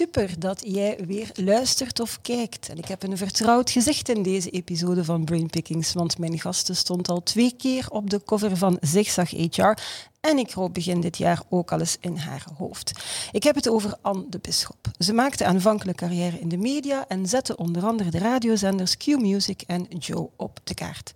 Super 0.00 0.38
dat 0.38 0.62
jij 0.66 0.98
weer 1.06 1.30
luistert 1.34 2.00
of 2.00 2.20
kijkt. 2.20 2.68
En 2.68 2.78
ik 2.78 2.84
heb 2.84 3.02
een 3.02 3.16
vertrouwd 3.16 3.70
gezicht 3.70 4.08
in 4.08 4.22
deze 4.22 4.50
episode 4.50 5.04
van 5.04 5.24
Brainpickings, 5.24 5.92
want 5.92 6.18
mijn 6.18 6.38
gasten 6.38 6.76
stond 6.76 7.08
al 7.08 7.22
twee 7.22 7.54
keer 7.56 7.86
op 7.90 8.10
de 8.10 8.22
cover 8.24 8.56
van 8.56 8.78
Zigzag 8.80 9.30
HR 9.30 9.72
en 10.20 10.38
ik 10.38 10.50
hoop 10.50 10.74
begin 10.74 11.00
dit 11.00 11.18
jaar 11.18 11.42
ook 11.48 11.72
al 11.72 11.78
eens 11.78 11.96
in 12.00 12.16
haar 12.16 12.44
hoofd. 12.56 12.92
Ik 13.32 13.42
heb 13.42 13.54
het 13.54 13.68
over 13.68 13.94
Anne 14.00 14.24
de 14.28 14.38
Bisschop. 14.38 14.90
Ze 14.98 15.12
maakte 15.12 15.44
aanvankelijk 15.44 15.98
carrière 15.98 16.40
in 16.40 16.48
de 16.48 16.58
media 16.58 17.04
en 17.08 17.26
zette 17.26 17.56
onder 17.56 17.82
andere 17.82 18.10
de 18.10 18.18
radiozenders 18.18 18.96
Q 18.96 19.06
Music 19.06 19.62
en 19.66 19.86
Joe 19.98 20.28
op 20.36 20.60
de 20.64 20.74
kaart. 20.74 21.12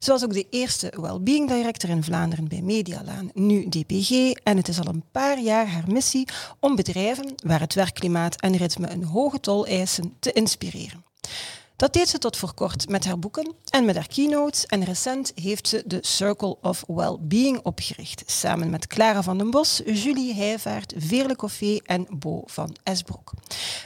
Ze 0.00 0.10
was 0.10 0.24
ook 0.24 0.32
de 0.32 0.46
eerste 0.50 0.92
Wellbeing 1.00 1.48
Director 1.48 1.90
in 1.90 2.02
Vlaanderen 2.02 2.48
bij 2.48 2.62
Medialaan, 2.62 3.30
nu 3.34 3.68
DPG. 3.68 4.10
En 4.42 4.56
het 4.56 4.68
is 4.68 4.78
al 4.78 4.86
een 4.86 5.04
paar 5.12 5.40
jaar 5.40 5.66
haar 5.66 5.84
missie 5.86 6.28
om 6.60 6.76
bedrijven 6.76 7.34
waar 7.44 7.60
het 7.60 7.74
werkklimaat 7.74 8.40
en 8.40 8.56
ritme 8.56 8.90
een 8.90 9.04
hoge 9.04 9.40
tol 9.40 9.66
eisen 9.66 10.16
te 10.18 10.32
inspireren. 10.32 11.04
Dat 11.80 11.92
deed 11.92 12.08
ze 12.08 12.18
tot 12.18 12.36
voor 12.36 12.54
kort 12.54 12.88
met 12.88 13.04
haar 13.04 13.18
boeken 13.18 13.54
en 13.70 13.84
met 13.84 13.94
haar 13.94 14.08
keynotes. 14.08 14.66
En 14.66 14.84
recent 14.84 15.32
heeft 15.34 15.68
ze 15.68 15.82
de 15.86 15.98
Circle 16.00 16.56
of 16.62 16.84
Wellbeing 16.86 17.60
opgericht. 17.62 18.22
Samen 18.26 18.70
met 18.70 18.86
Clara 18.86 19.22
van 19.22 19.38
den 19.38 19.50
Bos, 19.50 19.80
Julie 19.84 20.34
Heijvaart, 20.34 20.94
Veerle 20.96 21.36
Coffee 21.36 21.82
en 21.84 22.06
Bo 22.10 22.42
van 22.46 22.76
Esbroek. 22.82 23.32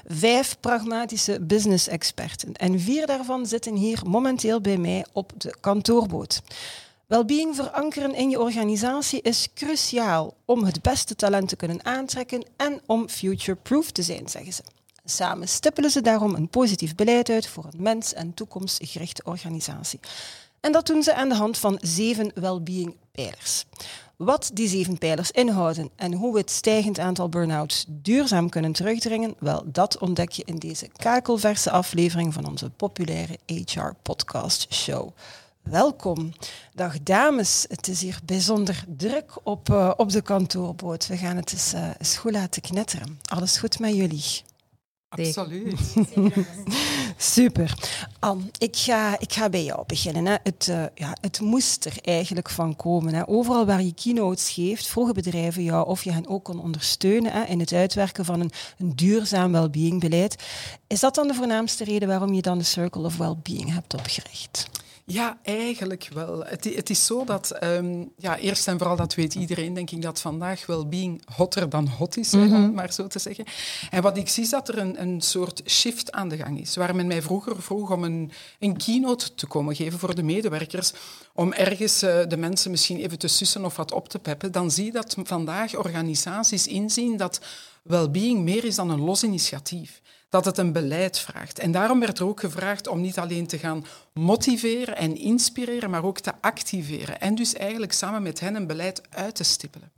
Vijf 0.06 0.56
pragmatische 0.60 1.40
business-experten. 1.40 2.52
En 2.52 2.80
vier 2.80 3.06
daarvan 3.06 3.46
zitten 3.46 3.74
hier 3.74 4.00
momenteel 4.06 4.60
bij 4.60 4.78
mij 4.78 5.06
op 5.12 5.32
de 5.36 5.56
kantoorboot. 5.60 6.42
Wellbeing 7.06 7.56
verankeren 7.56 8.14
in 8.14 8.30
je 8.30 8.40
organisatie 8.40 9.22
is 9.22 9.48
cruciaal 9.54 10.34
om 10.44 10.64
het 10.64 10.82
beste 10.82 11.14
talent 11.16 11.48
te 11.48 11.56
kunnen 11.56 11.84
aantrekken 11.84 12.46
en 12.56 12.80
om 12.86 13.08
future-proof 13.08 13.90
te 13.90 14.02
zijn, 14.02 14.28
zeggen 14.28 14.52
ze. 14.52 14.62
Samen 15.04 15.48
stippelen 15.48 15.90
ze 15.90 16.00
daarom 16.00 16.34
een 16.34 16.48
positief 16.48 16.94
beleid 16.94 17.28
uit 17.28 17.46
voor 17.46 17.64
een 17.64 17.82
mens- 17.82 18.12
en 18.12 18.34
toekomstgerichte 18.34 19.22
organisatie. 19.24 20.00
En 20.60 20.72
dat 20.72 20.86
doen 20.86 21.02
ze 21.02 21.14
aan 21.14 21.28
de 21.28 21.34
hand 21.34 21.58
van 21.58 21.78
zeven 21.80 22.30
well-being-pijlers. 22.34 23.64
Wat 24.16 24.50
die 24.52 24.68
zeven 24.68 24.98
pijlers 24.98 25.30
inhouden 25.30 25.90
en 25.96 26.12
hoe 26.12 26.32
we 26.32 26.38
het 26.38 26.50
stijgend 26.50 26.98
aantal 26.98 27.28
burn-outs 27.28 27.84
duurzaam 27.88 28.48
kunnen 28.48 28.72
terugdringen, 28.72 29.34
wel, 29.38 29.62
dat 29.66 29.98
ontdek 29.98 30.30
je 30.30 30.42
in 30.44 30.58
deze 30.58 30.88
kakelverse 30.96 31.70
aflevering 31.70 32.34
van 32.34 32.46
onze 32.46 32.70
populaire 32.70 33.38
HR-podcast 33.46 34.74
show. 34.74 35.10
Welkom. 35.62 36.32
Dag 36.74 37.02
dames, 37.02 37.64
het 37.68 37.88
is 37.88 38.00
hier 38.00 38.18
bijzonder 38.24 38.84
druk 38.96 39.32
op, 39.42 39.68
uh, 39.68 39.92
op 39.96 40.10
de 40.10 40.22
kantoorboot. 40.22 41.06
We 41.06 41.16
gaan 41.16 41.36
het 41.36 41.52
eens, 41.52 41.74
uh, 41.74 41.90
eens 41.98 42.16
goed 42.16 42.32
laten 42.32 42.62
knetteren. 42.62 43.18
Alles 43.24 43.56
goed 43.56 43.78
met 43.78 43.94
jullie? 43.94 44.42
Absoluut. 45.16 45.94
Super. 47.16 47.74
Anne, 48.18 48.42
ik 48.58 48.76
ga, 48.76 49.20
ik 49.20 49.32
ga 49.32 49.48
bij 49.48 49.64
jou 49.64 49.82
beginnen. 49.86 50.26
Hè. 50.26 50.36
Het, 50.42 50.66
uh, 50.70 50.84
ja, 50.94 51.16
het 51.20 51.40
moest 51.40 51.84
er 51.84 51.96
eigenlijk 52.02 52.50
van 52.50 52.76
komen. 52.76 53.14
Hè. 53.14 53.28
Overal 53.28 53.66
waar 53.66 53.82
je 53.82 53.94
keynotes 53.94 54.50
geeft, 54.50 54.86
vroegen 54.86 55.14
bedrijven 55.14 55.62
jou 55.62 55.86
of 55.86 56.04
je 56.04 56.12
hen 56.12 56.28
ook 56.28 56.44
kon 56.44 56.60
ondersteunen 56.60 57.32
hè, 57.32 57.44
in 57.44 57.60
het 57.60 57.72
uitwerken 57.72 58.24
van 58.24 58.40
een, 58.40 58.50
een 58.78 58.96
duurzaam 58.96 59.52
well-being 59.52 60.00
beleid. 60.00 60.42
Is 60.86 61.00
dat 61.00 61.14
dan 61.14 61.28
de 61.28 61.34
voornaamste 61.34 61.84
reden 61.84 62.08
waarom 62.08 62.34
je 62.34 62.42
dan 62.42 62.58
de 62.58 62.64
Circle 62.64 63.04
of 63.04 63.16
Wellbeing 63.16 63.72
hebt 63.72 63.94
opgericht? 63.94 64.68
Ja, 65.06 65.38
eigenlijk 65.42 66.08
wel. 66.12 66.44
Het, 66.44 66.64
het 66.64 66.90
is 66.90 67.06
zo 67.06 67.24
dat, 67.24 67.62
um, 67.64 68.12
ja, 68.16 68.38
eerst 68.38 68.68
en 68.68 68.78
vooral, 68.78 68.96
dat 68.96 69.14
weet 69.14 69.34
iedereen, 69.34 69.74
denk 69.74 69.90
ik, 69.90 70.02
dat 70.02 70.20
vandaag 70.20 70.66
well-being 70.66 71.22
hotter 71.34 71.68
dan 71.68 71.88
hot 71.88 72.16
is, 72.16 72.30
mm 72.32 72.42
-hmm. 72.42 72.54
om 72.54 72.62
het 72.62 72.74
maar 72.74 72.92
zo 72.92 73.06
te 73.06 73.18
zeggen. 73.18 73.44
En 73.90 74.02
wat 74.02 74.16
ik 74.16 74.28
zie 74.28 74.42
is 74.42 74.50
dat 74.50 74.68
er 74.68 74.78
een, 74.78 75.00
een 75.00 75.20
soort 75.20 75.62
shift 75.66 76.12
aan 76.12 76.28
de 76.28 76.36
gang 76.36 76.60
is. 76.60 76.76
Waar 76.76 76.94
men 76.94 77.06
mij 77.06 77.22
vroeger 77.22 77.62
vroeg 77.62 77.90
om 77.90 78.04
een, 78.04 78.32
een 78.58 78.76
keynote 78.76 79.34
te 79.34 79.46
komen 79.46 79.74
geven 79.76 79.98
voor 79.98 80.14
de 80.14 80.22
medewerkers, 80.22 80.92
om 81.32 81.52
ergens 81.52 82.02
uh, 82.02 82.26
de 82.28 82.36
mensen 82.36 82.70
misschien 82.70 82.98
even 82.98 83.18
te 83.18 83.28
sussen 83.28 83.64
of 83.64 83.76
wat 83.76 83.92
op 83.92 84.08
te 84.08 84.18
peppen, 84.18 84.52
dan 84.52 84.70
zie 84.70 84.84
je 84.84 84.92
dat 84.92 85.16
vandaag 85.22 85.76
organisaties 85.76 86.66
inzien 86.66 87.16
dat 87.16 87.40
well-being 87.82 88.40
meer 88.40 88.64
is 88.64 88.74
dan 88.74 88.90
een 88.90 89.00
los 89.00 89.22
initiatief 89.22 90.02
dat 90.34 90.44
het 90.44 90.58
een 90.58 90.72
beleid 90.72 91.18
vraagt. 91.18 91.58
En 91.58 91.72
daarom 91.72 92.00
werd 92.00 92.18
er 92.18 92.26
ook 92.26 92.40
gevraagd 92.40 92.88
om 92.88 93.00
niet 93.00 93.18
alleen 93.18 93.46
te 93.46 93.58
gaan 93.58 93.84
motiveren 94.12 94.96
en 94.96 95.16
inspireren, 95.16 95.90
maar 95.90 96.04
ook 96.04 96.18
te 96.18 96.32
activeren. 96.40 97.20
En 97.20 97.34
dus 97.34 97.54
eigenlijk 97.54 97.92
samen 97.92 98.22
met 98.22 98.40
hen 98.40 98.54
een 98.54 98.66
beleid 98.66 99.02
uit 99.10 99.34
te 99.34 99.44
stippelen. 99.44 99.92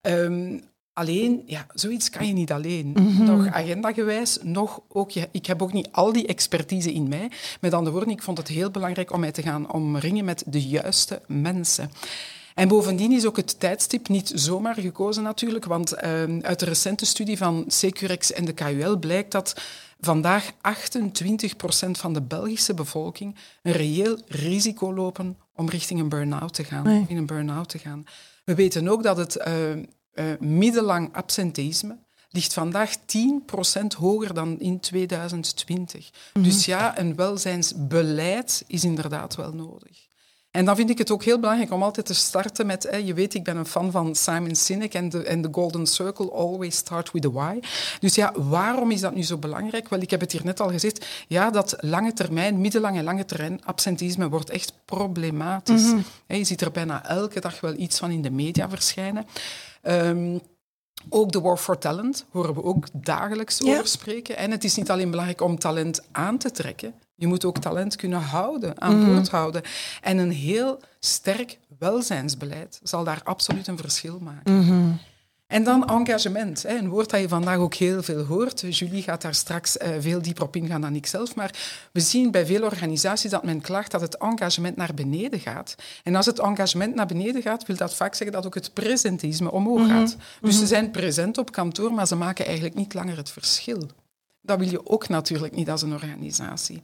Um, 0.00 0.60
alleen, 0.92 1.42
ja, 1.46 1.66
zoiets 1.74 2.10
kan 2.10 2.26
je 2.26 2.32
niet 2.32 2.52
alleen. 2.52 2.86
Mm 2.86 3.16
-hmm. 3.16 3.24
Nog 3.24 3.46
agendagewijs, 3.46 4.38
nog 4.42 4.80
ook... 4.88 5.12
Ik 5.12 5.46
heb 5.46 5.62
ook 5.62 5.72
niet 5.72 5.88
al 5.92 6.12
die 6.12 6.26
expertise 6.26 6.92
in 6.92 7.08
mij. 7.08 7.30
Met 7.60 7.74
andere 7.74 7.96
woorden, 7.96 8.14
ik 8.14 8.22
vond 8.22 8.38
het 8.38 8.48
heel 8.48 8.70
belangrijk 8.70 9.12
om 9.12 9.20
mij 9.20 9.32
te 9.32 9.42
gaan 9.42 9.72
omringen 9.72 10.24
met 10.24 10.44
de 10.46 10.62
juiste 10.62 11.22
mensen. 11.26 11.90
En 12.54 12.68
bovendien 12.68 13.12
is 13.12 13.26
ook 13.26 13.36
het 13.36 13.60
tijdstip 13.60 14.08
niet 14.08 14.32
zomaar 14.34 14.74
gekozen 14.74 15.22
natuurlijk, 15.22 15.64
want 15.64 15.94
uh, 15.94 16.00
uit 16.40 16.58
de 16.58 16.64
recente 16.64 17.06
studie 17.06 17.36
van 17.36 17.64
Securex 17.66 18.32
en 18.32 18.44
de 18.44 18.52
KUL 18.52 18.98
blijkt 18.98 19.32
dat 19.32 19.60
vandaag 20.00 20.52
28% 20.52 20.54
van 21.90 22.12
de 22.12 22.22
Belgische 22.22 22.74
bevolking 22.74 23.36
een 23.62 23.72
reëel 23.72 24.18
risico 24.26 24.94
lopen 24.94 25.36
om 25.54 25.68
richting 25.68 26.00
een 26.00 26.08
burn-out 26.08 26.54
te 26.54 26.64
gaan. 26.64 26.84
Nee. 26.84 27.04
In 27.08 27.16
een 27.16 27.26
burn-out 27.26 27.68
te 27.68 27.78
gaan. 27.78 28.04
We 28.44 28.54
weten 28.54 28.88
ook 28.88 29.02
dat 29.02 29.16
het 29.16 29.36
uh, 29.46 29.76
uh, 29.76 29.84
middellang 30.40 31.14
absenteïsme 31.14 31.98
ligt 32.30 32.52
vandaag 32.52 32.96
10% 32.96 33.02
hoger 33.98 34.34
dan 34.34 34.60
in 34.60 34.80
2020. 34.80 36.04
Mm 36.04 36.12
-hmm. 36.32 36.42
Dus 36.42 36.64
ja, 36.64 36.98
een 36.98 37.16
welzijnsbeleid 37.16 38.64
is 38.66 38.84
inderdaad 38.84 39.34
wel 39.34 39.52
nodig. 39.52 40.01
En 40.52 40.64
dan 40.64 40.76
vind 40.76 40.90
ik 40.90 40.98
het 40.98 41.10
ook 41.10 41.24
heel 41.24 41.38
belangrijk 41.38 41.72
om 41.72 41.82
altijd 41.82 42.06
te 42.06 42.14
starten 42.14 42.66
met, 42.66 42.84
eh, 42.84 43.06
je 43.06 43.14
weet, 43.14 43.34
ik 43.34 43.44
ben 43.44 43.56
een 43.56 43.66
fan 43.66 43.90
van 43.90 44.14
Simon 44.14 44.54
Sinek 44.54 44.94
en 44.94 45.08
de, 45.08 45.24
en 45.24 45.42
de 45.42 45.48
Golden 45.52 45.86
Circle, 45.86 46.30
always 46.30 46.76
start 46.76 47.10
with 47.10 47.22
the 47.22 47.32
why. 47.32 47.60
Dus 48.00 48.14
ja, 48.14 48.32
waarom 48.36 48.90
is 48.90 49.00
dat 49.00 49.14
nu 49.14 49.22
zo 49.22 49.38
belangrijk? 49.38 49.88
Wel, 49.88 50.00
ik 50.00 50.10
heb 50.10 50.20
het 50.20 50.32
hier 50.32 50.44
net 50.44 50.60
al 50.60 50.70
gezegd, 50.70 51.06
ja, 51.28 51.50
dat 51.50 51.76
lange 51.80 52.12
termijn, 52.12 52.60
middellange 52.60 52.98
en 52.98 53.04
lange 53.04 53.24
termijn 53.24 53.64
absentisme 53.64 54.28
wordt 54.28 54.50
echt 54.50 54.72
problematisch. 54.84 55.82
Mm 55.82 56.04
-hmm. 56.26 56.36
Je 56.38 56.44
ziet 56.44 56.60
er 56.60 56.70
bijna 56.70 57.08
elke 57.08 57.40
dag 57.40 57.60
wel 57.60 57.74
iets 57.76 57.98
van 57.98 58.10
in 58.10 58.22
de 58.22 58.30
media 58.30 58.68
verschijnen. 58.68 59.26
Um, 59.82 60.40
ook 61.08 61.32
de 61.32 61.40
War 61.40 61.56
for 61.56 61.78
Talent 61.78 62.24
horen 62.30 62.54
we 62.54 62.62
ook 62.62 62.86
dagelijks 62.92 63.58
ja. 63.58 63.72
over 63.72 63.86
spreken. 63.86 64.36
En 64.36 64.50
het 64.50 64.64
is 64.64 64.76
niet 64.76 64.90
alleen 64.90 65.10
belangrijk 65.10 65.40
om 65.40 65.58
talent 65.58 66.02
aan 66.12 66.38
te 66.38 66.50
trekken, 66.50 66.94
je 67.22 67.28
moet 67.28 67.44
ook 67.44 67.58
talent 67.58 67.96
kunnen 67.96 68.20
houden, 68.20 68.80
aan 68.80 68.98
mm. 68.98 69.06
boord 69.06 69.28
houden. 69.28 69.62
En 70.00 70.18
een 70.18 70.30
heel 70.30 70.80
sterk 71.00 71.58
welzijnsbeleid 71.78 72.80
zal 72.82 73.04
daar 73.04 73.20
absoluut 73.24 73.66
een 73.66 73.76
verschil 73.76 74.18
maken. 74.18 74.54
Mm 74.54 74.68
-hmm. 74.68 74.98
En 75.46 75.64
dan 75.64 75.88
engagement, 75.88 76.64
een 76.64 76.88
woord 76.88 77.10
dat 77.10 77.20
je 77.20 77.28
vandaag 77.28 77.56
ook 77.56 77.74
heel 77.74 78.02
veel 78.02 78.24
hoort. 78.24 78.76
Julie 78.76 79.02
gaat 79.02 79.22
daar 79.22 79.34
straks 79.34 79.76
veel 80.00 80.22
dieper 80.22 80.42
op 80.42 80.56
ingaan 80.56 80.80
dan 80.80 80.94
ik 80.94 81.06
zelf. 81.06 81.34
Maar 81.34 81.50
we 81.92 82.00
zien 82.00 82.30
bij 82.30 82.46
veel 82.46 82.62
organisaties 82.62 83.30
dat 83.30 83.44
men 83.44 83.60
klaagt 83.60 83.90
dat 83.90 84.00
het 84.00 84.16
engagement 84.16 84.76
naar 84.76 84.94
beneden 84.94 85.40
gaat. 85.40 85.74
En 86.02 86.14
als 86.14 86.26
het 86.26 86.38
engagement 86.38 86.94
naar 86.94 87.06
beneden 87.06 87.42
gaat, 87.42 87.66
wil 87.66 87.76
dat 87.76 87.94
vaak 87.94 88.14
zeggen 88.14 88.36
dat 88.36 88.46
ook 88.46 88.54
het 88.54 88.72
presentisme 88.72 89.50
omhoog 89.50 89.88
gaat. 89.88 90.14
Mm 90.14 90.20
-hmm. 90.20 90.48
Dus 90.48 90.58
ze 90.58 90.66
zijn 90.66 90.90
present 90.90 91.38
op 91.38 91.52
kantoor, 91.52 91.94
maar 91.94 92.06
ze 92.06 92.16
maken 92.16 92.44
eigenlijk 92.44 92.74
niet 92.74 92.94
langer 92.94 93.16
het 93.16 93.30
verschil. 93.30 93.88
Dat 94.42 94.58
wil 94.58 94.70
je 94.70 94.86
ook 94.86 95.08
natuurlijk 95.08 95.54
niet 95.54 95.70
als 95.70 95.82
een 95.82 95.92
organisatie. 95.92 96.82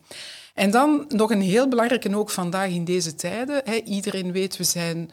En 0.55 0.71
dan 0.71 1.05
nog 1.09 1.31
een 1.31 1.41
heel 1.41 1.69
belangrijke 1.69 2.17
ook 2.17 2.31
vandaag 2.31 2.71
in 2.71 2.85
deze 2.85 3.15
tijden. 3.15 3.61
Hè, 3.65 3.75
iedereen 3.75 4.33
weet, 4.33 4.57
we 4.57 4.65
zijn 4.65 5.11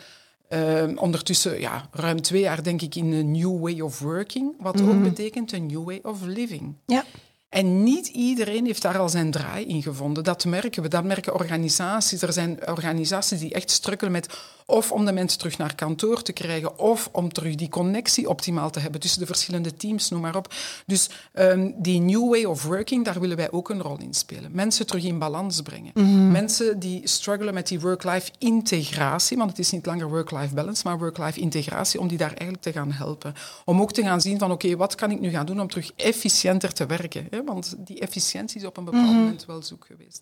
uh, 0.50 0.84
ondertussen 0.96 1.60
ja, 1.60 1.88
ruim 1.92 2.22
twee 2.22 2.42
jaar 2.42 2.64
denk 2.64 2.82
ik 2.82 2.96
in 2.96 3.12
een 3.12 3.32
new 3.32 3.60
way 3.60 3.80
of 3.80 4.00
working. 4.00 4.54
Wat 4.60 4.76
mm 4.76 4.88
-hmm. 4.88 4.98
ook 4.98 5.04
betekent 5.04 5.52
een 5.52 5.66
new 5.66 5.84
way 5.84 6.00
of 6.04 6.22
living. 6.22 6.76
Ja. 6.86 7.04
En 7.50 7.84
niet 7.84 8.08
iedereen 8.08 8.66
heeft 8.66 8.82
daar 8.82 8.98
al 8.98 9.10
zijn 9.10 9.32
draai 9.32 9.66
in 9.66 9.82
gevonden. 9.82 10.24
Dat 10.24 10.46
merken 10.46 10.82
we. 10.82 10.88
Dat 10.88 11.04
merken 11.04 11.34
organisaties. 11.34 12.22
Er 12.22 12.34
zijn 12.34 12.68
organisaties 12.68 13.40
die 13.40 13.54
echt 13.54 13.72
strukkelen 13.72 14.12
met 14.12 14.38
of 14.66 14.92
om 14.92 15.06
de 15.06 15.12
mensen 15.12 15.38
terug 15.40 15.58
naar 15.58 15.76
kantoor 15.76 16.22
te 16.22 16.32
krijgen, 16.34 16.80
of 16.80 17.10
om 17.12 17.32
terug 17.34 17.56
die 17.56 17.70
connectie 17.70 18.30
optimaal 18.30 18.70
te 18.70 18.80
hebben 18.80 19.00
tussen 19.02 19.20
de 19.20 19.26
verschillende 19.26 19.76
teams, 19.76 20.10
noem 20.10 20.22
maar 20.22 20.36
op. 20.36 20.54
Dus 20.86 21.10
um, 21.34 21.74
die 21.78 22.00
new 22.02 22.30
way 22.30 22.44
of 22.44 22.64
working, 22.64 23.06
daar 23.06 23.20
willen 23.20 23.38
wij 23.38 23.52
ook 23.52 23.70
een 23.70 23.82
rol 23.82 23.98
in 24.00 24.14
spelen. 24.14 24.52
Mensen 24.54 24.86
terug 24.88 25.04
in 25.04 25.20
balans 25.20 25.62
brengen. 25.62 25.92
Mhm. 25.94 26.32
Mensen 26.32 26.80
die 26.80 27.08
struggelen 27.08 27.54
met 27.54 27.68
die 27.68 27.80
work-life 27.80 28.32
integratie, 28.38 29.38
want 29.38 29.50
het 29.50 29.60
is 29.60 29.72
niet 29.72 29.86
langer 29.86 30.10
work-life 30.10 30.54
balance, 30.54 30.82
maar 30.86 30.98
work-life 30.98 31.40
integratie, 31.40 32.00
om 32.00 32.08
die 32.08 32.18
daar 32.18 32.28
eigenlijk 32.34 32.62
te 32.62 32.72
gaan 32.72 32.92
helpen. 32.92 33.34
Om 33.66 33.82
ook 33.82 33.92
te 33.92 34.02
gaan 34.02 34.22
zien 34.22 34.40
van 34.40 34.52
oké, 34.52 34.76
wat 34.76 34.96
kan 34.96 35.12
ik 35.12 35.20
nu 35.20 35.30
gaan 35.30 35.46
doen 35.46 35.62
om 35.62 35.68
terug 35.68 35.92
efficiënter 35.96 36.74
te 36.74 36.86
werken? 36.86 37.28
Hè? 37.30 37.44
Want 37.44 37.76
die 37.78 38.00
efficiëntie 38.00 38.60
is 38.62 38.66
op 38.68 38.78
een 38.78 38.84
bepaald 38.86 39.04
Mhm. 39.06 39.14
moment 39.16 39.46
wel 39.46 39.62
zoek 39.62 39.86
geweest. 39.86 40.22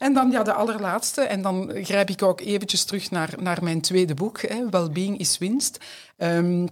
En 0.00 0.14
dan 0.14 0.30
ja, 0.30 0.42
de 0.42 0.52
allerlaatste, 0.52 1.20
en 1.20 1.42
dan 1.42 1.70
grijp 1.74 2.10
ik 2.10 2.22
ook 2.22 2.40
eventjes 2.40 2.84
terug 2.84 3.10
naar, 3.10 3.34
naar 3.38 3.58
mijn 3.62 3.80
tweede 3.80 4.14
boek, 4.14 4.40
hè, 4.40 4.68
Wellbeing 4.70 5.18
is 5.18 5.38
winst. 5.38 5.78
Ehm, 6.16 6.66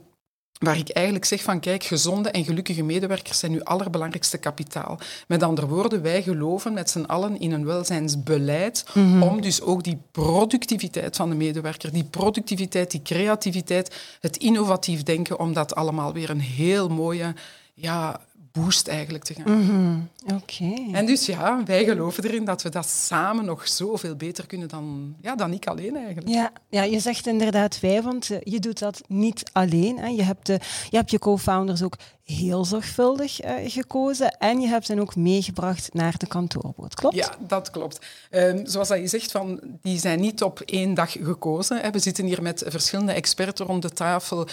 waar 0.58 0.76
ik 0.76 0.88
eigenlijk 0.88 1.24
zeg 1.24 1.42
van 1.42 1.60
kijk, 1.60 1.84
gezonde 1.84 2.30
en 2.30 2.44
gelukkige 2.44 2.82
medewerkers 2.82 3.38
zijn 3.38 3.52
uw 3.52 3.62
allerbelangrijkste 3.62 4.38
kapitaal. 4.38 4.98
Met 5.26 5.42
andere 5.42 5.66
woorden, 5.66 6.02
wij 6.02 6.22
geloven 6.22 6.72
met 6.72 6.90
z'n 6.90 7.04
allen 7.04 7.40
in 7.40 7.52
een 7.52 7.64
welzijnsbeleid 7.64 8.86
om 9.20 9.40
dus 9.40 9.60
ook 9.60 9.84
die 9.84 9.98
productiviteit 10.10 11.16
van 11.16 11.28
de 11.28 11.36
medewerker, 11.36 11.92
die 11.92 12.04
productiviteit, 12.04 12.90
die 12.90 13.02
creativiteit, 13.02 14.16
het 14.20 14.36
innovatief 14.36 15.02
denken, 15.02 15.38
om 15.38 15.52
dat 15.52 15.74
allemaal 15.74 16.12
weer 16.12 16.30
een 16.30 16.40
heel 16.40 16.88
mooie 16.88 17.34
ja, 17.74 18.20
boost 18.62 18.88
eigenlijk 18.88 19.24
te 19.24 19.34
gaan. 19.34 20.10
Oké. 20.34 20.74
en 20.92 21.06
dus 21.06 21.26
ja, 21.26 21.62
wij 21.64 21.84
geloven 21.84 22.24
erin 22.24 22.44
dat 22.44 22.62
we 22.62 22.68
dat 22.68 22.88
samen 22.88 23.44
nog 23.44 23.68
zoveel 23.68 24.16
beter 24.16 24.46
kunnen 24.46 24.68
dan, 24.68 25.16
ja, 25.20 25.34
dan 25.34 25.52
ik 25.52 25.66
alleen 25.66 25.96
eigenlijk. 25.96 26.28
Ja, 26.28 26.52
ja, 26.68 26.82
je 26.82 27.00
zegt 27.00 27.26
inderdaad 27.26 27.80
wij, 27.80 28.02
want 28.02 28.30
eh, 28.30 28.38
je 28.42 28.58
doet 28.58 28.78
dat 28.78 29.00
niet 29.08 29.50
alleen. 29.52 29.98
Hè. 29.98 30.06
Je, 30.06 30.22
hebt 30.22 30.46
de, 30.46 30.60
je 30.90 30.96
hebt 30.96 31.10
je 31.10 31.18
co-founders 31.18 31.82
ook 31.82 31.96
heel 32.24 32.64
zorgvuldig 32.64 33.40
eh, 33.40 33.54
gekozen 33.70 34.38
en 34.38 34.60
je 34.60 34.68
hebt 34.68 34.88
hen 34.88 34.98
ook 34.98 35.16
meegebracht 35.16 35.94
naar 35.94 36.18
de 36.18 36.26
kantoorboot. 36.26 36.94
Klopt? 36.94 37.16
Ja, 37.16 37.36
dat 37.46 37.70
klopt. 37.70 38.06
Ehm, 38.30 38.66
zoals 38.66 38.88
dat 38.88 38.98
je 38.98 39.06
zegt, 39.06 39.30
van, 39.30 39.60
die 39.82 39.98
zijn 39.98 40.20
niet 40.20 40.42
op 40.42 40.60
één 40.60 40.94
dag 40.94 41.12
gekozen. 41.12 41.80
Hè. 41.80 41.90
We 41.90 41.98
zitten 41.98 42.24
hier 42.24 42.42
met 42.42 42.64
verschillende 42.66 43.12
experten 43.12 43.66
rond 43.66 43.82
de 43.82 43.90
tafel. 43.90 44.46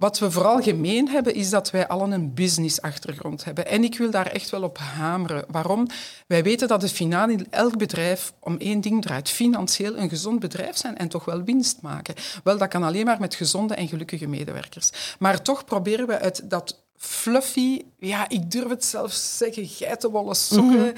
Wat 0.00 0.18
we 0.18 0.30
vooral 0.30 0.62
gemeen 0.62 1.08
hebben, 1.08 1.34
is 1.34 1.50
dat 1.50 1.70
wij 1.70 1.88
allen 1.88 2.10
een 2.10 2.34
business-achtergrond 2.34 3.44
hebben. 3.44 3.66
En 3.66 3.84
ik 3.84 3.98
wil 3.98 4.10
daar 4.10 4.26
echt 4.26 4.50
wel 4.50 4.62
op 4.62 4.78
hameren. 4.78 5.44
Waarom? 5.48 5.86
Wij 6.26 6.42
weten 6.42 6.68
dat 6.68 6.82
het 6.82 6.92
finaal 6.92 7.28
in 7.28 7.46
elk 7.50 7.78
bedrijf 7.78 8.32
om 8.38 8.56
één 8.56 8.80
ding 8.80 9.02
draait. 9.02 9.30
Financieel 9.30 9.96
een 9.96 10.08
gezond 10.08 10.40
bedrijf 10.40 10.76
zijn 10.76 10.96
en 10.96 11.08
toch 11.08 11.24
wel 11.24 11.42
winst 11.42 11.82
maken. 11.82 12.14
Wel, 12.44 12.58
dat 12.58 12.68
kan 12.68 12.82
alleen 12.82 13.04
maar 13.04 13.20
met 13.20 13.34
gezonde 13.34 13.74
en 13.74 13.88
gelukkige 13.88 14.26
medewerkers. 14.26 14.90
Maar 15.18 15.42
toch 15.42 15.64
proberen 15.64 16.06
we 16.06 16.18
uit 16.18 16.50
dat 16.50 16.80
fluffy, 16.96 17.82
ja, 17.98 18.28
ik 18.28 18.50
durf 18.50 18.68
het 18.68 18.84
zelfs 18.84 19.36
zeggen, 19.36 19.66
geitenwolle 19.66 20.34
sokken 20.34 20.94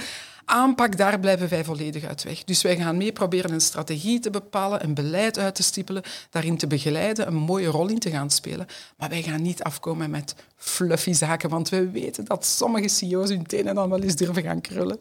aanpak, 0.53 0.97
daar 0.97 1.21
blijven 1.21 1.49
wij 1.49 1.65
volledig 1.65 2.05
uit 2.05 2.23
weg. 2.23 2.45
Dus 2.45 2.63
wij 2.63 2.77
gaan 2.77 2.97
mee 2.97 3.13
proberen 3.13 3.53
een 3.53 3.61
strategie 3.61 4.21
te 4.21 4.31
bepalen, 4.31 4.85
een 4.85 4.95
beleid 4.95 5.39
uit 5.39 5.55
te 5.55 5.63
stippelen, 5.63 6.03
daarin 6.31 6.57
te 6.57 6.67
begeleiden, 6.67 7.27
een 7.27 7.35
mooie 7.35 7.67
rol 7.67 7.89
in 7.89 7.99
te 7.99 8.11
gaan 8.11 8.31
spelen. 8.31 8.67
Maar 8.97 9.09
wij 9.09 9.23
gaan 9.23 9.43
niet 9.43 9.63
afkomen 9.63 10.11
met 10.11 10.35
fluffy 10.57 11.13
zaken, 11.13 11.51
want 11.51 11.69
we 11.69 11.91
weten 11.91 12.25
dat 12.25 12.47
sommige 12.47 12.89
CEO's 12.89 13.29
hun 13.29 13.47
tenen 13.47 13.75
dan 13.75 13.91
wel 13.91 14.01
eens 14.01 14.17
durven 14.17 14.43
gaan 14.43 14.61
krullen. 14.61 14.99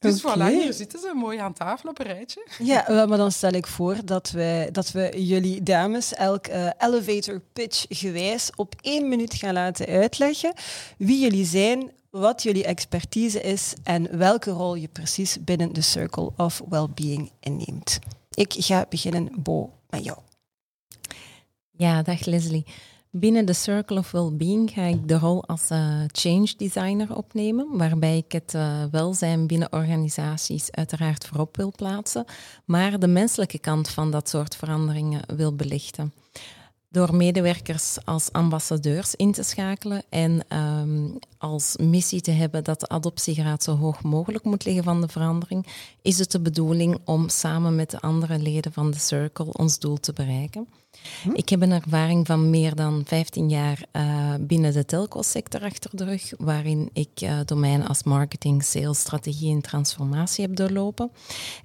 Dus 0.00 0.20
voilà, 0.20 0.46
hier 0.46 0.72
zitten 0.72 1.00
ze 1.00 1.12
mooi 1.14 1.38
aan 1.38 1.52
tafel 1.52 1.88
op 1.88 1.98
een 1.98 2.06
rijtje. 2.06 2.46
Ja, 2.58 3.06
maar 3.06 3.18
dan 3.18 3.32
stel 3.32 3.52
ik 3.52 3.66
voor 3.66 3.96
dat 4.04 4.30
we, 4.30 4.68
dat 4.72 4.90
we 4.90 5.26
jullie 5.26 5.62
dames 5.62 6.14
elk 6.14 6.46
eh, 6.46 6.70
elevator 6.78 7.40
pitch 7.52 7.84
gewijs 7.88 8.50
op 8.56 8.74
één 8.80 9.08
minuut 9.08 9.34
gaan 9.34 9.54
laten 9.54 9.86
uitleggen 9.86 10.52
wie 10.96 11.20
jullie 11.20 11.44
zijn, 11.44 11.90
wat 12.10 12.42
jullie 12.42 12.64
expertise 12.64 13.40
is 13.40 13.74
en 13.82 14.18
welke 14.18 14.50
rol 14.50 14.74
je 14.74 14.88
precies 14.88 15.44
binnen 15.44 15.72
de 15.72 15.80
Circle 15.80 16.30
of 16.36 16.62
Wellbeing 16.68 17.30
inneemt. 17.40 17.98
Ik 18.30 18.54
ga 18.58 18.86
beginnen, 18.88 19.30
Bo, 19.42 19.72
met 19.90 20.04
jou. 20.04 20.18
Ja, 21.70 22.02
dag 22.02 22.24
Leslie. 22.24 22.64
Binnen 23.12 23.44
de 23.44 23.52
Circle 23.52 23.98
of 23.98 24.10
Wellbeing 24.10 24.70
ga 24.70 24.82
ik 24.82 25.08
de 25.08 25.18
rol 25.18 25.44
als 25.44 25.70
eh, 25.70 26.00
change 26.06 26.54
designer 26.56 27.16
opnemen, 27.16 27.76
waarbij 27.76 28.16
ik 28.16 28.32
het 28.32 28.54
eh, 28.54 28.84
welzijn 28.90 29.46
binnen 29.46 29.72
organisaties 29.72 30.70
uiteraard 30.70 31.26
voorop 31.26 31.56
wil 31.56 31.72
plaatsen, 31.76 32.24
maar 32.64 32.98
de 32.98 33.06
menselijke 33.08 33.58
kant 33.58 33.88
van 33.88 34.10
dat 34.10 34.28
soort 34.28 34.56
veranderingen 34.56 35.22
wil 35.36 35.54
belichten. 35.54 36.12
Door 36.92 37.14
medewerkers 37.14 38.04
als 38.04 38.32
ambassadeurs 38.32 39.14
in 39.14 39.32
te 39.32 39.42
schakelen 39.42 40.02
en 40.08 40.44
ehm, 40.48 41.08
als 41.38 41.76
missie 41.76 42.20
te 42.20 42.30
hebben 42.30 42.64
dat 42.64 42.80
de 42.80 42.88
adoptiegraad 42.88 43.62
zo 43.62 43.76
hoog 43.76 44.02
mogelijk 44.02 44.44
moet 44.44 44.64
liggen 44.64 44.84
van 44.84 45.00
de 45.00 45.08
verandering, 45.08 45.66
is 46.02 46.18
het 46.18 46.30
de 46.30 46.40
bedoeling 46.40 46.98
om 47.04 47.28
samen 47.28 47.74
met 47.74 47.90
de 47.90 48.00
andere 48.00 48.38
leden 48.38 48.72
van 48.72 48.90
de 48.90 48.98
Circle 48.98 49.52
ons 49.52 49.78
doel 49.78 49.96
te 49.96 50.12
bereiken. 50.12 50.68
Ik 51.34 51.48
heb 51.48 51.62
een 51.62 51.70
ervaring 51.70 52.26
van 52.26 52.50
meer 52.50 52.74
dan 52.74 53.02
15 53.06 53.48
jaar 53.48 53.84
eh, 53.90 54.34
binnen 54.40 54.72
de 54.72 54.84
telco-sector 54.84 55.62
achter 55.62 55.96
de 55.96 56.04
rug, 56.04 56.32
waarin 56.38 56.90
ik 56.92 57.10
eh, 57.14 57.38
domeinen 57.44 57.86
als 57.86 58.02
marketing, 58.02 58.64
sales, 58.64 58.98
strategie 58.98 59.54
en 59.54 59.60
transformatie 59.60 60.46
heb 60.46 60.56
doorlopen. 60.56 61.10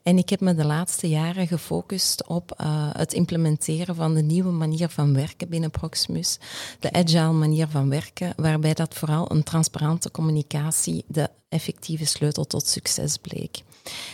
En 0.03 0.17
ik 0.17 0.29
heb 0.29 0.39
me 0.39 0.55
de 0.55 0.65
laatste 0.65 1.09
jaren 1.09 1.47
gefocust 1.47 2.27
op 2.27 2.51
eh, 2.51 2.89
het 2.91 3.13
implementeren 3.13 3.95
van 3.95 4.13
de 4.13 4.21
nieuwe 4.21 4.51
manier 4.51 4.89
van 4.89 5.13
werken 5.13 5.49
binnen 5.49 5.71
Proximus, 5.71 6.39
de 6.79 6.91
agile 6.91 7.31
manier 7.31 7.67
van 7.67 7.89
werken, 7.89 8.33
waarbij 8.35 8.73
dat 8.73 8.93
vooral 8.93 9.31
een 9.31 9.43
transparante 9.43 10.11
communicatie 10.11 11.03
de 11.07 11.29
effectieve 11.49 12.05
sleutel 12.05 12.45
tot 12.45 12.67
succes 12.67 13.17
bleek. 13.17 13.63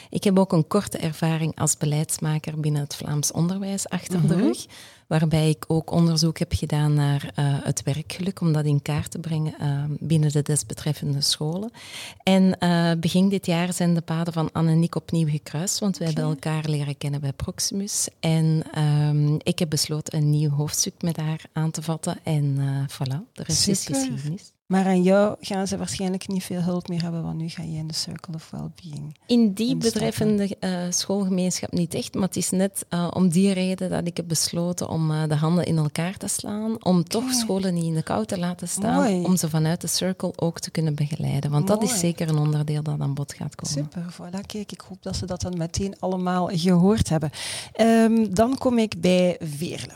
Ik 0.09 0.23
heb 0.23 0.39
ook 0.39 0.51
een 0.51 0.67
korte 0.67 0.97
ervaring 0.97 1.59
als 1.59 1.77
beleidsmaker 1.77 2.59
binnen 2.59 2.81
het 2.81 2.95
Vlaams 2.95 3.31
onderwijs 3.31 3.89
achter 3.89 4.27
de 4.27 4.35
rug, 4.35 4.65
waarbij 5.07 5.49
ik 5.49 5.65
ook 5.67 5.91
onderzoek 5.91 6.39
heb 6.39 6.53
gedaan 6.53 6.93
naar 6.93 7.31
eh, 7.35 7.45
het 7.63 7.83
werkgeluk, 7.83 8.41
om 8.41 8.53
dat 8.53 8.65
in 8.65 8.81
kaart 8.81 9.11
te 9.11 9.19
brengen 9.19 9.53
eh, 9.59 9.83
binnen 9.99 10.31
de 10.31 10.41
desbetreffende 10.41 11.21
scholen. 11.21 11.71
En 12.23 12.59
eh, 12.59 12.91
begin 12.99 13.29
dit 13.29 13.45
jaar 13.45 13.73
zijn 13.73 13.93
de 13.93 14.01
paden 14.01 14.33
van 14.33 14.49
Anne 14.51 14.71
en 14.71 14.83
ik 14.83 14.95
opnieuw 14.95 15.27
gekruist, 15.27 15.79
want 15.79 15.97
we 15.97 16.05
hebben 16.05 16.23
elkaar 16.23 16.69
leren 16.69 16.97
kennen 16.97 17.21
bij 17.21 17.33
Proximus. 17.33 18.07
En 18.19 18.63
ehm, 18.71 19.35
ik 19.35 19.59
heb 19.59 19.69
besloten 19.69 20.17
een 20.17 20.29
nieuw 20.29 20.49
hoofdstuk 20.49 21.01
met 21.01 21.17
haar 21.17 21.41
aan 21.53 21.71
te 21.71 21.81
vatten. 21.81 22.19
En 22.23 22.57
voilà, 22.91 23.33
de 23.33 23.43
rest 23.43 23.67
is 23.67 23.85
geschiedenis. 23.85 24.51
Maar 24.71 24.85
aan 24.85 25.01
jou 25.01 25.35
gaan 25.39 25.67
ze 25.67 25.77
waarschijnlijk 25.77 26.27
niet 26.27 26.43
veel 26.43 26.61
hulp 26.61 26.87
meer 26.87 27.01
hebben, 27.01 27.23
want 27.23 27.37
nu 27.37 27.49
ga 27.49 27.63
je 27.63 27.77
in 27.77 27.87
de 27.87 27.93
Circle 27.93 28.33
of 28.33 28.49
Wellbeing. 28.51 29.17
In 29.25 29.53
die 29.53 29.75
betreffende 29.75 30.57
eh, 30.59 30.71
schoolgemeenschap 30.89 31.71
niet 31.71 31.93
echt, 31.93 32.13
maar 32.13 32.23
het 32.23 32.35
is 32.35 32.49
net 32.49 32.85
eh, 32.89 33.07
om 33.13 33.29
die 33.29 33.53
reden 33.53 33.89
dat 33.89 34.07
ik 34.07 34.17
heb 34.17 34.27
besloten 34.27 34.89
om 34.89 35.11
eh, 35.11 35.23
de 35.27 35.35
handen 35.35 35.65
in 35.65 35.77
elkaar 35.77 36.17
te 36.17 36.27
slaan, 36.27 36.83
om 36.83 37.03
toch 37.03 37.33
scholen 37.33 37.73
niet 37.73 37.83
in 37.83 37.93
de 37.93 38.03
kou 38.03 38.25
te 38.25 38.39
laten 38.39 38.67
staan, 38.67 38.95
Mooi. 38.95 39.23
om 39.23 39.37
ze 39.37 39.49
vanuit 39.49 39.81
de 39.81 39.87
circle 39.87 40.33
ook 40.35 40.59
te 40.59 40.71
kunnen 40.71 40.95
begeleiden. 40.95 41.51
Want 41.51 41.67
dat 41.67 41.83
is 41.83 41.99
zeker 41.99 42.29
een 42.29 42.37
onderdeel 42.37 42.83
dat 42.83 42.99
aan 42.99 43.13
bod 43.13 43.33
gaat 43.33 43.55
komen. 43.55 43.83
Super, 43.83 44.13
voilà. 44.13 44.45
Kijk, 44.45 44.71
ik 44.71 44.83
hoop 44.89 45.03
dat 45.03 45.15
ze 45.15 45.25
dat 45.25 45.41
dan 45.41 45.57
meteen 45.57 45.95
allemaal 45.99 46.49
gehoord 46.53 47.09
hebben. 47.09 47.29
Ehm, 47.73 48.33
dan 48.33 48.57
kom 48.57 48.77
ik 48.77 49.01
bij 49.01 49.37
Veerle. 49.39 49.93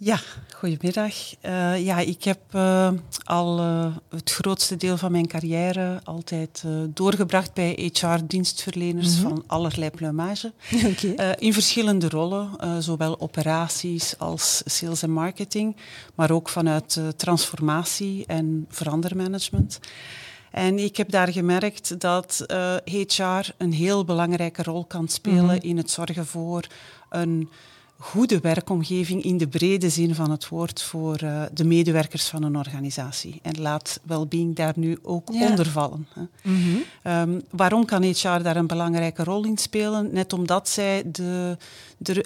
Ja, 0.00 0.20
goedemiddag. 0.54 1.14
Eh, 1.40 1.84
ja, 1.84 1.98
ik 1.98 2.24
heb 2.24 2.40
eh, 2.50 2.90
al 3.24 3.58
eh, 3.58 3.96
het 4.10 4.30
grootste 4.30 4.76
deel 4.76 4.96
van 4.96 5.12
mijn 5.12 5.26
carrière 5.26 6.00
altijd 6.04 6.64
doorgebracht 6.88 7.54
bij 7.54 7.90
HR-dienstverleners 7.92 9.14
van 9.16 9.44
allerlei 9.46 9.90
plumage. 9.90 10.52
Eh, 11.16 11.30
in 11.38 11.52
verschillende 11.52 12.08
rollen, 12.08 12.50
zowel 12.82 13.20
operaties 13.20 14.18
als 14.18 14.62
sales 14.64 15.02
en 15.02 15.10
marketing, 15.10 15.76
maar 16.14 16.30
ook 16.30 16.48
vanuit 16.48 17.00
transformatie 17.16 18.26
en 18.26 18.66
verandermanagement. 18.68 19.80
En 20.50 20.78
ik 20.78 20.96
heb 20.96 21.10
daar 21.10 21.28
gemerkt 21.28 22.00
dat 22.00 22.44
HR 22.84 23.50
een 23.56 23.72
heel 23.72 24.04
belangrijke 24.04 24.62
rol 24.62 24.84
kan 24.84 25.08
spelen 25.08 25.60
in 25.60 25.76
het 25.76 25.90
zorgen 25.90 26.26
voor 26.26 26.66
een 27.10 27.48
goede 28.00 28.40
werkomgeving 28.40 29.22
in 29.22 29.36
de 29.36 29.48
brede 29.48 29.90
zin 29.90 30.14
van 30.14 30.30
het 30.30 30.48
woord 30.48 30.82
voor 30.82 31.22
uh, 31.22 31.42
de 31.52 31.64
medewerkers 31.64 32.26
van 32.26 32.42
een 32.42 32.56
organisatie. 32.56 33.38
En 33.42 33.60
laat 33.60 34.00
well-being 34.02 34.56
daar 34.56 34.72
nu 34.76 34.98
ook 35.02 35.30
onder 35.30 35.66
vallen. 35.66 36.08
Mm 36.14 36.28
-hmm. 36.42 37.12
um, 37.12 37.42
waarom 37.50 37.84
kan 37.84 38.02
HR 38.02 38.42
daar 38.42 38.56
een 38.56 38.66
belangrijke 38.66 39.24
rol 39.24 39.44
in 39.44 39.58
spelen? 39.58 40.12
Net 40.12 40.32
omdat 40.32 40.68
zij 40.68 41.02
de, 41.06 41.56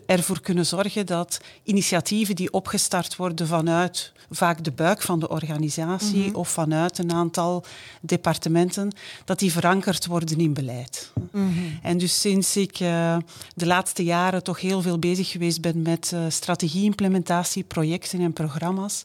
ervoor 0.06 0.40
kunnen 0.40 0.66
zorgen 0.66 1.06
dat 1.06 1.40
initiatieven 1.62 2.36
die 2.36 2.52
opgestart 2.52 3.16
worden 3.16 3.46
vanuit 3.46 4.12
vaak 4.30 4.64
de 4.64 4.70
buik 4.70 5.02
van 5.02 5.20
de 5.20 5.28
organisatie 5.28 6.16
mm 6.16 6.24
-hmm. 6.24 6.34
of 6.34 6.48
vanuit 6.48 6.98
een 6.98 7.12
aantal 7.12 7.64
departementen, 8.00 8.92
dat 9.24 9.38
die 9.38 9.52
verankerd 9.52 10.06
worden 10.06 10.38
in 10.38 10.54
beleid. 10.54 11.12
Mm 11.32 11.52
-hmm. 11.52 11.78
En 11.82 11.98
dus 11.98 12.20
sinds 12.20 12.56
ik 12.56 12.80
uh, 12.80 13.16
de 13.54 13.66
laatste 13.66 14.04
jaren 14.04 14.42
toch 14.42 14.60
heel 14.60 14.82
veel 14.82 14.98
bezig 14.98 15.30
geweest 15.30 15.60
ben 15.60 15.82
met 15.82 16.10
uh, 16.14 16.24
strategie-implementatie, 16.28 17.64
projecten 17.64 18.20
en 18.20 18.32
programma's, 18.32 19.02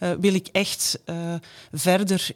uh, 0.00 0.10
wil 0.20 0.34
ik 0.34 0.48
echt 0.52 0.98
verder 1.72 2.30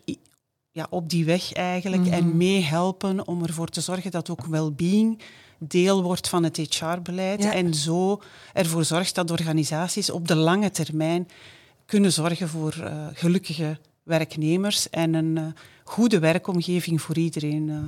ja, 0.71 0.87
op 0.91 1.11
die 1.11 1.25
weg 1.25 1.53
eigenlijk 1.53 2.03
mm 2.03 2.09
-hmm. 2.09 2.19
en 2.19 2.37
meehelpen 2.37 3.27
om 3.27 3.43
ervoor 3.43 3.69
te 3.69 3.81
zorgen 3.81 4.11
dat 4.11 4.31
ook 4.31 4.47
well-being 4.47 5.23
deel 5.69 6.03
wordt 6.03 6.29
van 6.29 6.43
het 6.43 6.57
HR-beleid 6.57 7.43
ja. 7.43 7.53
en 7.53 7.75
zo 7.75 8.23
ervoor 8.53 8.85
zorgt 8.85 9.15
dat 9.15 9.31
organisaties 9.31 10.11
op 10.11 10.29
de 10.29 10.35
lange 10.37 10.71
termijn 10.71 11.29
kunnen 11.87 12.13
zorgen 12.13 12.49
voor 12.49 12.75
uh, 12.81 13.07
gelukkige 13.13 13.79
werknemers 14.03 14.91
en 14.91 15.15
een 15.15 15.37
uh, 15.37 15.47
goede 15.85 16.19
werkomgeving 16.19 17.03
voor 17.03 17.17
iedereen 17.17 17.69
uh, 17.69 17.79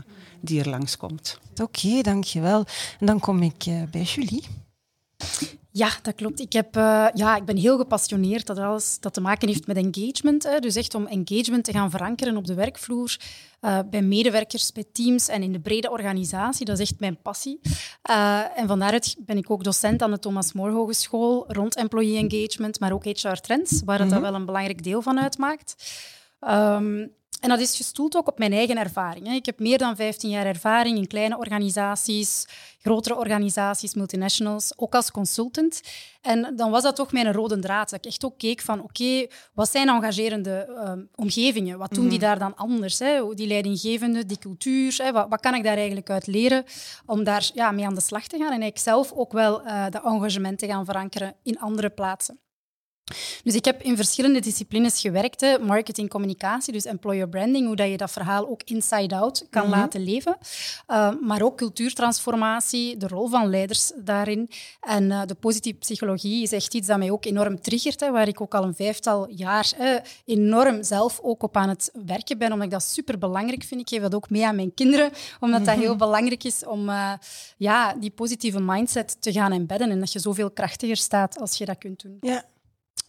die 0.40 0.60
er 0.60 0.68
langskomt. 0.68 1.38
Oké, 1.50 1.62
okay, 1.62 2.02
dankjewel. 2.02 2.64
En 3.00 3.06
dan 3.06 3.20
kom 3.20 3.42
ik 3.42 3.64
bij 3.90 4.02
Julie. 4.02 4.44
Ja, 5.76 5.90
dat 6.02 6.14
klopt. 6.14 6.40
Ik, 6.40 6.52
heb, 6.52 6.76
uh, 6.76 7.06
ja, 7.14 7.36
ik 7.36 7.44
ben 7.44 7.56
heel 7.56 7.76
gepassioneerd 7.76 8.46
dat 8.46 8.58
alles 8.58 9.00
dat 9.00 9.14
te 9.14 9.20
maken 9.20 9.48
heeft 9.48 9.66
met 9.66 9.76
engagement. 9.76 10.42
Hè. 10.42 10.58
Dus 10.58 10.76
echt 10.76 10.94
om 10.94 11.06
engagement 11.06 11.64
te 11.64 11.72
gaan 11.72 11.90
verankeren 11.90 12.36
op 12.36 12.46
de 12.46 12.54
werkvloer, 12.54 13.16
uh, 13.60 13.78
bij 13.90 14.02
medewerkers, 14.02 14.72
bij 14.72 14.84
teams 14.92 15.28
en 15.28 15.42
in 15.42 15.52
de 15.52 15.60
brede 15.60 15.90
organisatie. 15.90 16.66
Dat 16.66 16.78
is 16.78 16.90
echt 16.90 17.00
mijn 17.00 17.22
passie. 17.22 17.60
Uh, 18.10 18.58
en 18.58 18.66
van 18.66 18.78
daaruit 18.78 19.16
ben 19.18 19.36
ik 19.36 19.50
ook 19.50 19.64
docent 19.64 20.02
aan 20.02 20.10
de 20.10 20.18
Thomas 20.18 20.52
More 20.52 20.72
Hogeschool 20.72 21.44
rond 21.48 21.76
employee 21.76 22.28
engagement, 22.28 22.80
maar 22.80 22.92
ook 22.92 23.04
HR 23.04 23.32
Trends, 23.32 23.82
waar 23.84 23.98
dat, 23.98 24.06
mm 24.06 24.12
-hmm. 24.12 24.22
dat 24.22 24.30
wel 24.30 24.40
een 24.40 24.46
belangrijk 24.46 24.82
deel 24.82 25.02
van 25.02 25.20
uitmaakt. 25.20 25.74
Um, 26.40 27.12
en 27.40 27.48
dat 27.48 27.60
is 27.60 27.76
gestoeld 27.76 28.16
ook 28.16 28.28
op 28.28 28.38
mijn 28.38 28.52
eigen 28.52 28.76
ervaring. 28.76 29.34
Ik 29.34 29.46
heb 29.46 29.58
meer 29.58 29.78
dan 29.78 29.96
15 29.96 30.30
jaar 30.30 30.46
ervaring 30.46 30.96
in 30.96 31.06
kleine 31.06 31.38
organisaties, 31.38 32.46
grotere 32.78 33.16
organisaties, 33.16 33.94
multinationals, 33.94 34.72
ook 34.76 34.94
als 34.94 35.10
consultant. 35.10 35.80
En 36.22 36.56
dan 36.56 36.70
was 36.70 36.82
dat 36.82 36.96
toch 36.96 37.12
mijn 37.12 37.32
rode 37.32 37.58
draad. 37.58 37.90
Dat 37.90 37.98
ik 37.98 38.10
echt 38.10 38.24
ook 38.24 38.38
keek 38.38 38.60
van, 38.60 38.82
oké, 38.82 39.02
okay, 39.02 39.30
wat 39.54 39.70
zijn 39.70 39.88
engagerende 39.88 40.66
uh, 40.68 40.92
omgevingen? 41.14 41.78
Wat 41.78 41.88
doen 41.88 41.98
mm 41.98 42.10
-hmm. 42.10 42.18
die 42.18 42.28
daar 42.28 42.38
dan 42.38 42.56
anders? 42.56 42.98
Hè? 42.98 43.34
Die 43.34 43.46
leidinggevende, 43.46 44.26
die 44.26 44.38
cultuur, 44.38 44.94
hè? 45.02 45.12
Wat, 45.12 45.26
wat, 45.28 45.40
kan 45.40 45.54
ik 45.54 45.62
daar 45.62 45.76
eigenlijk 45.76 46.10
uit 46.10 46.26
leren 46.26 46.64
om 47.06 47.24
daar 47.24 47.50
ja, 47.54 47.70
mee 47.70 47.86
aan 47.86 47.94
de 47.94 48.00
slag 48.00 48.26
te 48.26 48.38
gaan? 48.38 48.52
En 48.52 48.62
ik 48.62 48.78
zelf 48.78 49.12
ook 49.12 49.32
wel 49.32 49.64
uh, 49.66 49.84
dat 49.90 50.04
engagement 50.04 50.58
te 50.58 50.66
gaan 50.66 50.84
verankeren 50.84 51.34
in 51.42 51.58
andere 51.58 51.90
plaatsen. 51.90 52.40
Dus 53.42 53.54
ik 53.54 53.64
heb 53.64 53.82
in 53.82 53.96
verschillende 53.96 54.40
disciplines 54.40 55.00
gewerkt. 55.00 55.40
Hè. 55.40 55.58
Marketing, 55.58 56.08
communicatie, 56.08 56.72
dus 56.72 56.84
employer 56.84 57.28
branding, 57.28 57.66
hoe 57.66 57.76
dat 57.76 57.90
je 57.90 57.96
dat 57.96 58.10
verhaal 58.10 58.48
ook 58.48 58.62
inside-out 58.64 59.46
kan 59.50 59.66
mm 59.66 59.72
-hmm. 59.72 59.80
laten 59.80 60.04
leven. 60.04 60.36
Uh, 60.88 61.12
maar 61.20 61.42
ook 61.42 61.56
cultuurtransformatie, 61.56 62.96
de 62.96 63.08
rol 63.08 63.28
van 63.28 63.50
leiders 63.50 63.92
daarin. 63.96 64.50
En 64.80 65.04
uh, 65.04 65.22
de 65.26 65.34
positieve 65.34 65.78
psychologie 65.78 66.42
is 66.42 66.52
echt 66.52 66.74
iets 66.74 66.86
dat 66.86 66.98
mij 66.98 67.10
ook 67.10 67.24
enorm 67.24 67.60
triggert, 67.60 68.00
hè, 68.00 68.10
waar 68.10 68.28
ik 68.28 68.40
ook 68.40 68.54
al 68.54 68.64
een 68.64 68.74
vijftal 68.74 69.30
jaar 69.30 69.72
hè, 69.76 69.96
enorm 70.24 70.82
zelf 70.82 71.20
ook 71.22 71.42
op 71.42 71.56
aan 71.56 71.68
het 71.68 71.90
werken 72.06 72.38
ben, 72.38 72.52
omdat 72.52 72.66
ik 72.66 72.72
dat 72.72 72.82
super 72.82 73.18
belangrijk 73.18 73.64
vind. 73.64 73.80
Ik 73.80 73.88
geef 73.88 74.02
dat 74.02 74.14
ook 74.14 74.30
mee 74.30 74.46
aan 74.46 74.56
mijn 74.56 74.74
kinderen, 74.74 75.06
omdat 75.40 75.60
mm 75.60 75.66
-hmm. 75.66 75.74
dat 75.74 75.84
heel 75.84 75.96
belangrijk 75.96 76.44
is 76.44 76.64
om 76.64 76.88
uh, 76.88 77.12
ja, 77.56 77.94
die 77.94 78.10
positieve 78.10 78.60
mindset 78.60 79.16
te 79.20 79.32
gaan 79.32 79.52
embedden 79.52 79.90
en 79.90 80.00
dat 80.00 80.12
je 80.12 80.18
zoveel 80.18 80.50
krachtiger 80.50 80.96
staat 80.96 81.38
als 81.38 81.58
je 81.58 81.64
dat 81.64 81.78
kunt 81.78 82.02
doen. 82.02 82.16
Ja. 82.20 82.44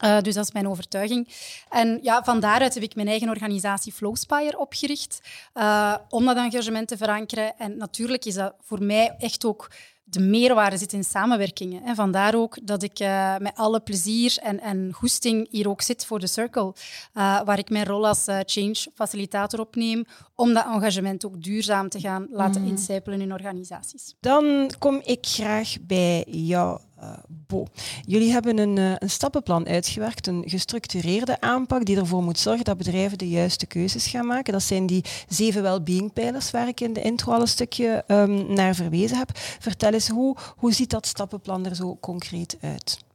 Uh, 0.03 0.21
dus 0.21 0.33
dat 0.33 0.45
is 0.45 0.51
mijn 0.51 0.67
overtuiging. 0.67 1.27
En 1.69 1.99
ja, 2.01 2.23
van 2.23 2.39
daaruit 2.39 2.73
heb 2.73 2.83
ik 2.83 2.95
mijn 2.95 3.07
eigen 3.07 3.29
organisatie 3.29 3.93
Flowspire 3.93 4.57
opgericht, 4.57 5.19
uh, 5.53 5.95
om 6.09 6.25
dat 6.25 6.37
engagement 6.37 6.87
te 6.87 6.97
verankeren. 6.97 7.57
En 7.57 7.77
natuurlijk 7.77 8.25
is 8.25 8.33
dat 8.33 8.53
voor 8.61 8.83
mij 8.83 9.15
echt 9.19 9.45
ook 9.45 9.71
de 10.03 10.19
meerwaarde 10.19 10.77
zit 10.77 10.93
in 10.93 11.03
samenwerkingen. 11.03 11.83
Hè. 11.83 11.95
Vandaar 11.95 12.35
ook 12.35 12.57
dat 12.63 12.83
ik 12.83 12.99
uh, 12.99 13.37
met 13.37 13.55
alle 13.55 13.79
plezier 13.79 14.37
en, 14.41 14.59
en 14.59 14.89
goesting 14.93 15.47
hier 15.51 15.69
ook 15.69 15.81
zit 15.81 16.05
voor 16.05 16.19
de 16.19 16.27
Circle, 16.27 16.73
waar 17.13 17.59
ik 17.59 17.69
mijn 17.69 17.85
rol 17.85 18.07
als 18.07 18.23
change 18.23 18.85
facilitator 18.95 19.59
opneem, 19.59 20.05
om 20.35 20.53
dat 20.53 20.65
engagement 20.65 21.25
ook 21.25 21.43
duurzaam 21.43 21.89
te 21.89 21.99
gaan 21.99 22.27
laten 22.31 22.61
mm. 22.61 22.67
incijpelen 22.67 23.21
in 23.21 23.33
organisaties. 23.33 24.15
Dan 24.19 24.71
kom 24.79 25.01
ik 25.03 25.25
graag 25.25 25.75
bij 25.81 26.23
jou, 26.27 26.79
Bo. 27.27 27.65
Jullie 28.05 28.31
hebben 28.31 28.57
een, 28.57 28.77
een 28.77 29.09
stappenplan 29.09 29.67
uitgewerkt, 29.67 30.27
een 30.27 30.43
gestructureerde 30.45 31.41
aanpak 31.41 31.85
die 31.85 31.97
ervoor 31.97 32.23
moet 32.23 32.39
zorgen 32.39 32.65
dat 32.65 32.77
bedrijven 32.77 33.17
de 33.17 33.29
juiste 33.29 33.65
keuzes 33.65 34.07
gaan 34.07 34.25
maken. 34.25 34.53
Dat 34.53 34.63
zijn 34.63 34.85
die 34.85 35.03
zeven 35.27 35.61
well-being-pijlers 35.61 36.51
waar 36.51 36.67
ik 36.67 36.81
in 36.81 36.93
de 36.93 37.01
intro 37.01 37.31
al 37.31 37.41
een 37.41 37.47
stukje 37.47 38.03
um, 38.07 38.53
naar 38.53 38.75
verwezen 38.75 39.17
heb. 39.17 39.29
Vertel 39.59 39.93
eens, 39.93 40.07
hoe, 40.07 40.35
hoe 40.55 40.73
ziet 40.73 40.89
dat 40.89 41.07
stappenplan 41.07 41.65
er 41.65 41.75
zo 41.75 41.97
concreet 41.99 42.57
uit? 42.61 43.05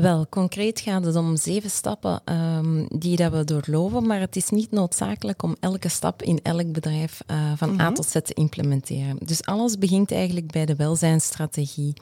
Wel, 0.00 0.26
concreet 0.28 0.80
gaat 0.80 1.04
het 1.04 1.16
om 1.16 1.36
zeven 1.36 1.70
stappen 1.70 2.22
um, 2.24 2.86
die 2.98 3.16
dat 3.16 3.32
we 3.32 3.44
doorlopen, 3.44 4.06
maar 4.06 4.20
het 4.20 4.36
is 4.36 4.50
niet 4.50 4.70
noodzakelijk 4.70 5.42
om 5.42 5.56
elke 5.60 5.88
stap 5.88 6.22
in 6.22 6.40
elk 6.42 6.72
bedrijf 6.72 7.20
uh, 7.26 7.52
van 7.56 7.70
mm-hmm. 7.70 7.86
A 7.86 7.92
tot 7.92 8.06
Z 8.06 8.12
te 8.12 8.34
implementeren. 8.34 9.16
Dus 9.24 9.44
alles 9.44 9.78
begint 9.78 10.12
eigenlijk 10.12 10.50
bij 10.52 10.66
de 10.66 10.76
welzijnsstrategie. 10.76 11.92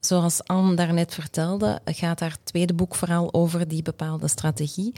Zoals 0.00 0.44
Anne 0.44 0.74
daarnet 0.74 1.14
vertelde, 1.14 1.80
gaat 1.84 2.20
haar 2.20 2.36
tweede 2.44 2.74
boek 2.74 2.94
vooral 2.94 3.34
over 3.34 3.68
die 3.68 3.82
bepaalde 3.82 4.28
strategie, 4.28 4.92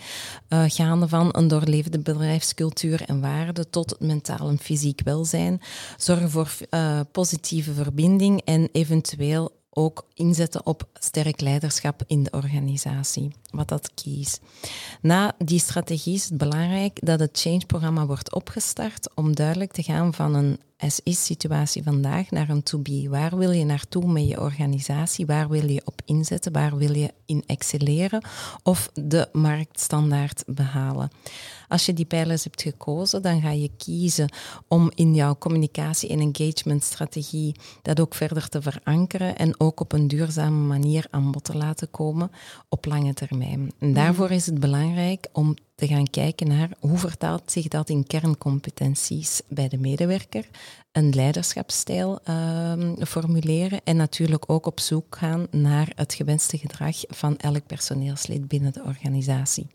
uh, 0.48 0.64
gaande 0.66 1.08
van 1.08 1.28
een 1.32 1.48
doorlevende 1.48 1.98
bedrijfscultuur 1.98 3.02
en 3.06 3.20
waarden 3.20 3.70
tot 3.70 3.90
het 3.90 4.00
mentaal 4.00 4.48
en 4.48 4.58
fysiek 4.58 5.00
welzijn, 5.04 5.60
zorgen 5.96 6.30
voor 6.30 6.50
uh, 6.70 7.00
positieve 7.12 7.72
verbinding 7.72 8.40
en 8.44 8.68
eventueel 8.72 9.58
ook 9.80 10.06
inzetten 10.14 10.66
op 10.66 10.88
sterk 10.94 11.40
leiderschap 11.40 12.02
in 12.06 12.22
de 12.22 12.30
organisatie, 12.30 13.32
wat 13.50 13.68
dat 13.68 13.90
kiest. 13.94 14.40
Na 15.00 15.34
die 15.38 15.58
strategie 15.58 16.14
is 16.14 16.24
het 16.24 16.38
belangrijk 16.38 16.98
dat 17.06 17.20
het 17.20 17.40
change-programma 17.40 18.06
wordt 18.06 18.34
opgestart 18.34 19.14
om 19.14 19.34
duidelijk 19.34 19.72
te 19.72 19.82
gaan 19.82 20.14
van 20.14 20.34
een 20.34 20.60
as-is-situatie 20.80 21.82
vandaag 21.82 22.30
naar 22.30 22.48
een 22.48 22.62
to-be. 22.62 23.06
Waar 23.08 23.36
wil 23.36 23.50
je 23.50 23.64
naartoe 23.64 24.12
met 24.12 24.28
je 24.28 24.40
organisatie? 24.40 25.26
Waar 25.26 25.48
wil 25.48 25.68
je 25.68 25.82
op 25.84 26.02
inzetten? 26.04 26.52
Waar 26.52 26.76
wil 26.76 26.96
je 26.96 27.12
in 27.26 27.42
excelleren? 27.46 28.22
Of 28.62 28.90
de 28.94 29.28
marktstandaard 29.32 30.42
behalen? 30.46 31.10
Als 31.68 31.86
je 31.86 31.92
die 31.92 32.04
pijlers 32.04 32.44
hebt 32.44 32.62
gekozen, 32.62 33.22
dan 33.22 33.40
ga 33.40 33.50
je 33.50 33.70
kiezen 33.76 34.32
om 34.68 34.90
in 34.94 35.14
jouw 35.14 35.36
communicatie- 35.38 36.08
en 36.08 36.20
engagementstrategie 36.20 37.54
dat 37.82 38.00
ook 38.00 38.14
verder 38.14 38.48
te 38.48 38.62
verankeren 38.62 39.36
en 39.36 39.60
ook 39.60 39.80
op 39.80 39.92
een 39.92 40.08
duurzame 40.08 40.66
manier 40.66 41.06
aan 41.10 41.30
bod 41.30 41.44
te 41.44 41.56
laten 41.56 41.90
komen 41.90 42.30
op 42.68 42.84
lange 42.84 43.14
termijn. 43.14 43.72
En 43.78 43.92
daarvoor 43.92 44.30
is 44.30 44.46
het 44.46 44.60
belangrijk 44.60 45.28
om 45.32 45.54
te 45.80 45.86
gaan 45.86 46.10
kijken 46.10 46.48
naar 46.48 46.70
hoe 46.78 46.98
vertaalt 46.98 47.50
zich 47.50 47.68
dat 47.68 47.88
in 47.88 48.06
kerncompetenties 48.06 49.40
bij 49.48 49.68
de 49.68 49.78
medewerker, 49.78 50.48
een 50.92 51.10
leiderschapsstijl 51.14 52.18
uh, 52.28 52.72
formuleren 53.06 53.80
en 53.84 53.96
natuurlijk 53.96 54.44
ook 54.46 54.66
op 54.66 54.80
zoek 54.80 55.16
gaan 55.16 55.46
naar 55.50 55.92
het 55.94 56.14
gewenste 56.14 56.58
gedrag 56.58 56.96
van 57.08 57.36
elk 57.36 57.66
personeelslid 57.66 58.48
binnen 58.48 58.72
de 58.72 58.82
organisatie. 58.82 59.66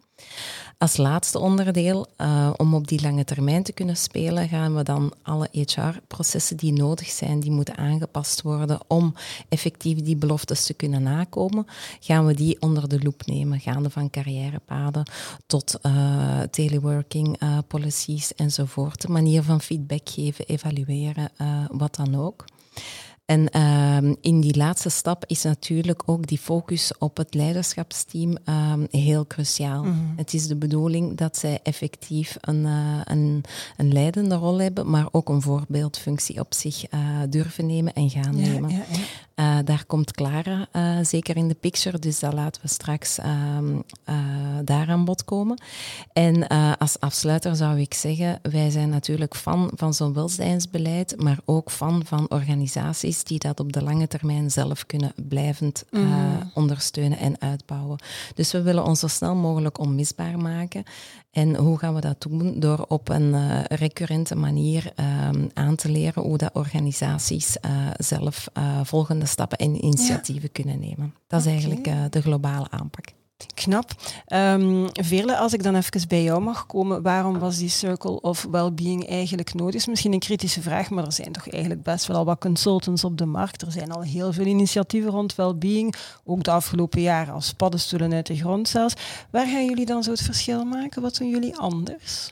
Als 0.78 0.98
laatste 0.98 1.40
onderdeel, 1.40 2.08
uh, 2.18 2.50
om 2.58 2.74
op 2.74 2.88
die 2.88 3.02
lange 3.02 3.24
termijn 3.24 3.64
te 3.64 3.72
kunnen 3.74 3.98
spelen, 3.98 4.50
gaan 4.50 4.76
we 4.76 4.84
dan 4.84 5.14
alle 5.22 5.50
HR-processen 5.52 6.58
die 6.58 6.74
nodig 6.74 7.10
zijn, 7.10 7.40
die 7.40 7.52
moeten 7.52 7.78
aangepast 7.78 8.42
worden 8.42 8.80
om 8.88 9.14
effectief 9.50 10.02
die 10.02 10.16
beloftes 10.16 10.66
te 10.66 10.74
kunnen 10.74 11.04
nakomen, 11.04 11.66
gaan 12.00 12.26
we 12.26 12.34
die 12.34 12.62
onder 12.62 12.90
de 12.90 13.00
loep 13.04 13.26
nemen, 13.26 13.60
gaande 13.60 13.90
van 13.90 14.10
carrièrepaden 14.10 15.10
tot 15.48 15.80
uh, 15.82 16.40
teleworking 16.42 17.42
uh, 17.42 17.58
policies 17.68 18.34
enzovoort. 18.36 19.02
De 19.02 19.12
manier 19.12 19.44
van 19.44 19.62
feedback 19.62 20.10
geven, 20.10 20.46
evalueren, 20.46 21.32
wat 21.72 21.96
dan 21.96 22.16
ook. 22.16 22.46
En 23.26 23.62
um, 23.62 24.16
in 24.22 24.40
die 24.40 24.58
laatste 24.58 24.90
stap 24.90 25.24
is 25.28 25.44
natuurlijk 25.44 26.04
ook 26.06 26.28
die 26.28 26.38
focus 26.38 26.92
op 26.98 27.18
het 27.18 27.34
leiderschapsteam 27.34 28.38
um, 28.46 28.88
heel 28.92 29.28
cruciaal. 29.28 29.84
Mm 29.84 29.92
-hmm. 29.92 30.14
Het 30.16 30.34
is 30.34 30.48
de 30.48 30.56
bedoeling 30.56 31.18
dat 31.18 31.38
zij 31.38 31.60
effectief 31.64 32.38
een, 32.42 32.66
uh, 32.66 33.02
een, 33.04 33.44
een, 33.78 33.94
leidende 33.94 34.36
rol 34.36 34.62
hebben, 34.62 34.90
maar 34.90 35.08
ook 35.12 35.30
een 35.30 35.42
voorbeeldfunctie 35.42 36.40
op 36.40 36.54
zich 36.54 36.94
uh, 36.94 37.00
durven 37.30 37.66
nemen 37.66 37.94
en 37.94 38.10
gaan 38.10 38.38
ja, 38.38 38.52
nemen. 38.52 38.70
Ja, 38.70 38.84
ja. 38.92 39.00
Uh, 39.36 39.66
daar 39.66 39.86
komt 39.86 40.12
Clara 40.12 40.68
zeker 41.04 41.38
in 41.38 41.48
de 41.48 41.54
picture, 41.54 42.00
dus 42.00 42.20
dat 42.20 42.34
laten 42.34 42.62
we 42.62 42.68
straks 42.68 43.20
uh, 43.20 43.26
daar 44.64 44.90
aan 44.90 45.06
bod 45.06 45.24
komen. 45.24 45.62
En 46.14 46.48
als 46.78 47.00
afsluiter 47.00 47.56
zou 47.56 47.80
ik 47.80 47.94
zeggen, 47.94 48.40
wij 48.42 48.70
zijn 48.70 48.90
natuurlijk 48.90 49.36
fan 49.36 49.72
van 49.76 49.94
zo'n 49.94 50.14
welzijnsbeleid, 50.14 51.22
maar 51.22 51.40
ook 51.46 51.72
fan 51.72 52.02
van 52.06 52.30
organisaties 52.30 53.15
die 53.24 53.40
dat 53.40 53.60
op 53.60 53.74
de 53.74 53.84
lange 53.84 54.08
termijn 54.08 54.52
zelf 54.52 54.86
kunnen 54.86 55.14
blijvend 55.28 55.86
mm. 55.92 56.52
ondersteunen 56.54 57.18
en 57.18 57.42
uitbouwen. 57.42 58.00
Dus 58.36 58.52
we 58.52 58.62
willen 58.62 58.86
ons 58.86 59.00
zo 59.00 59.08
snel 59.08 59.36
mogelijk 59.36 59.80
onmisbaar 59.80 60.38
maken. 60.38 60.84
En 61.32 61.56
hoe 61.56 61.78
gaan 61.78 61.94
we 61.94 62.02
dat 62.02 62.22
doen? 62.22 62.60
Door 62.60 62.86
op 62.88 63.10
een 63.10 63.34
uh, 63.34 63.64
recurrente 63.64 64.36
manier 64.36 64.94
um, 65.30 65.50
aan 65.54 65.76
te 65.76 65.90
leren 65.90 66.24
hoe 66.24 66.38
dat 66.38 66.54
organisaties 66.54 67.58
uh, 67.66 67.88
zelf 67.98 68.48
volgende 68.84 69.26
stappen 69.26 69.58
en 69.58 69.86
initiatieven 69.86 70.50
ja. 70.54 70.62
kunnen 70.62 70.80
nemen. 70.80 71.14
Dat 71.28 71.40
is 71.40 71.46
eigenlijk 71.46 71.90
de 72.10 72.22
globale 72.22 72.70
aanpak. 72.70 73.14
Knap. 73.54 73.92
Um, 74.34 74.88
als 75.30 75.54
ik 75.54 75.64
dan 75.64 75.76
even 75.76 76.08
bij 76.08 76.24
jou 76.24 76.42
mag 76.42 76.66
komen, 76.66 77.02
waarom 77.02 77.40
was 77.40 77.58
die 77.58 77.70
Circle 77.70 78.22
of 78.22 78.48
Wellbeing 78.52 79.10
eigenlijk 79.10 79.54
nodig? 79.54 79.76
Is 79.76 79.88
misschien 79.88 80.14
een 80.14 80.20
kritische 80.20 80.62
vraag, 80.62 80.90
maar 80.90 81.06
er 81.06 81.14
zijn 81.14 81.32
toch 81.32 81.50
eigenlijk 81.50 81.84
best 81.84 82.06
wel 82.06 82.18
al 82.18 82.26
wat 82.26 82.40
consultants 82.40 83.04
op 83.04 83.18
de 83.18 83.26
markt. 83.26 83.62
Er 83.62 83.72
zijn 83.72 83.92
al 83.92 84.02
heel 84.02 84.34
veel 84.34 84.46
initiatieven 84.46 85.12
rond 85.12 85.36
Wellbeing, 85.36 85.96
ook 86.24 86.44
de 86.44 86.52
afgelopen 86.52 87.02
jaren 87.02 87.34
als 87.34 87.54
paddenstoelen 87.54 88.14
uit 88.14 88.28
de 88.28 88.36
grond 88.36 88.68
zelfs. 88.68 88.94
Waar 89.30 89.48
gaan 89.48 89.66
jullie 89.66 89.86
dan 89.86 90.04
zo 90.04 90.12
het 90.12 90.22
verschil 90.22 90.66
maken? 90.66 91.02
Wat 91.02 91.18
doen 91.18 91.30
jullie 91.30 91.58
anders? 91.58 92.32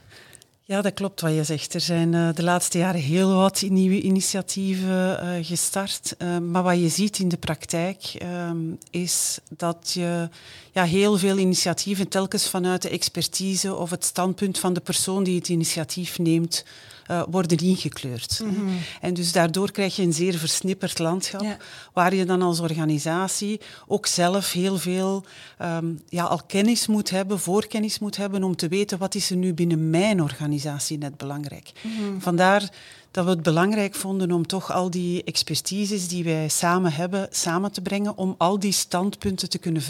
Ja, 0.65 0.82
dat 0.82 0.93
klopt 0.93 1.22
wat 1.22 1.34
je 1.34 1.43
zegt. 1.43 1.74
Er 1.74 1.82
zijn 1.82 2.13
uh, 2.13 2.29
de 2.34 2.43
laatste 2.43 2.77
jaren 2.77 3.01
heel 3.01 3.34
wat 3.34 3.62
nieuwe 3.62 4.01
initiatieven 4.01 5.24
uh, 5.24 5.46
gestart. 5.46 6.15
Uh, 6.17 6.38
maar 6.38 6.63
wat 6.63 6.79
je 6.79 6.89
ziet 6.89 7.20
in 7.20 7.27
de 7.27 7.38
praktijk 7.38 8.13
um, 8.50 8.77
is 8.89 9.39
dat 9.58 9.91
je 9.93 10.29
ja, 10.72 10.84
heel 10.84 11.17
veel 11.17 11.38
initiatieven 11.38 12.08
telkens 12.08 12.50
vanuit 12.50 12.82
de 12.82 12.89
expertise 12.89 13.75
of 13.75 13.89
het 13.89 14.05
standpunt 14.05 14.60
van 14.60 14.74
de 14.74 14.79
persoon 14.79 15.24
die 15.24 15.36
het 15.36 15.50
initiatief 15.50 16.20
neemt, 16.20 16.65
uh, 17.12 17.24
worden 17.29 17.57
ingekleurd. 17.57 18.41
Mm 18.43 18.55
-hmm. 18.55 18.77
En 19.01 19.13
dus 19.13 19.31
daardoor 19.31 19.72
krijg 19.72 19.95
je 19.95 20.03
een 20.03 20.13
zeer 20.13 20.38
versnipperd 20.38 21.00
landschap, 21.00 21.41
ja. 21.41 21.57
waar 21.93 22.15
je 22.15 22.25
dan 22.25 22.41
als 22.41 22.60
organisatie 22.60 23.62
ook 23.88 24.05
zelf 24.05 24.51
heel 24.51 24.77
veel 24.77 25.24
um, 25.62 26.01
ja, 26.10 26.24
al 26.24 26.41
kennis 26.48 26.88
moet 26.88 27.10
hebben, 27.10 27.39
voorkennis 27.39 28.00
moet 28.00 28.17
hebben, 28.17 28.43
om 28.43 28.55
te 28.55 28.67
weten 28.67 28.98
wat 28.98 29.15
is 29.15 29.29
er 29.29 29.38
nu 29.38 29.53
binnen 29.53 29.89
mijn 29.89 30.22
organisatie 30.22 30.98
net 30.98 31.17
belangrijk. 31.17 31.72
Mm 31.81 31.91
-hmm. 31.91 32.22
Vandaar 32.22 32.72
dat 33.12 33.25
we 33.25 33.31
het 33.31 33.43
belangrijk 33.43 33.95
vonden 33.95 34.31
om 34.31 34.48
toch 34.48 34.72
al 34.72 34.89
die 34.89 35.24
expertises 35.24 36.07
die 36.07 36.24
wij 36.24 36.50
samen 36.50 36.93
hebben, 36.93 37.27
samen 37.31 37.72
te 37.72 37.81
brengen, 37.81 38.17
om 38.17 38.36
al 38.38 38.60
die 38.60 38.72
standpunten 38.72 39.50
te 39.50 39.57
kunnen 39.57 39.81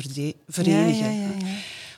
verenigen. 0.47 1.13
Ja, 1.13 1.21
ja, 1.21 1.31
ja, 1.37 1.45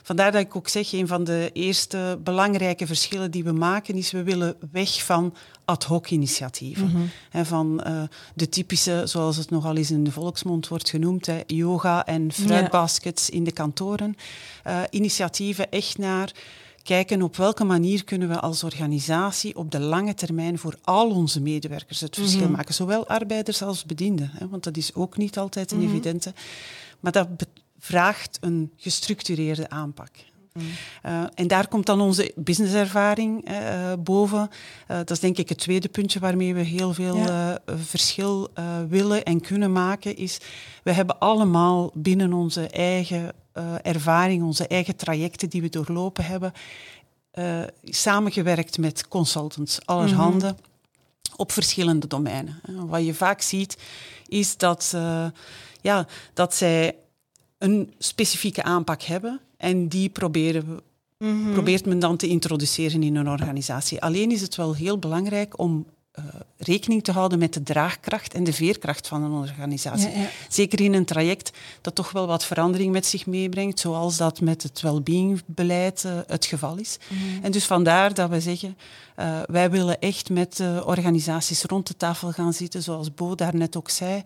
Vandaar 0.06 0.32
dat 0.32 0.40
ik 0.40 0.56
ook 0.56 0.68
zeg, 0.68 0.92
een 0.92 1.06
van 1.06 1.24
de 1.24 1.50
eerste 1.52 2.18
belangrijke 2.24 2.86
verschillen 2.86 3.30
die 3.30 3.44
we 3.44 3.52
maken 3.52 3.94
is, 3.94 4.10
we 4.10 4.22
willen 4.22 4.56
weg 4.72 5.04
van 5.04 5.34
ad 5.64 5.84
hoc 5.84 6.10
initiatieven. 6.10 6.88
Mm 6.88 7.10
-hmm. 7.30 7.44
van 7.44 7.82
uh, 7.86 8.02
de 8.34 8.48
typische, 8.48 9.02
zoals 9.04 9.36
het 9.36 9.50
nogal 9.50 9.76
eens 9.76 9.90
in 9.90 10.04
de 10.04 10.10
volksmond 10.12 10.68
wordt 10.68 10.90
genoemd, 10.90 11.28
yoga 11.46 12.06
en 12.06 12.32
fruitbaskets 12.32 13.30
in 13.30 13.44
de 13.44 13.52
kantoren. 13.52 14.16
Uh, 14.66 14.80
initiatieven 14.90 15.70
echt 15.70 15.98
naar 15.98 16.32
kijken 16.82 17.22
op 17.22 17.36
welke 17.36 17.64
manier 17.64 18.04
kunnen 18.04 18.28
we 18.28 18.40
als 18.40 18.64
organisatie 18.64 19.56
op 19.56 19.70
de 19.70 19.80
lange 19.80 20.14
termijn 20.14 20.58
voor 20.58 20.74
al 20.82 21.10
onze 21.10 21.40
medewerkers 21.40 22.00
het 22.00 22.14
verschil 22.14 22.38
mm 22.38 22.46
-hmm. 22.46 22.56
maken. 22.56 22.74
Zowel 22.74 23.06
arbeiders 23.06 23.62
als 23.62 23.84
bedienden, 23.84 24.30
hè, 24.32 24.48
want 24.48 24.64
dat 24.64 24.76
is 24.76 24.94
ook 24.94 25.16
niet 25.16 25.38
altijd 25.38 25.70
een 25.70 25.78
mm 25.78 25.84
-hmm. 25.84 25.92
evidente. 25.92 26.34
Maar 27.00 27.12
dat 27.12 27.28
vraagt 27.86 28.38
een 28.40 28.72
gestructureerde 28.76 29.68
aanpak. 29.68 30.10
Mm. 30.52 30.62
Uh, 31.06 31.22
en 31.34 31.46
daar 31.46 31.68
komt 31.68 31.86
dan 31.86 32.00
onze 32.00 32.32
businesservaring 32.34 33.50
uh, 33.50 33.92
boven. 33.98 34.48
Uh, 34.90 34.96
dat 34.96 35.10
is 35.10 35.20
denk 35.20 35.38
ik 35.38 35.48
het 35.48 35.58
tweede 35.58 35.88
puntje 35.88 36.18
waarmee 36.18 36.54
we 36.54 36.60
heel 36.60 36.92
veel 36.92 37.16
ja. 37.16 37.58
verschil 37.66 38.50
willen 38.88 39.24
en 39.24 39.40
kunnen 39.40 39.72
maken. 39.72 40.16
Is 40.16 40.38
we 40.82 40.92
hebben 40.92 41.18
allemaal 41.18 41.90
binnen 41.94 42.32
onze 42.32 42.68
eigen 42.68 43.32
ervaring, 43.82 44.42
onze 44.42 44.66
eigen 44.66 44.96
trajecten 44.96 45.48
die 45.48 45.62
we 45.62 45.68
doorlopen 45.68 46.24
hebben, 46.24 46.52
samengewerkt 47.84 48.78
met 48.78 49.08
consultants 49.08 49.78
allerhande. 49.84 50.46
Mm 50.46 50.56
-hmm. 50.56 50.74
Op 51.36 51.52
verschillende 51.52 52.06
domeinen. 52.06 52.60
Wat 52.86 53.04
je 53.04 53.14
vaak 53.14 53.40
ziet, 53.40 53.78
is 54.26 54.56
dat, 54.56 54.96
ja, 55.80 56.06
dat 56.34 56.54
zij 56.54 56.94
een 57.58 57.92
specifieke 57.98 58.62
aanpak 58.62 59.02
hebben 59.02 59.40
en 59.56 59.88
die 59.88 60.08
proberen 60.08 60.66
we, 60.66 60.82
mm 61.26 61.42
-hmm. 61.42 61.52
probeert 61.52 61.86
men 61.86 61.98
dan 61.98 62.16
te 62.16 62.28
introduceren 62.28 63.02
in 63.02 63.16
een 63.16 63.28
organisatie. 63.28 64.02
Alleen 64.02 64.30
is 64.30 64.40
het 64.40 64.56
wel 64.56 64.74
heel 64.74 64.98
belangrijk 64.98 65.58
om 65.58 65.86
uh, 66.18 66.24
rekening 66.56 67.04
te 67.04 67.12
houden 67.12 67.38
met 67.38 67.54
de 67.54 67.62
draagkracht 67.62 68.34
en 68.34 68.44
de 68.44 68.52
veerkracht 68.52 69.08
van 69.08 69.22
een 69.22 69.32
organisatie. 69.32 70.10
Ja, 70.10 70.18
ja. 70.18 70.28
Zeker 70.48 70.80
in 70.80 70.94
een 70.94 71.04
traject 71.04 71.50
dat 71.80 71.94
toch 71.94 72.12
wel 72.12 72.26
wat 72.26 72.44
verandering 72.44 72.92
met 72.92 73.06
zich 73.06 73.26
meebrengt, 73.26 73.80
zoals 73.80 74.16
dat 74.16 74.40
met 74.40 74.62
het 74.62 74.80
wellbeing-beleid 74.80 76.02
uh, 76.06 76.12
het 76.26 76.46
geval 76.46 76.76
is. 76.76 76.98
Mm 77.08 77.18
-hmm. 77.18 77.44
En 77.44 77.50
dus 77.52 77.64
vandaar 77.64 78.14
dat 78.14 78.30
we 78.30 78.40
zeggen, 78.40 78.76
uh, 79.16 79.40
wij 79.46 79.70
willen 79.70 80.00
echt 80.00 80.30
met 80.30 80.62
organisaties 80.84 81.62
rond 81.62 81.86
de 81.86 81.96
tafel 81.96 82.32
gaan 82.32 82.52
zitten, 82.52 82.82
zoals 82.82 83.14
Bo 83.14 83.34
daarnet 83.34 83.76
ook 83.76 83.90
zei, 83.90 84.22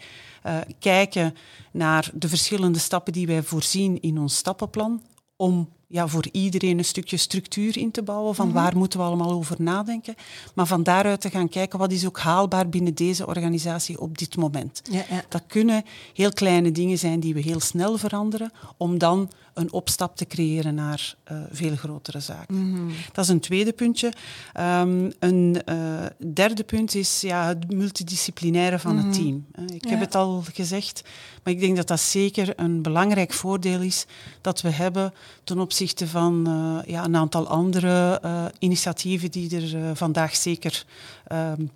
kijken 0.79 1.35
naar 1.71 2.11
de 2.15 2.29
verschillende 2.29 2.79
stappen 2.79 3.13
die 3.13 3.27
wij 3.27 3.43
voorzien 3.43 4.01
in 4.01 4.19
ons 4.19 4.37
stappenplan, 4.37 5.03
om 5.37 5.69
ja, 5.93 6.09
voor 6.09 6.25
iedereen 6.33 6.79
een 6.79 6.85
stukje 6.85 7.17
structuur 7.17 7.79
in 7.79 7.91
te 7.91 8.03
bouwen 8.03 8.35
van 8.35 8.47
mm 8.47 8.53
-hmm. 8.53 8.63
waar 8.63 8.77
moeten 8.77 8.99
we 8.99 9.05
allemaal 9.05 9.31
over 9.31 9.57
nadenken. 9.59 10.15
Maar 10.55 10.67
van 10.67 10.83
daaruit 10.83 11.21
te 11.21 11.31
gaan 11.31 11.49
kijken 11.49 11.79
wat 11.79 11.93
is 11.93 12.07
ook 12.07 12.19
haalbaar 12.19 12.69
binnen 12.69 12.95
deze 12.95 13.27
organisatie 13.27 14.01
op 14.01 14.19
dit 14.19 14.37
moment. 14.37 14.83
Ja, 14.91 15.05
ja. 15.11 15.25
Dat 15.29 15.43
kunnen 15.47 15.85
heel 16.15 16.33
kleine 16.33 16.73
dingen 16.73 16.99
zijn 16.99 17.21
die 17.21 17.35
we 17.35 17.41
heel 17.41 17.61
snel 17.61 17.99
veranderen, 17.99 18.53
om 18.77 18.99
dan 18.99 19.31
een 19.61 19.73
opstap 19.73 20.17
te 20.17 20.27
creëren 20.27 20.75
naar 20.75 21.15
uh, 21.33 21.39
veel 21.51 21.77
grotere 21.77 22.21
zaken. 22.21 22.55
Mm 22.55 22.75
-hmm. 22.75 22.91
Dat 23.13 23.25
is 23.25 23.31
een 23.31 23.41
tweede 23.41 23.73
puntje. 23.73 24.13
Um, 24.59 25.13
een 25.19 25.63
uh, 25.69 26.07
derde 26.35 26.65
punt 26.65 26.95
is 26.95 27.21
ja, 27.21 27.47
het 27.47 27.73
multidisciplinaire 27.73 28.79
van 28.79 28.93
mm 28.93 28.99
-hmm. 28.99 29.09
het 29.09 29.19
mhm. 29.19 29.27
team. 29.27 29.47
Ik 29.75 29.85
ja. 29.85 29.91
heb 29.91 30.01
het 30.01 30.15
al 30.15 30.45
gezegd, 30.53 31.03
maar 31.43 31.53
ik 31.53 31.61
denk 31.61 31.77
dat 31.77 31.89
dat 31.89 32.01
zeker 32.01 32.53
een 32.57 32.83
belangrijk 32.83 33.33
voordeel 33.33 33.81
is 33.81 34.07
dat 34.41 34.61
we 34.61 34.71
hebben 34.71 35.13
ten 35.45 35.59
opzichte 35.59 36.09
van 36.09 36.49
ja, 36.87 37.05
een 37.05 37.17
aantal 37.17 37.49
andere 37.49 38.21
initiatieven 38.59 39.31
die 39.31 39.57
er 39.57 39.97
vandaag 39.97 40.37
zeker 40.37 40.85
um, 41.33 41.71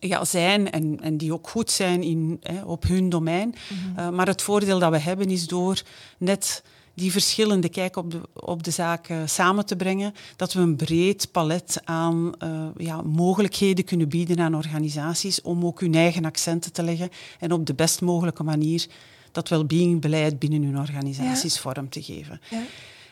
ja, 0.00 0.24
zijn 0.24 0.70
en, 0.70 0.98
en 1.00 1.16
die 1.16 1.32
ook 1.32 1.48
goed 1.48 1.70
zijn 1.70 2.02
in, 2.02 2.38
hè, 2.42 2.62
op 2.62 2.82
hun 2.82 3.08
domein. 3.08 3.54
Mm 3.68 3.94
-hmm. 3.96 4.14
maar 4.14 4.26
het 4.26 4.42
voordeel 4.42 4.78
dat 4.78 4.90
we 4.90 4.98
hebben 4.98 5.30
is 5.30 5.46
door 5.46 5.82
net 6.18 6.62
die 6.94 7.12
verschillende 7.12 7.68
kijk 7.68 7.96
op 7.96 8.10
de, 8.10 8.20
op 8.32 8.62
de 8.62 8.70
zaak 8.70 9.08
uh, 9.08 9.18
samen 9.26 9.66
te 9.66 9.76
brengen, 9.76 10.14
dat 10.36 10.52
we 10.52 10.60
een 10.60 10.76
breed 10.76 11.28
palet 11.32 11.80
aan 11.84 12.32
uh, 12.44 12.66
ja, 12.76 13.02
mogelijkheden 13.02 13.84
kunnen 13.84 14.08
bieden 14.08 14.40
aan 14.40 14.56
organisaties 14.56 15.42
om 15.42 15.66
ook 15.66 15.80
hun 15.80 15.94
eigen 15.94 16.24
accenten 16.24 16.72
te 16.72 16.82
leggen 16.82 17.10
en 17.38 17.52
op 17.52 17.66
de 17.66 17.74
best 17.74 18.00
mogelijke 18.00 18.42
manier 18.42 18.86
dat 19.32 19.48
well-being-beleid 19.48 20.38
binnen 20.38 20.62
hun 20.62 20.78
organisaties 20.78 21.54
ja. 21.54 21.60
vorm 21.60 21.88
te 21.88 22.02
geven. 22.02 22.40
Ja. 22.50 22.62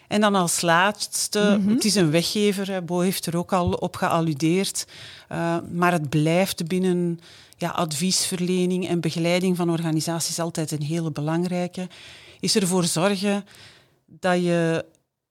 En 0.09 0.21
dan 0.21 0.35
als 0.35 0.61
laatste, 0.61 1.57
mm 1.59 1.65
-hmm. 1.65 1.75
het 1.75 1.85
is 1.85 1.95
een 1.95 2.11
weggever, 2.11 2.85
Bo 2.85 3.01
heeft 3.01 3.27
er 3.27 3.37
ook 3.37 3.53
al 3.53 3.73
op 3.73 3.97
gealludeerd, 3.97 4.87
uh, 5.33 5.57
maar 5.73 5.93
het 5.93 6.09
blijft 6.09 6.67
binnen 6.67 7.21
ja, 7.57 7.71
adviesverlening 7.71 8.89
en 8.89 9.01
begeleiding 9.01 9.57
van 9.57 9.71
organisaties 9.71 10.39
altijd 10.39 10.71
een 10.71 10.83
hele 10.83 11.11
belangrijke 11.11 11.89
is 12.41 12.57
ervoor 12.57 12.85
zorgen 12.85 13.45
dat 14.07 14.43
je 14.43 14.85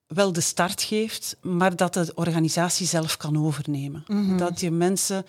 wel 0.08 0.32
de 0.32 0.42
start 0.42 0.82
geeft, 0.82 1.38
maar 1.42 1.76
dat 1.76 1.94
de 1.94 2.12
organisatie 2.16 2.88
zelf 2.88 3.18
kan 3.18 3.46
overnemen. 3.46 4.04
Mm 4.08 4.28
-hmm. 4.28 4.38
Dat 4.38 4.60
je 4.60 4.72
mensen 4.72 5.26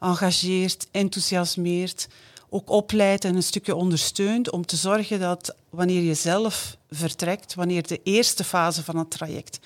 engageert, 0.00 0.86
enthousiasmeert, 0.90 2.08
ook 2.48 2.70
opleidt 2.70 3.24
en 3.24 3.34
een 3.34 3.42
stukje 3.42 3.74
ondersteunt 3.74 4.50
om 4.50 4.66
te 4.66 4.76
zorgen 4.76 5.20
dat 5.20 5.56
wanneer 5.70 6.02
je 6.02 6.14
zelf 6.14 6.76
vertrekt, 6.90 7.54
wanneer 7.54 7.86
de 7.86 8.00
eerste 8.02 8.44
fase 8.44 8.84
van 8.84 8.96
het 8.96 9.10
traject 9.10 9.58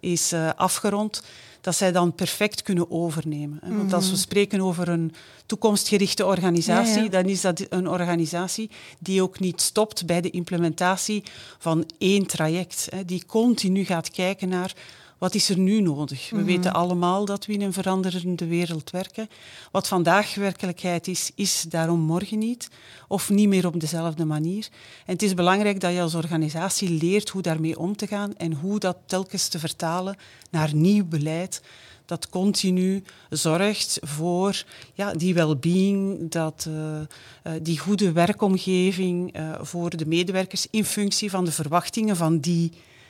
is 0.00 0.32
uh, 0.32 0.50
afgerond, 0.56 1.22
dat 1.60 1.74
zij 1.74 1.92
dan 1.92 2.14
perfect 2.14 2.62
kunnen 2.62 2.90
overnemen. 2.90 3.60
Want 3.62 3.92
als 3.92 4.04
we 4.04 4.10
mhm. 4.10 4.20
spreken 4.20 4.60
over 4.60 4.88
een 4.88 5.12
toekomstgerichte 5.46 6.26
organisatie, 6.26 6.96
ja, 6.96 7.02
ja. 7.02 7.08
dan 7.08 7.24
is 7.24 7.40
dat 7.40 7.66
een 7.68 7.88
organisatie 7.88 8.70
die 8.98 9.22
ook 9.22 9.38
niet 9.40 9.60
stopt 9.60 10.06
bij 10.06 10.20
de 10.20 10.30
implementatie 10.30 11.22
van 11.58 11.84
één 11.98 12.26
traject. 12.26 12.88
Die 13.06 13.26
continu 13.26 13.84
gaat 13.84 14.10
kijken 14.10 14.48
naar 14.48 14.74
wat 15.20 15.34
is 15.34 15.48
er 15.48 15.58
nu 15.58 15.80
nodig? 15.80 16.30
We 16.30 16.36
Mhm. 16.36 16.44
weten 16.44 16.72
allemaal 16.72 17.24
dat 17.24 17.46
we 17.46 17.52
in 17.52 17.60
een 17.60 17.72
veranderende 17.72 18.46
wereld 18.46 18.90
werken. 18.90 19.28
Wat 19.70 19.88
vandaag 19.88 20.34
werkelijkheid 20.34 21.08
is, 21.08 21.30
is 21.34 21.64
daarom 21.68 22.00
morgen 22.00 22.38
niet. 22.38 22.68
Of 23.08 23.30
niet 23.30 23.48
meer 23.48 23.66
op 23.66 23.80
dezelfde 23.80 24.24
manier. 24.24 24.68
En 25.06 25.12
het 25.12 25.22
is 25.22 25.34
belangrijk 25.34 25.80
dat 25.80 25.92
je 25.92 26.00
als 26.00 26.14
organisatie 26.14 26.90
leert 26.90 27.28
hoe 27.28 27.42
daarmee 27.42 27.78
om 27.78 27.96
te 27.96 28.06
gaan 28.06 28.36
en 28.36 28.52
hoe 28.52 28.78
dat 28.78 28.96
telkens 29.06 29.48
te 29.48 29.58
vertalen 29.58 30.16
naar 30.50 30.74
nieuw 30.74 31.04
beleid 31.04 31.62
dat 32.10 32.28
continu 32.28 33.02
zorgt 33.30 33.98
voor 34.02 34.64
ja, 34.94 35.12
die 35.12 35.34
well-being, 35.34 36.30
dat, 36.30 36.66
eh, 36.68 37.00
eh, 37.00 37.62
die 37.62 37.78
goede 37.78 38.12
werkomgeving 38.12 39.32
eh, 39.32 39.52
voor 39.60 39.96
de 39.96 40.06
medewerkers 40.06 40.66
in 40.70 40.84
functie 40.84 41.30
van 41.30 41.44
de 41.44 41.52
verwachtingen 41.52 42.16
van 42.16 42.38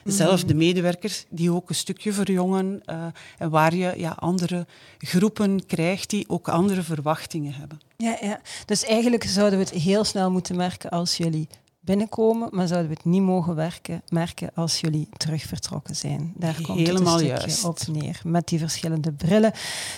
diezelfde 0.05 0.55
medewerkers, 0.55 1.25
die 1.29 1.53
ook 1.53 1.69
een 1.69 1.75
stukje 1.75 2.13
verjongen 2.13 2.83
eh, 2.85 3.05
en 3.39 3.51
waar 3.51 3.75
je 3.75 3.93
ja, 3.97 4.11
andere 4.19 4.67
groepen 4.99 5.67
krijgt 5.67 6.11
die 6.11 6.25
ook 6.29 6.49
andere 6.49 6.83
verwachtingen 6.83 7.53
hebben. 7.53 7.81
Ja, 7.97 8.17
ja. 8.21 8.41
Dus 8.67 8.85
eigenlijk 8.85 9.25
zouden 9.25 9.59
we 9.59 9.65
het 9.65 9.75
heel 9.75 10.05
snel 10.05 10.31
moeten 10.31 10.57
merken 10.57 10.91
als 10.91 11.17
jullie 11.17 11.49
binnenkomen, 11.81 12.49
maar 12.53 12.67
zouden 12.67 12.89
we 12.89 12.95
het 12.95 13.05
niet 13.05 13.23
mogen 13.23 13.55
werken, 13.55 14.03
merken 14.09 14.51
als 14.55 14.81
jullie 14.81 15.09
terug 15.17 15.43
vertrokken 15.43 15.97
zijn. 15.97 16.33
Daar 16.37 16.61
komt 16.63 16.79
Helemaal 16.79 17.19
het 17.19 17.23
een 17.23 17.29
stukje 17.29 17.63
juist. 17.63 17.65
op 17.65 17.95
neer. 17.95 18.21
Met 18.25 18.49
die 18.49 18.59
verschillende 18.59 19.13
brillen, 19.13 19.53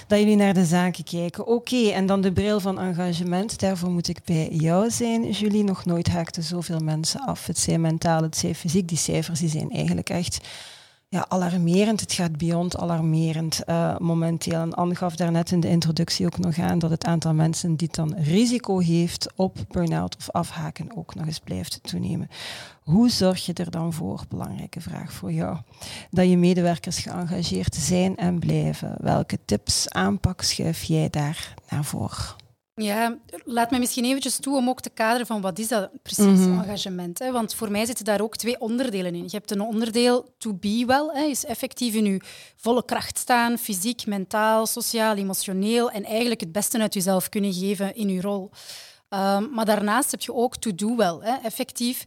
dat 0.06 0.18
jullie 0.18 0.36
naar 0.36 0.54
de 0.54 0.64
zaken 0.64 1.04
kijken. 1.04 1.46
Oké, 1.46 1.88
en 1.88 2.06
dan 2.06 2.20
de 2.20 2.32
bril 2.32 2.60
van 2.60 2.80
engagement. 2.80 3.60
Daarvoor 3.60 3.90
moet 3.90 4.08
ik 4.08 4.18
bij 4.24 4.48
jou 4.48 4.90
zijn, 4.90 5.30
Julie. 5.30 5.64
Nog 5.64 5.84
nooit 5.84 6.08
haakten 6.08 6.42
zoveel 6.42 6.78
mensen 6.78 7.20
af. 7.20 7.46
Het 7.46 7.58
zij 7.58 7.78
mentaal, 7.78 8.22
het 8.22 8.36
zij 8.36 8.54
fysiek. 8.54 8.88
Die 8.88 8.98
cijfers 8.98 9.40
die 9.40 9.48
zijn 9.48 9.70
eigenlijk 9.70 10.10
echt 10.10 10.40
ja, 11.12 11.24
alarmerend. 11.28 12.00
Het 12.00 12.12
gaat 12.12 12.36
beyond 12.36 12.76
alarmerend 12.76 13.64
eh, 13.64 13.98
momenteel. 13.98 14.60
En 14.60 14.74
Anne 14.74 14.94
gaf 14.94 15.16
daarnet 15.16 15.50
in 15.50 15.60
de 15.60 15.68
introductie 15.68 16.26
ook 16.26 16.38
nog 16.38 16.58
aan 16.58 16.78
dat 16.78 16.90
het 16.90 17.04
aantal 17.04 17.34
mensen 17.34 17.76
die 17.76 17.88
dan 17.90 18.14
risico 18.14 18.78
heeft 18.78 19.32
op 19.36 19.58
burn-out 19.68 20.16
of 20.16 20.30
afhaken 20.30 20.96
ook 20.96 21.14
nog 21.14 21.26
eens 21.26 21.38
blijft 21.38 21.78
toenemen. 21.82 22.28
Hoe 22.82 23.10
zorg 23.10 23.46
je 23.46 23.52
er 23.52 23.70
dan 23.70 23.92
voor, 23.92 24.24
belangrijke 24.28 24.80
vraag 24.80 25.12
voor 25.12 25.32
jou, 25.32 25.56
dat 26.10 26.28
je 26.28 26.36
medewerkers 26.36 26.98
geëngageerd 26.98 27.74
zijn 27.74 28.16
en 28.16 28.38
blijven? 28.38 28.94
Welke 29.00 29.38
tips, 29.44 29.88
aanpak 29.88 30.42
schuif 30.42 30.82
jij 30.82 31.10
daar 31.10 31.54
naar 31.68 31.84
voren? 31.84 32.41
Ja, 32.74 33.18
laat 33.44 33.70
me 33.70 33.78
misschien 33.78 34.04
eventjes 34.04 34.36
toe 34.36 34.56
om 34.56 34.68
ook 34.68 34.80
te 34.80 34.90
kaderen 34.90 35.26
van 35.26 35.40
wat 35.40 35.58
is 35.58 35.68
dat 35.68 35.90
precies, 36.02 36.24
Mhm. 36.46 36.60
engagement. 36.60 37.18
Hè? 37.18 37.32
Want 37.32 37.54
voor 37.54 37.70
mij 37.70 37.86
zitten 37.86 38.04
daar 38.04 38.20
ook 38.20 38.36
twee 38.36 38.60
onderdelen 38.60 39.14
in. 39.14 39.22
Je 39.22 39.28
hebt 39.36 39.50
een 39.50 39.60
onderdeel 39.60 40.34
to 40.38 40.54
be 40.54 40.84
well, 40.86 41.08
hè, 41.12 41.22
is 41.24 41.44
effectief 41.44 41.94
in 41.94 42.04
je 42.04 42.20
volle 42.56 42.84
kracht 42.84 43.18
staan, 43.18 43.58
fysiek, 43.58 44.06
mentaal, 44.06 44.66
sociaal, 44.66 45.16
emotioneel 45.16 45.90
en 45.90 46.04
eigenlijk 46.04 46.40
het 46.40 46.52
beste 46.52 46.78
uit 46.80 46.94
jezelf 46.94 47.28
kunnen 47.28 47.52
geven 47.52 47.94
in 47.94 48.08
je 48.08 48.20
rol. 48.20 48.50
Ehm, 49.08 49.46
maar 49.50 49.64
daarnaast 49.64 50.10
heb 50.10 50.20
je 50.20 50.34
ook 50.34 50.56
to 50.56 50.74
do 50.74 50.96
well, 50.96 51.18
hè, 51.20 51.36
effectief. 51.42 52.04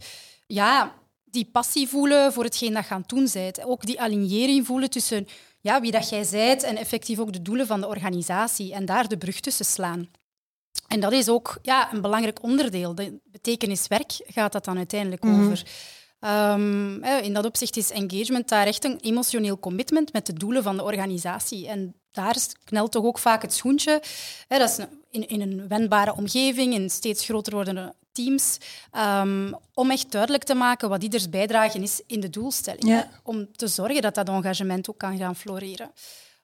Ja, 0.47 0.93
die 1.25 1.49
passie 1.51 1.87
voelen 1.87 2.33
voor 2.33 2.43
hetgeen 2.43 2.73
dat 2.73 2.87
je 2.87 2.93
aan 2.93 2.99
het 2.99 3.09
doen 3.09 3.29
bent. 3.33 3.63
Ook 3.65 3.85
die 3.85 4.01
alignering 4.01 4.65
voelen 4.65 4.89
tussen 4.89 5.27
ja, 5.61 5.81
wie 5.81 5.91
dat 5.91 6.09
jij 6.09 6.25
bent 6.31 6.63
en 6.63 6.77
effectief 6.77 7.19
ook 7.19 7.33
de 7.33 7.41
doelen 7.41 7.67
van 7.67 7.81
de 7.81 7.87
organisatie 7.87 8.73
en 8.73 8.85
daar 8.85 9.07
de 9.07 9.17
brug 9.17 9.39
tussen 9.39 9.65
slaan. 9.65 10.09
En 10.87 10.99
dat 10.99 11.11
is 11.11 11.29
ook 11.29 11.57
ja, 11.61 11.93
een 11.93 12.01
belangrijk 12.01 12.43
onderdeel. 12.43 12.95
De 12.95 13.19
betekeniswerk 13.23 14.11
gaat 14.25 14.51
dat 14.51 14.65
dan 14.65 14.77
uiteindelijk 14.77 15.23
Mhm. 15.23 15.43
over. 15.45 15.63
Ehm, 16.19 17.03
in 17.03 17.33
dat 17.33 17.45
opzicht 17.45 17.77
is 17.77 17.91
engagement 17.91 18.49
daar 18.49 18.67
echt 18.67 18.83
een 18.83 18.99
emotioneel 19.01 19.59
commitment 19.59 20.13
met 20.13 20.25
de 20.25 20.33
doelen 20.33 20.63
van 20.63 20.75
de 20.77 20.83
organisatie. 20.83 21.67
En 21.67 21.95
daar 22.11 22.35
knelt 22.63 22.91
toch 22.91 23.03
ook 23.05 23.19
vaak 23.19 23.41
het 23.41 23.53
schoentje. 23.53 24.01
Hè, 24.47 24.57
dat 24.57 24.69
is 24.69 24.85
in, 25.09 25.27
in 25.27 25.41
een 25.41 25.67
wendbare 25.67 26.15
omgeving, 26.15 26.73
in 26.73 26.89
steeds 26.89 27.25
groter 27.25 27.53
wordende 27.53 27.93
teams, 28.11 28.57
ehm, 28.91 29.51
om 29.73 29.91
echt 29.91 30.11
duidelijk 30.11 30.43
te 30.43 30.53
maken 30.53 30.89
wat 30.89 31.03
ieders 31.03 31.29
bijdrage 31.29 31.79
is 31.79 32.01
in 32.07 32.19
de 32.19 32.29
doelstelling. 32.29 32.87
Ja. 32.87 33.09
Om 33.23 33.51
te 33.55 33.67
zorgen 33.67 34.01
dat 34.01 34.15
dat 34.15 34.29
engagement 34.29 34.89
ook 34.89 34.97
kan 34.97 35.17
gaan 35.17 35.35
floreren. 35.35 35.91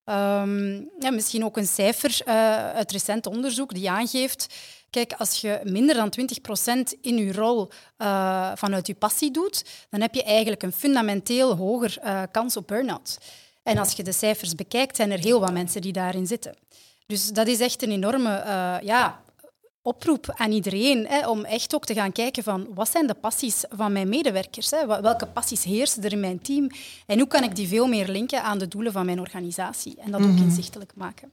Ehm, 0.04 0.82
misschien 1.14 1.46
ook 1.46 1.58
een 1.58 1.68
cijfer 1.68 2.22
eh, 2.26 2.74
uit 2.74 2.92
recent 2.92 3.26
onderzoek 3.26 3.74
die 3.74 3.90
aangeeft... 3.90 4.54
Kijk, 4.90 5.14
als 5.18 5.42
je 5.42 5.60
minder 5.64 5.96
dan 5.96 6.10
20% 6.10 7.00
in 7.02 7.18
je 7.18 7.34
rol 7.34 7.70
eh, 7.98 8.52
vanuit 8.56 8.88
je 8.88 8.94
passie 8.94 9.32
doet, 9.32 9.66
dan 9.90 10.02
heb 10.02 10.14
je 10.14 10.24
eigenlijk 10.24 10.64
een 10.64 10.72
fundamenteel 10.72 11.56
hoger 11.56 11.98
eh, 12.02 12.22
kans 12.32 12.58
op 12.58 12.68
burn-out. 12.68 13.18
En 13.64 13.78
als 13.78 13.94
je 13.94 14.04
de 14.04 14.12
cijfers 14.12 14.56
bekijkt, 14.56 14.96
zijn 14.96 15.12
er 15.12 15.20
heel 15.20 15.40
wat 15.40 15.52
mensen 15.52 15.82
die 15.82 15.94
daarin 15.94 16.28
zitten. 16.28 16.56
Dus 17.08 17.28
dat 17.28 17.48
is 17.48 17.60
echt 17.60 17.84
een 17.84 17.92
enorme 17.92 18.30
ja, 18.84 19.22
oproep 19.82 20.34
aan 20.36 20.52
iedereen 20.52 21.08
hè, 21.08 21.28
om 21.28 21.46
echt 21.46 21.76
ook 21.76 21.86
te 21.86 21.94
gaan 21.94 22.12
kijken 22.12 22.44
van 22.44 22.68
wat 22.74 22.90
zijn 22.90 23.08
de 23.08 23.14
passies 23.14 23.64
van 23.70 23.92
mijn 23.92 24.10
medewerkers? 24.10 24.72
Hè? 24.72 24.86
Welke 25.02 25.26
passies 25.26 25.64
heersen 25.64 26.04
er 26.04 26.12
in 26.12 26.20
mijn 26.20 26.42
team? 26.42 26.70
En 27.06 27.20
hoe 27.20 27.28
kan 27.28 27.44
ik 27.44 27.56
die 27.56 27.68
veel 27.68 27.88
meer 27.88 28.08
linken 28.08 28.44
aan 28.44 28.58
de 28.58 28.68
doelen 28.68 28.92
van 28.92 29.06
mijn 29.06 29.20
organisatie 29.20 29.96
en 29.98 30.12
dat 30.12 30.22
ook 30.22 30.38
inzichtelijk 30.38 30.92
maken? 30.96 31.32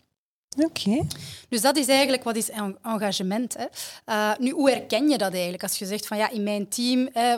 Oké. 0.56 1.06
Dus 1.48 1.60
dat 1.60 1.76
is 1.76 1.86
eigenlijk 1.86 2.24
wat 2.24 2.36
is 2.36 2.50
en- 2.50 2.78
engagement. 2.82 3.56
Hè. 3.58 3.66
Uh, 4.06 4.38
nu, 4.38 4.50
hoe 4.50 4.70
herken 4.70 5.08
je 5.08 5.18
dat 5.18 5.32
eigenlijk? 5.32 5.62
Als 5.62 5.78
je 5.78 5.86
zegt 5.86 6.06
van 6.06 6.16
ja, 6.16 6.30
in 6.30 6.42
mijn 6.42 6.68
team 6.68 7.08
hè, 7.12 7.36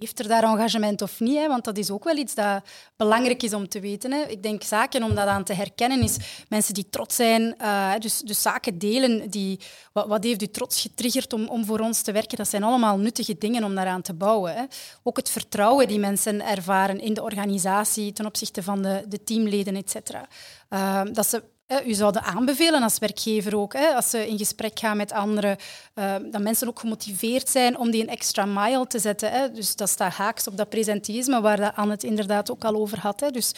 leeft 0.00 0.18
er 0.18 0.28
daar 0.28 0.42
engagement 0.42 1.02
of 1.02 1.20
niet? 1.20 1.36
Hè? 1.36 1.48
Want 1.48 1.64
dat 1.64 1.78
is 1.78 1.90
ook 1.90 2.04
wel 2.04 2.16
iets 2.16 2.34
dat 2.34 2.62
belangrijk 2.96 3.42
is 3.42 3.54
om 3.54 3.68
te 3.68 3.80
weten. 3.80 4.12
Hè. 4.12 4.22
Ik 4.22 4.42
denk 4.42 4.62
zaken 4.62 5.02
om 5.02 5.14
dat 5.14 5.26
aan 5.26 5.44
te 5.44 5.52
herkennen 5.52 6.02
is 6.02 6.16
mensen 6.48 6.74
die 6.74 6.88
trots 6.90 7.16
zijn, 7.16 7.54
uh, 7.62 7.92
dus, 7.98 8.18
dus 8.18 8.42
zaken 8.42 8.78
delen. 8.78 9.30
Die, 9.30 9.60
wat, 9.92 10.24
heeft 10.24 10.42
u 10.42 10.46
trots 10.46 10.80
getriggerd 10.80 11.32
om, 11.32 11.48
om 11.48 11.64
voor 11.64 11.78
ons 11.78 12.02
te 12.02 12.12
werken? 12.12 12.36
Dat 12.36 12.48
zijn 12.48 12.62
allemaal 12.62 12.98
nuttige 12.98 13.38
dingen 13.38 13.64
om 13.64 13.74
daaraan 13.74 14.02
te 14.02 14.14
bouwen. 14.14 14.54
Hè. 14.54 14.64
Ook 15.02 15.16
het 15.16 15.30
vertrouwen 15.30 15.88
die 15.88 15.98
mensen 15.98 16.46
ervaren 16.46 17.00
in 17.00 17.14
de 17.14 17.22
organisatie 17.22 18.12
ten 18.12 18.26
opzichte 18.26 18.62
van 18.62 18.82
de, 18.82 19.04
de 19.08 19.24
teamleden, 19.24 19.76
et 19.76 19.90
cetera. 19.90 20.28
Uh, 20.70 21.02
dat 21.12 21.26
ze 21.26 21.42
u 21.86 21.94
zouden 21.94 22.22
aanbevelen 22.22 22.82
als 22.82 22.98
werkgever 22.98 23.56
ook, 23.56 23.72
hè, 23.72 23.94
als 23.94 24.10
ze 24.10 24.28
in 24.28 24.38
gesprek 24.38 24.78
gaan 24.78 24.96
met 24.96 25.12
anderen, 25.12 25.56
uh, 25.94 26.14
dat 26.30 26.40
mensen 26.40 26.68
ook 26.68 26.78
gemotiveerd 26.78 27.48
zijn 27.48 27.78
om 27.78 27.90
die 27.90 28.02
een 28.02 28.08
extra 28.08 28.44
mile 28.44 28.86
te 28.86 28.98
zetten. 28.98 29.30
Hè. 29.30 29.52
Dus 29.52 29.76
dat 29.76 29.88
staat 29.88 30.12
haaks 30.12 30.46
op 30.46 30.56
dat 30.56 30.68
presenteïsme 30.68 31.40
waar 31.40 31.56
dat 31.56 31.76
Anne 31.76 31.92
het 31.92 32.02
inderdaad 32.02 32.50
ook 32.50 32.64
al 32.64 32.74
over 32.74 32.98
had. 32.98 33.20
Hè. 33.20 33.30
Dus 33.30 33.52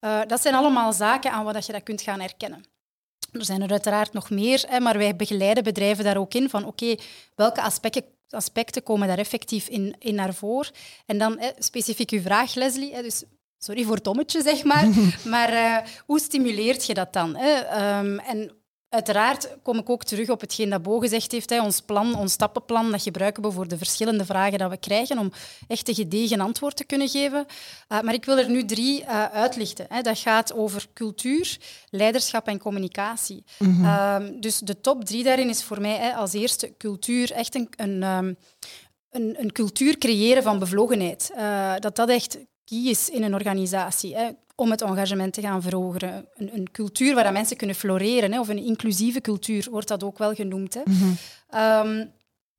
uh, 0.00 0.20
dat 0.26 0.42
zijn 0.42 0.54
allemaal 0.54 0.92
zaken 0.92 1.30
aan 1.30 1.44
wat 1.44 1.66
je 1.66 1.72
dat 1.72 1.82
kunt 1.82 2.02
gaan 2.02 2.20
herkennen. 2.20 2.64
Er 3.32 3.44
zijn 3.44 3.62
er 3.62 3.70
uiteraard 3.70 4.12
nog 4.12 4.30
meer, 4.30 4.64
hè, 4.68 4.80
maar 4.80 4.98
wij 4.98 5.16
begeleiden 5.16 5.64
bedrijven 5.64 6.04
daar 6.04 6.16
ook 6.16 6.34
in 6.34 6.48
van 6.48 6.64
oké, 6.64 6.94
welke 7.34 7.62
aspecten 7.62 8.16
aspecten 8.30 8.82
komen 8.82 9.08
daar 9.08 9.18
effectief 9.18 9.68
in, 9.68 9.94
in 9.98 10.14
naar 10.14 10.34
voren. 10.34 10.72
En 11.06 11.18
dan 11.18 11.40
specifiek 11.58 12.10
uw 12.10 12.20
vraag, 12.20 12.54
Leslie. 12.54 12.94
Hè, 12.94 13.02
dus 13.02 13.24
Sorry 13.58 13.84
voor 13.84 13.94
het 13.94 14.04
dommetje, 14.04 14.42
zeg 14.42 14.64
maar. 14.64 14.88
maar 15.34 15.52
uh, 15.52 15.76
hoe 16.06 16.20
stimuleert 16.20 16.86
je 16.86 16.94
dat 16.94 17.12
dan? 17.12 17.36
Hè? 17.36 17.56
Um, 17.98 18.18
en 18.18 18.52
uiteraard 18.88 19.56
kom 19.62 19.78
ik 19.78 19.90
ook 19.90 20.04
terug 20.04 20.28
op 20.28 20.40
hetgeen 20.40 20.70
dat 20.70 20.82
Bo 20.82 20.98
gezegd 20.98 21.32
heeft. 21.32 21.50
Hè? 21.50 21.62
Ons 21.62 21.80
plan, 21.80 22.14
ons 22.14 22.32
stappenplan, 22.32 22.90
dat 22.90 23.02
gebruiken 23.02 23.42
we 23.42 23.50
voor 23.50 23.68
de 23.68 23.78
verschillende 23.78 24.24
vragen 24.24 24.58
dat 24.58 24.70
we 24.70 24.76
krijgen 24.76 25.18
om 25.18 25.32
echt 25.68 25.88
een 25.88 25.94
gedegen 25.94 26.40
antwoord 26.40 26.76
te 26.76 26.84
kunnen 26.84 27.08
geven. 27.08 27.46
Uh, 27.88 28.00
maar 28.00 28.14
ik 28.14 28.24
wil 28.24 28.38
er 28.38 28.50
nu 28.50 28.64
drie 28.64 29.02
uh, 29.02 29.24
uitlichten. 29.24 29.86
Hè? 29.88 30.02
Dat 30.02 30.18
gaat 30.18 30.52
over 30.52 30.86
cultuur, 30.94 31.56
leiderschap 31.90 32.46
en 32.46 32.58
communicatie. 32.58 33.44
Mm 33.58 33.84
-hmm. 33.84 34.22
um, 34.22 34.40
dus 34.40 34.58
de 34.58 34.80
top 34.80 35.04
drie 35.04 35.24
daarin 35.24 35.48
is 35.48 35.62
voor 35.62 35.80
mij 35.80 35.96
hè, 35.96 36.12
als 36.12 36.32
eerste 36.32 36.74
cultuur 36.78 37.32
echt 37.32 37.54
een... 37.54 37.68
een 37.76 38.02
um, 38.02 38.36
een, 39.10 39.36
een, 39.38 39.52
cultuur 39.52 39.98
creëren 39.98 40.42
van 40.42 40.58
bevlogenheid. 40.58 41.30
Uh, 41.36 41.74
dat 41.78 41.96
dat 41.96 42.08
echt 42.08 42.38
is 42.70 43.08
in 43.08 43.22
een 43.22 43.34
organisatie 43.34 44.16
hè, 44.16 44.28
om 44.54 44.70
het 44.70 44.82
engagement 44.82 45.32
te 45.32 45.40
gaan 45.40 45.62
verhogen. 45.62 46.26
Een, 46.34 46.50
een 46.54 46.70
cultuur 46.72 47.14
waar 47.14 47.32
mensen 47.32 47.56
kunnen 47.56 47.76
floreren, 47.76 48.32
hè, 48.32 48.40
of 48.40 48.48
een 48.48 48.64
inclusieve 48.64 49.20
cultuur 49.20 49.66
wordt 49.70 49.88
dat 49.88 50.04
ook 50.04 50.18
wel 50.18 50.34
genoemd. 50.34 50.74
Hè. 50.74 50.80
Mm 50.84 50.94
-hmm. 50.98 51.90
um, 51.90 52.10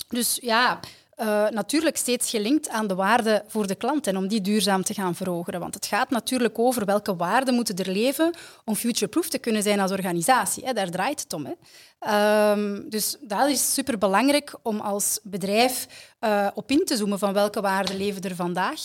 dus 0.09 0.37
ja, 0.41 0.79
uh, 1.19 1.49
natuurlijk 1.49 1.97
steeds 1.97 2.29
gelinkt 2.29 2.69
aan 2.69 2.87
de 2.87 2.95
waarde 2.95 3.43
voor 3.47 3.67
de 3.67 3.75
klant 3.75 4.07
en 4.07 4.17
om 4.17 4.27
die 4.27 4.41
duurzaam 4.41 4.83
te 4.83 4.93
gaan 4.93 5.15
verhogen. 5.15 5.59
Want 5.59 5.73
het 5.73 5.85
gaat 5.85 6.09
natuurlijk 6.09 6.59
over 6.59 6.85
welke 6.85 7.15
waarden 7.15 7.53
moeten 7.53 7.75
er 7.75 7.91
leven 7.91 8.33
om 8.65 8.75
future-proof 8.75 9.29
te 9.29 9.37
kunnen 9.37 9.63
zijn 9.63 9.79
als 9.79 9.91
organisatie. 9.91 10.65
Hè. 10.65 10.73
Daar 10.73 10.89
draait 10.89 11.19
het 11.19 11.33
om. 11.33 11.45
Hè. 11.45 11.53
Um, 12.51 12.89
dus 12.89 13.17
dat 13.21 13.49
is 13.49 13.73
superbelangrijk 13.73 14.55
om 14.61 14.79
als 14.79 15.19
bedrijf 15.23 15.87
uh, 16.21 16.47
op 16.53 16.71
in 16.71 16.85
te 16.85 16.97
zoomen 16.97 17.19
van 17.19 17.33
welke 17.33 17.61
waarden 17.61 17.97
leven 17.97 18.21
er 18.21 18.35
vandaag. 18.35 18.81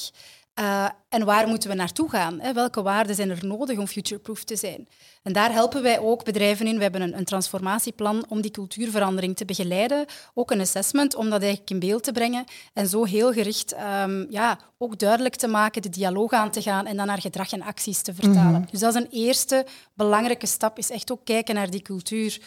Uh, 0.61 0.89
en 1.09 1.25
waar 1.25 1.49
moeten 1.49 1.71
we 1.71 1.77
naartoe 1.77 2.11
gaan? 2.11 2.41
Hè? 2.41 2.53
Welke 2.53 2.83
waarden 2.83 3.15
zijn 3.15 3.31
er 3.31 3.47
nodig 3.47 3.79
om 3.79 3.87
futureproof 3.87 4.45
te 4.45 4.57
zijn? 4.57 4.89
En 5.23 5.33
daar 5.33 5.53
helpen 5.53 5.83
wij 5.83 5.99
ook 5.99 6.25
bedrijven 6.25 6.67
in. 6.67 6.77
We 6.77 6.83
hebben 6.83 7.01
een, 7.03 7.17
een, 7.17 7.25
transformatieplan 7.25 8.25
om 8.29 8.41
die 8.41 8.51
cultuurverandering 8.51 9.37
te 9.37 9.45
begeleiden. 9.45 10.07
Ook 10.35 10.51
een 10.51 10.61
assessment 10.61 11.15
om 11.15 11.31
dat 11.31 11.41
eigenlijk 11.41 11.71
in 11.71 11.79
beeld 11.79 12.03
te 12.03 12.13
brengen. 12.13 12.45
En 12.73 12.89
zo 12.89 13.05
heel 13.05 13.33
gericht 13.33 13.75
um, 14.03 14.27
ja, 14.31 14.59
ook 14.79 14.99
duidelijk 14.99 15.37
te 15.37 15.49
maken, 15.49 15.83
de 15.83 15.89
dialoog 15.89 16.33
aan 16.33 16.51
te 16.51 16.63
gaan 16.63 16.87
en 16.87 16.97
dan 16.97 17.07
naar 17.07 17.21
gedrag 17.21 17.53
en 17.53 17.63
acties 17.63 18.03
te 18.03 18.15
vertalen. 18.15 18.61
Mm 18.61 18.67
Dus 18.71 18.81
dat 18.81 18.95
is 18.95 19.01
een 19.01 19.11
eerste 19.11 19.67
belangrijke 19.95 20.47
stap, 20.47 20.79
is 20.79 20.91
echt 20.91 21.13
ook 21.13 21.25
kijken 21.25 21.55
naar 21.55 21.71
die 21.71 21.83
cultuur. 21.83 22.41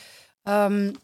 Um, 0.44 0.96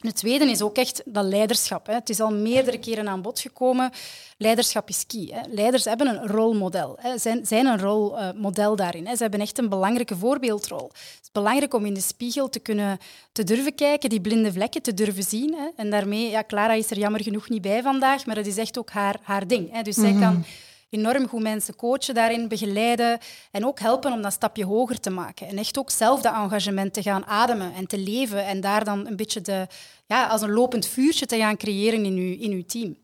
het 0.00 0.16
tweede 0.16 0.50
is 0.50 0.62
ook 0.62 0.76
echt 0.76 1.02
dat 1.04 1.24
leiderschap. 1.24 1.86
Hè. 1.86 1.94
Het 1.94 2.08
is 2.08 2.20
al 2.20 2.34
meerdere 2.34 2.78
keren 2.78 3.08
aan 3.08 3.22
bod 3.22 3.40
gekomen. 3.40 3.90
Leiderschap 4.36 4.88
is 4.88 5.06
key. 5.06 5.28
Hè. 5.32 5.40
Leiders 5.54 5.84
hebben 5.84 6.06
een 6.06 6.26
rolmodel, 6.26 6.96
hè. 7.00 7.18
Zijn, 7.18 7.46
zijn 7.46 7.66
een 7.66 7.78
rolmodel 7.78 8.70
uh, 8.70 8.76
daarin. 8.76 9.06
Hè. 9.06 9.16
Ze 9.16 9.22
hebben 9.22 9.40
echt 9.40 9.58
een 9.58 9.68
belangrijke 9.68 10.16
voorbeeldrol. 10.16 10.90
Het 10.92 11.20
is 11.22 11.30
belangrijk 11.32 11.74
om 11.74 11.86
in 11.86 11.94
de 11.94 12.00
spiegel 12.00 12.48
te 12.48 12.58
kunnen 12.58 12.98
te 13.32 13.44
durven 13.44 13.74
kijken, 13.74 14.10
die 14.10 14.20
blinde 14.20 14.52
vlekken 14.52 14.82
te 14.82 14.94
durven 14.94 15.22
zien. 15.22 15.54
Hè. 15.54 15.68
En 15.76 15.90
daarmee, 15.90 16.30
ja, 16.30 16.44
Clara 16.46 16.72
is 16.72 16.90
er 16.90 16.98
jammer 16.98 17.22
genoeg 17.22 17.48
niet 17.48 17.62
bij 17.62 17.82
vandaag, 17.82 18.26
maar 18.26 18.34
dat 18.34 18.46
is 18.46 18.56
echt 18.56 18.78
ook 18.78 18.90
haar, 18.90 19.16
haar 19.22 19.46
ding. 19.46 19.72
Hè. 19.72 19.82
Dus 19.82 19.96
zij 19.96 20.12
mhm. 20.12 20.20
kan 20.20 20.44
enorm 20.90 21.28
goed 21.28 21.42
mensen 21.42 21.76
coachen 21.76 22.14
daarin, 22.14 22.48
begeleiden 22.48 23.18
en 23.50 23.66
ook 23.66 23.80
helpen 23.80 24.12
om 24.12 24.22
dat 24.22 24.32
stapje 24.32 24.64
hoger 24.64 25.00
te 25.00 25.10
maken. 25.10 25.46
En 25.46 25.58
echt 25.58 25.78
ook 25.78 25.90
zelf 25.90 26.20
dat 26.20 26.34
engagement 26.34 26.92
te 26.92 27.02
gaan 27.02 27.26
ademen 27.26 27.74
en 27.74 27.86
te 27.86 27.98
leven 27.98 28.46
en 28.46 28.60
daar 28.60 28.84
dan 28.84 29.06
een 29.06 29.16
beetje 29.16 29.40
de, 29.40 29.66
ja, 30.06 30.26
als 30.26 30.42
een 30.42 30.52
lopend 30.52 30.86
vuurtje 30.86 31.26
te 31.26 31.36
gaan 31.36 31.56
creëren 31.56 32.04
in 32.04 32.14
uw, 32.14 32.36
in 32.38 32.52
uw 32.52 32.64
team. 32.64 32.96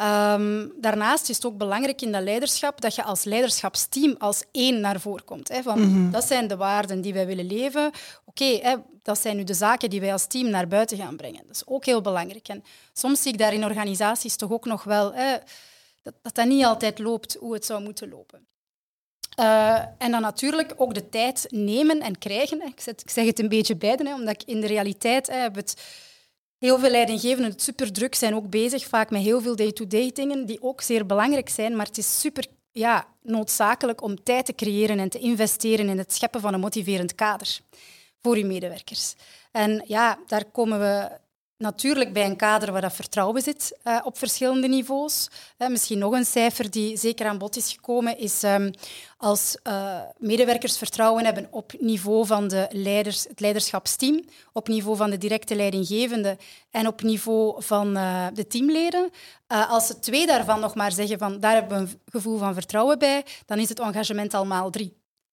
Um, 0.00 0.72
daarnaast 0.80 1.28
is 1.28 1.36
het 1.36 1.46
ook 1.46 1.56
belangrijk 1.56 2.02
in 2.02 2.12
dat 2.12 2.22
leiderschap 2.22 2.80
dat 2.80 2.94
je 2.94 3.02
als 3.02 3.24
leiderschapsteam 3.24 4.14
als 4.18 4.42
één 4.52 4.80
naar 4.80 5.00
voren 5.00 5.24
komt. 5.24 5.48
Hè, 5.48 5.62
van, 5.62 5.80
mhm. 5.80 6.10
Dat 6.10 6.24
zijn 6.24 6.48
de 6.48 6.56
waarden 6.56 7.00
die 7.00 7.12
wij 7.12 7.26
willen 7.26 7.46
leven. 7.46 7.90
Oké, 8.24 8.60
dat 9.02 9.18
zijn 9.18 9.36
nu 9.36 9.44
de 9.44 9.54
zaken 9.54 9.90
die 9.90 10.00
wij 10.00 10.12
als 10.12 10.26
team 10.26 10.50
naar 10.50 10.68
buiten 10.68 10.96
gaan 10.98 11.16
brengen. 11.16 11.42
Dat 11.46 11.56
is 11.56 11.66
ook 11.66 11.84
heel 11.84 12.00
belangrijk. 12.00 12.48
En 12.48 12.64
soms 12.92 13.22
zie 13.22 13.32
ik 13.32 13.38
daar 13.38 13.54
in 13.54 13.64
organisaties 13.64 14.36
toch 14.36 14.50
ook 14.50 14.64
nog 14.64 14.84
wel... 14.84 15.12
Hè, 15.14 15.36
dat, 16.04 16.34
dat 16.34 16.46
niet 16.46 16.64
altijd 16.64 16.98
loopt 16.98 17.36
hoe 17.40 17.54
het 17.54 17.64
zou 17.64 17.82
moeten 17.82 18.08
lopen. 18.08 18.46
Uh, 19.40 19.78
en 19.98 20.10
dan 20.10 20.20
natuurlijk 20.20 20.74
ook 20.76 20.94
de 20.94 21.08
tijd 21.08 21.46
nemen 21.50 22.00
en 22.00 22.18
krijgen. 22.18 22.62
Ik, 22.62 22.86
ik 22.86 23.10
zeg 23.10 23.26
het 23.26 23.38
een 23.38 23.48
beetje 23.48 23.76
beide, 23.76 24.08
hè, 24.08 24.14
omdat 24.14 24.42
ik 24.42 24.48
in 24.48 24.60
de 24.60 24.66
realiteit 24.66 25.26
hè, 25.26 25.36
heb 25.36 25.54
het 25.54 25.82
heel 26.58 26.78
veel 26.78 26.90
leidinggevenden, 26.90 27.50
het 27.50 27.62
superdruk, 27.62 28.14
zijn 28.14 28.34
ook 28.34 28.50
bezig 28.50 28.86
vaak 28.86 29.10
met 29.10 29.22
heel 29.22 29.40
veel 29.40 29.56
day-to-day 29.56 30.10
dingen 30.12 30.46
die 30.46 30.62
ook 30.62 30.80
zeer 30.80 31.06
belangrijk 31.06 31.48
zijn, 31.48 31.76
maar 31.76 31.86
het 31.86 31.98
is 31.98 32.20
super 32.20 32.46
ja, 32.70 33.06
noodzakelijk 33.22 34.02
om 34.02 34.22
tijd 34.22 34.46
te 34.46 34.54
creëren 34.54 34.98
en 34.98 35.08
te 35.08 35.18
investeren 35.18 35.88
in 35.88 35.98
het 35.98 36.12
scheppen 36.12 36.40
van 36.40 36.54
een 36.54 36.60
motiverend 36.60 37.14
kader 37.14 37.60
voor 38.22 38.36
uw 38.36 38.46
medewerkers. 38.46 39.14
En 39.52 39.84
ja, 39.86 40.18
daar 40.26 40.44
komen 40.44 40.78
we 40.78 41.10
Natuurlijk 41.64 42.12
bij 42.12 42.24
een 42.24 42.36
kader 42.36 42.72
waar 42.72 42.80
dat 42.80 42.92
vertrouwen 42.92 43.42
zit 43.42 43.78
uh, 43.84 44.00
op 44.04 44.18
verschillende 44.18 44.68
niveaus. 44.68 45.28
Uh, 45.58 45.68
misschien 45.68 45.98
nog 45.98 46.12
een 46.12 46.24
cijfer 46.24 46.70
die 46.70 46.96
zeker 46.96 47.26
aan 47.26 47.38
bod 47.38 47.56
is 47.56 47.72
gekomen, 47.72 48.18
is 48.18 48.42
um, 48.42 48.70
als 49.16 49.58
uh, 49.66 50.00
medewerkers 50.18 50.78
vertrouwen 50.78 51.24
hebben 51.24 51.48
op 51.50 51.72
niveau 51.78 52.26
van 52.26 52.48
de 52.48 52.66
leiders, 52.70 53.24
het 53.28 53.40
leiderschapsteam, 53.40 54.24
op 54.52 54.68
niveau 54.68 54.96
van 54.96 55.10
de 55.10 55.18
directe 55.18 55.56
leidinggevende 55.56 56.36
en 56.70 56.86
op 56.86 57.02
niveau 57.02 57.62
van 57.62 57.94
de 58.34 58.46
teamleden. 58.48 59.10
als 59.46 59.86
ze 59.86 59.98
twee 59.98 60.26
daarvan 60.26 60.60
nog 60.60 60.74
maar 60.74 60.92
zeggen 60.92 61.18
van 61.18 61.40
daar 61.40 61.54
hebben 61.54 61.78
we 61.78 61.90
een 61.90 62.00
gevoel 62.10 62.38
van 62.38 62.54
vertrouwen 62.54 62.98
bij, 62.98 63.24
dan 63.46 63.58
is 63.58 63.68
het 63.68 63.80
engagement 63.80 64.34
al 64.34 64.46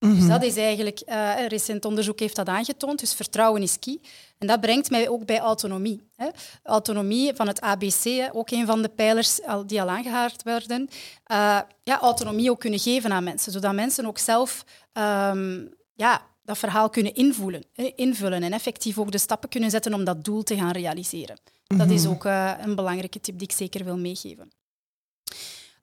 Dus 0.09 0.19
mhm. 0.19 0.27
dat 0.27 0.43
is 0.43 0.55
eigenlijk, 0.55 1.01
uh, 1.05 1.33
een 1.37 1.47
recent 1.47 1.85
onderzoek 1.85 2.19
heeft 2.19 2.35
dat 2.35 2.47
aangetoond, 2.47 2.99
dus 2.99 3.13
vertrouwen 3.13 3.61
is 3.61 3.79
key. 3.79 3.99
En 4.37 4.47
dat 4.47 4.61
brengt 4.61 4.89
mij 4.89 5.09
ook 5.09 5.25
bij 5.25 5.39
autonomie. 5.39 6.09
Hè. 6.15 6.27
Autonomie 6.63 7.33
van 7.35 7.47
het 7.47 7.61
ABC, 7.61 8.29
ook 8.31 8.51
een 8.51 8.65
van 8.65 8.81
de 8.81 8.89
pijlers 8.89 9.39
die 9.65 9.81
al 9.81 9.89
aangehaald 9.89 10.43
werden. 10.43 10.89
Uh, 11.31 11.59
ja, 11.83 11.99
autonomie 11.99 12.51
ook 12.51 12.59
kunnen 12.59 12.79
geven 12.79 13.11
aan 13.11 13.23
mensen, 13.23 13.51
zodat 13.51 13.73
mensen 13.73 14.05
ook 14.05 14.17
zelf 14.17 14.65
um, 14.93 15.73
ja, 15.93 16.21
dat 16.43 16.57
verhaal 16.57 16.89
kunnen 16.89 17.13
invullen, 17.13 17.65
hè, 17.73 17.91
invullen 17.95 18.43
en 18.43 18.53
effectief 18.53 18.97
ook 18.97 19.11
de 19.11 19.17
stappen 19.17 19.49
kunnen 19.49 19.69
zetten 19.69 19.93
om 19.93 20.03
dat 20.03 20.23
doel 20.23 20.43
te 20.43 20.55
gaan 20.55 20.71
realiseren. 20.71 21.39
Dat 21.67 21.89
is 21.89 22.03
mhm. 22.03 22.11
ook 22.11 22.25
uh, 22.25 22.53
een 22.61 22.75
belangrijke 22.75 23.19
tip 23.19 23.37
die 23.37 23.47
ik 23.47 23.55
zeker 23.55 23.83
wil 23.83 23.97
meegeven. 23.97 24.51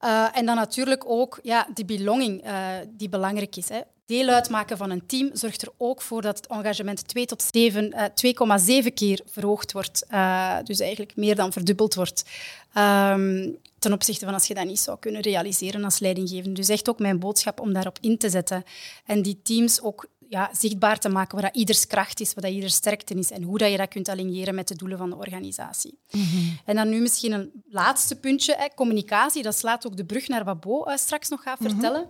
Uh, 0.04 0.36
en 0.36 0.46
dan 0.46 0.56
natuurlijk 0.56 1.04
ook 1.06 1.38
ja, 1.42 1.68
die 1.74 1.84
belonging 1.84 2.46
uh, 2.46 2.68
die 2.88 3.08
belangrijk 3.08 3.56
is. 3.56 3.68
Hè 3.68 3.80
deel 4.08 4.28
uitmaken 4.28 4.76
van 4.76 4.90
een 4.90 5.06
team 5.06 5.30
zorgt 5.32 5.62
er 5.62 5.68
ook 5.76 6.02
voor 6.02 6.22
dat 6.22 6.36
het 6.36 6.46
engagement 6.46 7.08
2 7.08 7.26
tot 7.26 7.42
7, 7.52 7.94
uh, 7.94 8.82
2,7 8.84 8.94
keer 8.94 9.20
verhoogd 9.26 9.72
wordt. 9.72 10.06
Uh, 10.10 10.56
dus 10.64 10.80
eigenlijk 10.80 11.16
meer 11.16 11.34
dan 11.34 11.52
verdubbeld 11.52 11.94
wordt. 11.94 12.24
Um, 12.74 13.56
ten 13.78 13.92
opzichte 13.92 14.24
van 14.24 14.34
als 14.34 14.46
je 14.46 14.54
dat 14.54 14.64
niet 14.64 14.80
zou 14.80 14.98
kunnen 14.98 15.20
realiseren 15.20 15.84
als 15.84 15.98
leidinggevende. 15.98 16.54
Dus 16.54 16.68
echt 16.68 16.88
ook 16.88 16.98
mijn 16.98 17.18
boodschap 17.18 17.60
om 17.60 17.72
daarop 17.72 17.98
in 18.00 18.18
te 18.18 18.30
zetten. 18.30 18.64
En 19.04 19.22
die 19.22 19.40
teams 19.42 19.82
ook 19.82 20.06
ja, 20.28 20.50
zichtbaar 20.52 20.98
te 20.98 21.08
maken 21.08 21.34
waar 21.34 21.50
dat 21.50 21.60
ieders 21.60 21.86
kracht 21.86 22.20
is, 22.20 22.34
wat 22.34 22.44
dat 22.44 22.52
ieders 22.52 22.74
sterkte 22.74 23.14
is 23.14 23.30
en 23.30 23.42
hoe 23.42 23.58
dat 23.58 23.70
je 23.70 23.76
dat 23.76 23.88
kunt 23.88 24.08
aligneren 24.08 24.54
met 24.54 24.68
de 24.68 24.74
doelen 24.74 24.98
van 24.98 25.10
de 25.10 25.16
organisatie. 25.16 25.98
Mhm. 26.10 26.38
En 26.64 26.76
dan 26.76 26.88
nu 26.88 27.00
misschien 27.00 27.32
een 27.32 27.62
laatste 27.68 28.16
puntje, 28.16 28.54
hè, 28.58 28.66
communicatie, 28.74 29.42
dat 29.42 29.58
slaat 29.58 29.86
ook 29.86 29.96
de 29.96 30.04
brug 30.04 30.28
naar 30.28 30.44
wat 30.44 30.60
Bo 30.60 30.86
uh, 30.86 30.96
straks 30.96 31.28
nog 31.28 31.42
gaat 31.42 31.60
mhm. 31.60 31.70
vertellen, 31.70 32.06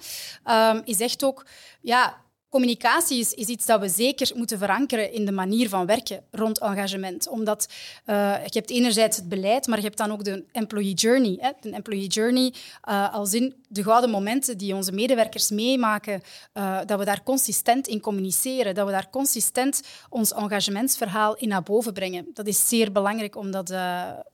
um, 0.77 0.83
is 0.85 1.01
echt 1.01 1.25
ook 1.25 1.47
ja, 1.81 2.17
communicatie 2.49 3.19
is, 3.19 3.33
is, 3.33 3.47
iets 3.47 3.67
dat 3.67 3.81
we 3.81 3.89
zeker 3.89 4.31
moeten 4.35 4.59
verankeren 4.59 5.13
in 5.13 5.25
de 5.25 5.33
manier 5.33 5.69
van 5.69 5.87
werken 5.87 6.25
rond 6.31 6.59
engagement. 6.59 7.29
Omdat 7.29 7.69
uh, 8.07 8.35
je 8.45 8.59
hebt 8.59 8.71
enerzijds 8.71 9.17
het 9.17 9.29
beleid, 9.29 9.67
maar 9.67 9.79
je 9.79 9.85
hebt 9.85 9.99
dan 9.99 10.13
ook 10.13 10.25
de 10.25 10.45
employee 10.53 10.95
journey. 10.95 11.37
Hè? 11.41 11.51
De 11.61 11.71
employee 11.71 12.07
journey 12.07 12.53
uh, 12.89 13.15
als 13.15 13.35
in 13.35 13.55
de 13.69 13.83
gouden 13.83 14.11
momenten 14.11 14.59
die 14.59 14.75
onze 14.75 14.93
medewerkers 14.93 15.51
meemaken, 15.51 16.23
uh, 16.55 16.79
dat 16.87 16.99
we 16.99 17.05
daar 17.05 17.23
consistent 17.23 17.87
in 17.87 18.01
communiceren, 18.01 18.75
dat 18.75 18.87
we 18.87 18.93
daar 18.93 19.11
consistent 19.11 19.83
ons 20.09 20.33
engagementsverhaal 20.33 21.37
in 21.37 21.49
naar 21.49 21.63
boven 21.63 21.93
brengen. 21.93 22.27
Dat 22.35 22.47
is 22.47 22.69
zeer 22.69 22.93
belangrijk 22.93 23.37
om 23.37 23.51
dat 23.51 23.69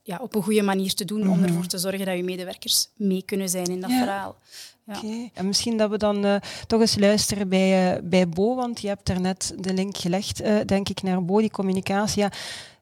ja, 0.02 0.18
op 0.20 0.34
een 0.34 0.42
goede 0.42 0.62
manier 0.62 0.94
te 0.94 1.04
doen, 1.04 1.28
om 1.28 1.38
mhm. 1.38 1.44
ervoor 1.44 1.66
te 1.66 1.78
zorgen 1.78 2.06
dat 2.06 2.16
je 2.16 2.24
medewerkers 2.24 2.88
mee 2.96 3.22
kunnen 3.22 3.48
zijn 3.48 3.66
in 3.66 3.80
dat 3.80 3.90
verhaal. 3.90 4.36
Ja. 4.86 5.28
En 5.32 5.46
misschien 5.46 5.76
dat 5.76 5.90
we 5.90 5.98
dan 5.98 6.26
uh, 6.26 6.36
toch 6.66 6.80
eens 6.80 6.98
luisteren 6.98 7.48
bij, 7.48 7.94
uh, 7.94 8.00
bij 8.02 8.28
Bo, 8.28 8.54
want 8.54 8.80
je 8.80 8.88
hebt 8.88 9.06
daarnet 9.06 9.54
de 9.58 9.74
link 9.74 9.96
gelegd, 9.96 10.42
uh, 10.42 10.60
denk 10.66 10.88
ik, 10.88 11.02
naar 11.02 11.24
Bo, 11.24 11.38
die 11.38 11.50
communicatie. 11.50 12.22
Ja, 12.22 12.30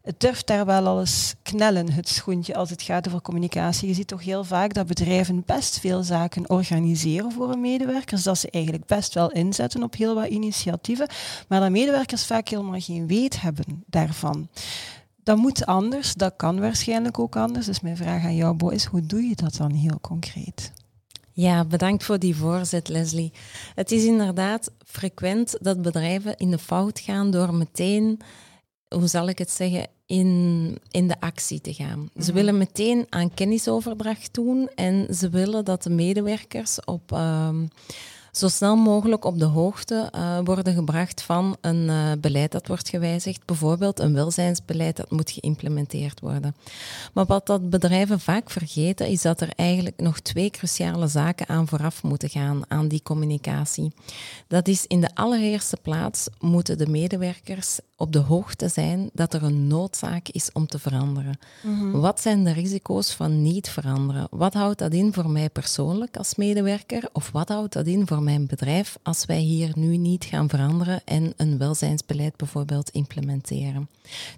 het 0.02 0.20
durft 0.20 0.46
daar 0.46 0.66
wel 0.66 0.86
al 0.86 1.00
eens 1.00 1.34
knellen, 1.42 1.92
het 1.92 2.08
schoentje, 2.08 2.54
als 2.54 2.70
het 2.70 2.82
gaat 2.82 3.06
over 3.08 3.22
communicatie. 3.22 3.88
Je 3.88 3.94
ziet 3.94 4.06
toch 4.06 4.24
heel 4.24 4.44
vaak 4.44 4.74
dat 4.74 4.86
bedrijven 4.86 5.42
best 5.46 5.80
veel 5.80 6.02
zaken 6.02 6.50
organiseren 6.50 7.32
voor 7.32 7.48
hun 7.48 7.60
medewerkers, 7.60 8.22
dat 8.22 8.38
ze 8.38 8.50
eigenlijk 8.50 8.86
best 8.86 9.14
wel 9.14 9.30
inzetten 9.30 9.82
op 9.82 9.96
heel 9.96 10.14
wat 10.14 10.26
initiatieven, 10.26 11.08
maar 11.48 11.60
dat 11.60 11.70
medewerkers 11.70 12.26
vaak 12.26 12.48
helemaal 12.48 12.80
geen 12.80 13.06
weet 13.06 13.40
hebben 13.40 13.84
daarvan. 13.86 14.48
Dat 15.22 15.36
moet 15.36 15.66
anders, 15.66 16.14
dat 16.14 16.36
kan 16.36 16.60
waarschijnlijk 16.60 17.18
ook 17.18 17.36
anders. 17.36 17.66
Dus 17.66 17.80
mijn 17.80 17.96
vraag 17.96 18.24
aan 18.24 18.36
jou, 18.36 18.54
Bo, 18.54 18.68
is 18.68 18.84
hoe 18.84 19.06
doe 19.06 19.22
je 19.22 19.34
dat 19.34 19.56
dan 19.56 19.70
heel 19.70 19.98
concreet? 20.00 20.72
Ja, 21.32 21.64
bedankt 21.64 22.04
voor 22.04 22.18
die 22.18 22.36
voorzet, 22.36 22.88
Leslie. 22.88 23.32
Het 23.74 23.90
is 23.90 24.04
inderdaad 24.04 24.70
frequent 24.86 25.56
dat 25.60 25.82
bedrijven 25.82 26.36
in 26.36 26.50
de 26.50 26.58
fout 26.58 27.00
gaan 27.00 27.30
door 27.30 27.54
meteen, 27.54 28.20
hoe 28.88 29.06
zal 29.06 29.28
ik 29.28 29.38
het 29.38 29.50
zeggen, 29.50 29.86
in, 30.06 30.78
in 30.90 31.08
de 31.08 31.20
actie 31.20 31.60
te 31.60 31.74
gaan. 31.74 32.10
Ze 32.14 32.22
mhm. 32.22 32.32
willen 32.32 32.58
meteen 32.58 33.06
aan 33.08 33.34
kennisoverdracht 33.34 34.34
doen 34.34 34.68
en 34.74 35.14
ze 35.14 35.28
willen 35.28 35.64
dat 35.64 35.82
de 35.82 35.90
medewerkers 35.90 36.84
op. 36.84 37.12
Ehm, 37.12 37.66
zo 38.32 38.48
snel 38.48 38.76
mogelijk 38.76 39.24
op 39.24 39.38
de 39.38 39.44
hoogte 39.44 40.12
uh, 40.14 40.38
worden 40.44 40.74
gebracht 40.74 41.22
van 41.22 41.56
een 41.60 41.82
uh, 41.88 42.12
beleid 42.20 42.52
dat 42.52 42.66
wordt 42.66 42.88
gewijzigd. 42.88 43.44
Bijvoorbeeld 43.44 44.00
een 44.00 44.14
welzijnsbeleid 44.14 44.96
dat 44.96 45.10
moet 45.10 45.30
geïmplementeerd 45.30 46.20
worden. 46.20 46.54
Maar 47.12 47.26
wat 47.26 47.46
dat 47.46 47.70
bedrijven 47.70 48.20
vaak 48.20 48.50
vergeten, 48.50 49.06
is 49.06 49.22
dat 49.22 49.40
er 49.40 49.48
eigenlijk 49.56 50.00
nog 50.00 50.20
twee 50.20 50.50
cruciale 50.50 51.06
zaken 51.06 51.48
aan 51.48 51.68
vooraf 51.68 52.02
moeten 52.02 52.28
gaan 52.28 52.62
aan 52.68 52.88
die 52.88 53.02
communicatie. 53.02 53.92
Dat 54.48 54.68
is 54.68 54.86
in 54.86 55.00
de 55.00 55.14
allereerste 55.14 55.76
plaats 55.82 56.28
moeten 56.40 56.78
de 56.78 56.86
medewerkers 56.86 57.78
op 57.96 58.12
de 58.12 58.18
hoogte 58.18 58.68
zijn 58.68 59.10
dat 59.12 59.34
er 59.34 59.42
een 59.42 59.66
noodzaak 59.66 60.28
is 60.28 60.52
om 60.52 60.66
te 60.66 60.78
veranderen. 60.78 61.38
Mhm. 61.62 61.90
Wat 61.90 62.20
zijn 62.20 62.44
de 62.44 62.52
risico's 62.52 63.14
van 63.14 63.42
niet 63.42 63.68
veranderen? 63.68 64.26
Wat 64.30 64.54
houdt 64.54 64.78
dat 64.78 64.92
in 64.92 65.12
voor 65.12 65.30
mij 65.30 65.50
persoonlijk 65.50 66.16
als 66.16 66.34
medewerker? 66.34 67.08
Of 67.12 67.30
wat 67.30 67.48
houdt 67.48 67.72
dat 67.72 67.86
in 67.86 68.06
voor 68.06 68.21
mijn 68.22 68.46
bedrijf 68.46 68.98
als 69.02 69.24
wij 69.24 69.40
hier 69.40 69.70
nu 69.74 69.96
niet 69.96 70.24
gaan 70.24 70.48
veranderen 70.48 71.02
en 71.04 71.32
een 71.36 71.58
welzijnsbeleid 71.58 72.36
bijvoorbeeld 72.36 72.90
implementeren. 72.90 73.88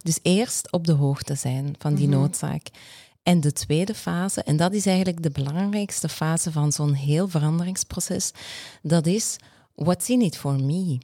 Dus 0.03 0.18
eerst 0.23 0.73
op 0.73 0.87
de 0.87 0.92
hoogte 0.92 1.35
zijn 1.35 1.75
van 1.79 1.94
die 1.94 2.09
mhm. 2.09 2.18
noodzaak. 2.18 2.70
En 3.23 3.40
de 3.40 3.53
tweede 3.53 3.94
fase, 3.94 4.42
en 4.42 4.57
dat 4.57 4.73
is 4.73 4.87
eigenlijk 4.87 5.23
de 5.23 5.31
belangrijkste 5.31 6.09
fase 6.09 6.53
van 6.53 6.73
zo'n 6.73 6.92
heel 6.92 7.29
veranderingsproces, 7.29 8.31
dat 8.83 9.07
is 9.07 9.37
what's 9.75 10.09
in 10.09 10.20
it 10.20 10.37
for 10.37 10.61
me? 10.61 10.99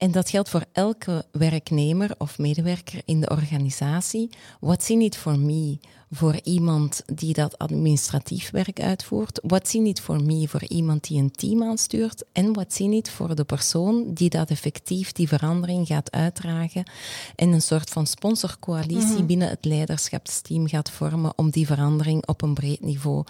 En 0.00 0.10
dat 0.10 0.30
geldt 0.30 0.48
voor 0.48 0.64
elke 0.72 1.24
werknemer 1.32 2.14
of 2.18 2.38
medewerker 2.38 3.02
in 3.04 3.20
de 3.20 3.28
organisatie. 3.28 4.30
What's 4.60 4.90
in 4.90 5.00
it 5.00 5.16
for 5.16 5.38
me? 5.38 5.78
Voor 6.10 6.40
iemand 6.42 7.02
die 7.14 7.32
dat 7.32 7.58
administratief 7.58 8.50
werk 8.50 8.80
uitvoert. 8.80 9.40
What's 9.42 9.74
in 9.74 9.86
it 9.86 10.00
for 10.00 10.22
me? 10.22 10.48
Voor 10.48 10.64
iemand 10.64 11.08
die 11.08 11.18
een 11.18 11.30
team 11.30 11.62
aanstuurt. 11.62 12.24
En 12.32 12.52
what's 12.52 12.78
in 12.78 12.92
it 12.92 13.10
voor 13.10 13.34
de 13.34 13.44
persoon 13.44 14.14
die 14.14 14.30
dat 14.30 14.50
effectief 14.50 15.12
die 15.12 15.28
verandering 15.28 15.86
gaat 15.86 16.10
uitdragen. 16.10 16.90
En 17.36 17.52
een 17.52 17.62
soort 17.62 17.90
van 17.90 18.06
sponsorcoalitie 18.06 19.16
mhm. 19.16 19.26
binnen 19.26 19.48
het 19.48 19.64
leiderschapsteam 19.64 20.68
gaat 20.68 20.90
vormen 20.90 21.32
om 21.36 21.50
die 21.50 21.66
verandering 21.66 22.26
op 22.26 22.42
een 22.42 22.54
breed 22.54 22.80
niveau 22.80 23.24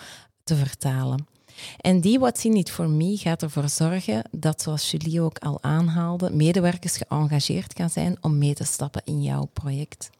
te 0.44 0.56
vertalen. 0.56 1.26
En 1.80 2.00
die 2.00 2.18
What's 2.18 2.44
in 2.44 2.56
it 2.56 2.70
for 2.70 2.88
me 2.88 3.16
gaat 3.16 3.42
ervoor 3.42 3.68
zorgen 3.68 4.22
dat, 4.30 4.62
zoals 4.62 4.90
Julie 4.90 5.20
ook 5.20 5.38
al 5.38 5.58
aanhaalde, 5.62 6.30
medewerkers 6.30 6.96
geëngageerd 6.96 7.72
gaan 7.76 7.90
zijn 7.90 8.16
om 8.20 8.38
mee 8.38 8.54
te 8.54 8.64
stappen 8.64 9.02
in 9.04 9.22
jouw 9.22 9.44
project. 9.52 10.10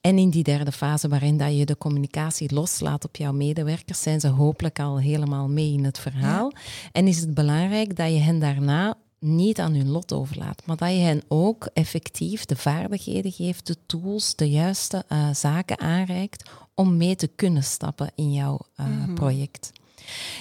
En 0.00 0.18
in 0.18 0.30
die 0.30 0.42
derde 0.42 0.72
fase, 0.72 1.08
waarin 1.08 1.36
dat 1.36 1.56
je 1.56 1.66
de 1.66 1.78
communicatie 1.78 2.54
loslaat 2.54 3.04
op 3.04 3.16
jouw 3.16 3.32
medewerkers, 3.32 4.02
zijn 4.02 4.20
ze 4.20 4.28
hopelijk 4.28 4.80
al 4.80 4.98
helemaal 4.98 5.48
mee 5.48 5.72
in 5.72 5.84
het 5.84 5.98
verhaal. 5.98 6.52
En 6.92 7.06
is 7.06 7.20
het 7.20 7.34
belangrijk 7.34 7.96
dat 7.96 8.10
je 8.10 8.18
hen 8.18 8.38
daarna 8.38 8.96
niet 9.18 9.58
aan 9.58 9.74
hun 9.74 9.88
lot 9.88 10.12
overlaat, 10.12 10.62
maar 10.66 10.76
dat 10.76 10.90
je 10.90 10.98
hen 10.98 11.22
ook 11.28 11.68
effectief 11.72 12.44
de 12.44 12.56
vaardigheden 12.56 13.32
geeft, 13.32 13.66
de 13.66 13.76
tools, 13.86 14.36
de 14.36 14.50
juiste 14.50 15.04
uh, 15.08 15.28
zaken 15.34 15.80
aanreikt 15.80 16.50
om 16.74 16.96
mee 16.96 17.16
te 17.16 17.26
kunnen 17.26 17.62
stappen 17.62 18.10
in 18.14 18.32
jouw 18.32 18.58
uh, 18.80 18.86
mm 18.86 19.14
project. 19.14 19.72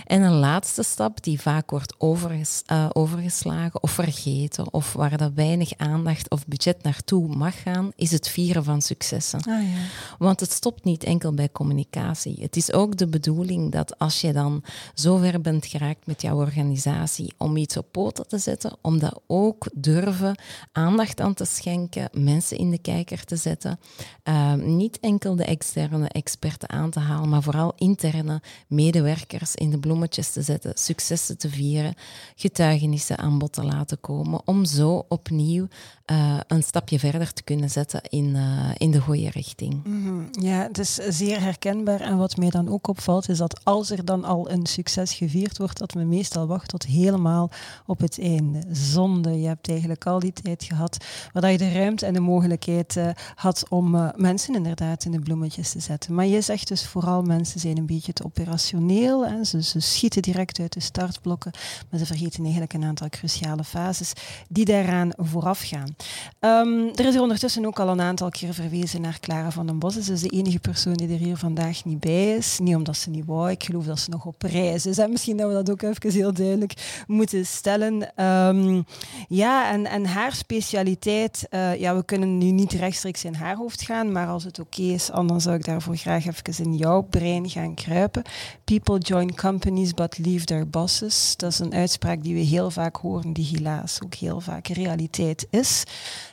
En 0.06 0.22
een 0.22 0.39
laatste 0.39 0.84
stap 0.84 1.24
die 1.24 1.41
vaak 1.41 1.69
wordt 1.69 1.95
overges 1.98 2.63
uh, 2.72 2.89
overgeslagen 2.93 3.84
of 3.84 3.91
vergeten, 3.91 4.74
of 4.74 4.93
waar 4.93 5.17
dat 5.17 5.32
weinig 5.36 5.78
aandacht 5.78 6.30
of 6.30 6.48
budget 6.48 6.84
naartoe 6.84 7.36
mag 7.36 7.62
gaan, 7.62 7.91
is 7.95 8.12
het 8.12 8.28
vieren 8.28 8.63
van 8.63 8.82
successen. 8.82 9.39
Ah, 9.39 9.45
ja. 9.45 9.78
Want 10.17 10.39
het 10.39 10.52
stopt 10.52 10.84
niet 10.84 11.04
enkel 11.04 11.34
bij 11.34 11.50
communicatie. 11.52 12.38
Het 12.41 12.56
is 12.56 12.74
ook 12.74 12.98
de 12.98 13.08
bedoeling 13.08 13.72
dat 13.72 14.00
als 14.00 14.22
je 14.22 14.34
dan 14.34 14.63
zover 14.93 15.41
bent 15.41 15.65
geraakt 15.65 16.06
met 16.06 16.22
jouw 16.22 16.38
organisatie 16.38 17.34
om 17.38 17.58
iets 17.58 17.78
op 17.78 17.91
poten 17.91 18.28
te 18.28 18.38
zetten, 18.38 18.78
om 18.82 19.00
dat 19.00 19.22
ook 19.28 19.67
durven 19.74 20.39
aandacht 20.72 21.22
aan 21.22 21.34
te 21.34 21.45
schenken, 21.45 22.10
mensen 22.13 22.58
in 22.58 22.69
de 22.69 22.78
kijker 22.78 23.24
te 23.24 23.36
zetten, 23.36 23.80
uh, 24.24 24.54
niet 24.54 25.00
enkel 25.00 25.36
de 25.36 25.43
externe 25.43 26.08
experten 26.10 26.69
aan 26.69 26.89
te 26.89 27.00
halen, 27.00 27.30
maar 27.30 27.43
vooral 27.43 27.74
interne 27.76 28.41
medewerkers 28.67 29.56
in 29.60 29.69
de 29.69 29.80
bloemetjes 29.80 30.32
te 30.32 30.41
zetten, 30.41 30.72
successen 30.76 31.38
te 31.38 31.50
vieren, 31.50 31.93
getuigenissen 32.36 33.17
aan 33.17 33.38
bod 33.38 33.54
te 33.54 33.63
laten 33.63 34.00
komen, 34.00 34.41
om 34.45 34.65
zo 34.65 35.06
opnieuw 35.08 35.67
uh, 36.12 36.39
een 36.48 36.63
stapje 36.63 37.00
verder 37.00 37.34
te 37.34 37.43
kunnen 37.43 37.69
zetten 37.69 38.02
in, 38.10 38.26
uh, 38.26 38.69
in 38.78 38.91
de 38.91 39.00
goede 39.00 39.30
richting. 39.30 39.84
-hmm. 39.84 40.28
Ja, 40.32 40.62
het 40.62 40.78
is 40.78 40.93
zeer 40.93 41.41
herkenbaar. 41.41 42.02
En 42.02 42.17
wat 42.17 42.38
mij 42.38 42.50
dan 42.50 42.69
ook 42.69 42.88
opvalt, 42.88 43.30
is 43.30 43.38
dat 43.38 43.60
als 43.63 43.89
er 43.89 44.06
dan 44.06 44.24
al 44.24 44.52
een 44.52 44.65
succes 44.65 45.13
gevierd 45.13 45.58
wordt, 45.58 45.78
dat 45.78 45.93
we 45.93 46.04
meestal 46.04 46.48
wachten 46.48 46.67
tot 46.67 46.86
helemaal 46.86 47.52
op 47.86 48.00
het 48.00 48.19
einde. 48.19 48.63
Zonde, 48.72 49.39
je 49.39 49.48
hebt 49.48 49.69
eigenlijk 49.69 50.06
al 50.06 50.19
die 50.19 50.34
tijd 50.34 50.63
gehad, 50.63 51.06
waar 51.34 51.52
je 51.52 51.58
de 51.58 51.72
ruimte 51.72 52.06
en 52.06 52.13
de 52.13 52.19
mogelijkheid 52.19 52.95
uh, 52.95 53.10
had 53.36 53.65
om 53.69 54.12
mensen 54.15 54.56
inderdaad 54.56 55.06
in 55.06 55.12
de 55.12 55.19
bloemetjes 55.19 55.72
te 55.72 55.80
zetten. 55.80 56.13
Maar 56.13 56.26
je 56.26 56.41
zegt 56.41 56.67
dus 56.67 56.86
vooral 56.86 57.22
mensen 57.22 57.60
zijn 57.60 57.78
een 57.78 57.86
beetje 57.86 58.13
te 58.13 58.26
operationeel 58.26 59.26
ze, 59.45 59.80
schieten 59.80 60.21
direct 60.21 60.60
uit 60.60 60.73
de 60.73 60.80
startblokken, 60.80 61.52
maar 61.89 61.99
ze 61.99 62.06
vergeten 62.06 62.41
eigenlijk 62.41 62.73
een 62.73 62.84
aantal 62.84 63.10
cruciale 63.10 63.63
fases 63.63 64.13
die 64.49 64.65
daaraan 64.65 65.12
vooraf 65.17 65.62
gaan. 65.65 65.95
Um, 66.39 66.89
er 66.95 67.06
is 67.06 67.13
hier 67.13 67.21
ondertussen 67.21 67.65
ook 67.65 67.80
al 67.80 67.88
een 67.88 68.02
aantal 68.02 68.30
keer 68.30 68.54
verwezen 68.54 69.02
naar 69.02 69.19
Clara 69.19 69.52
van 69.52 69.65
den 69.65 69.80
Bos. 69.80 69.93
Ze 69.93 70.13
is 70.13 70.21
de 70.21 70.30
enige 70.30 70.60
persoon 70.60 70.93
die 70.93 71.10
er 71.13 71.17
hier 71.17 71.38
vandaag 71.38 71.86
niet 71.86 71.99
bij 71.99 72.36
is. 72.36 72.60
Niet 72.60 72.75
omdat 72.75 72.97
ze 72.97 73.10
niet 73.10 73.25
wou, 73.25 73.52
ik 73.52 73.63
geloof 73.63 73.86
dat 73.86 73.99
ze 73.99 74.10
nog 74.10 74.25
op 74.25 74.41
reis 74.41 74.86
is. 74.86 74.97
En 74.97 75.12
misschien 75.12 75.38
dat 75.38 75.47
we 75.47 75.54
dat 75.54 75.69
ook 75.69 75.82
even 75.82 76.12
heel 76.12 76.34
duidelijk 76.34 77.04
moeten 77.08 77.45
stellen. 77.45 78.23
Um, 78.25 78.86
ja, 79.28 79.71
en, 79.71 79.86
en 79.86 80.06
haar 80.06 80.34
specialiteit, 80.34 81.47
uh, 81.49 81.75
ja, 81.75 81.95
we 81.95 82.06
kunnen 82.06 82.38
nu 82.38 82.52
niet 82.52 82.71
rechtstreeks 82.71 83.23
in 83.23 83.34
haar 83.34 83.56
hoofd 83.56 83.82
gaan, 83.82 84.12
maar 84.12 84.28
als 84.28 84.43
het 84.43 84.60
oké 84.60 84.82
is, 84.82 85.06
dan 85.06 85.41
zou 85.41 85.56
ik 85.56 85.65
daarvoor 85.65 85.95
graag 85.95 86.25
even 86.25 86.63
in 86.65 86.75
jouw 86.75 87.02
brein 87.02 87.49
gaan 87.49 87.73
kruipen. 87.73 88.23
People 88.63 88.97
join 88.97 89.29
companies 89.36 89.94
but 89.94 90.18
leave 90.18 90.46
their 90.46 90.70
bosses. 90.70 91.34
Dat 91.38 91.52
is 91.52 91.60
een 91.60 91.74
uitspraak 91.74 92.24
die 92.24 92.34
we 92.34 92.39
heel 92.39 92.72
vaak 92.72 92.96
horen, 92.96 93.34
die 93.34 93.46
helaas 93.46 94.00
ook 94.04 94.13
heel 94.13 94.39
vaak 94.39 94.68
realiteit 94.68 95.48
is. 95.50 95.84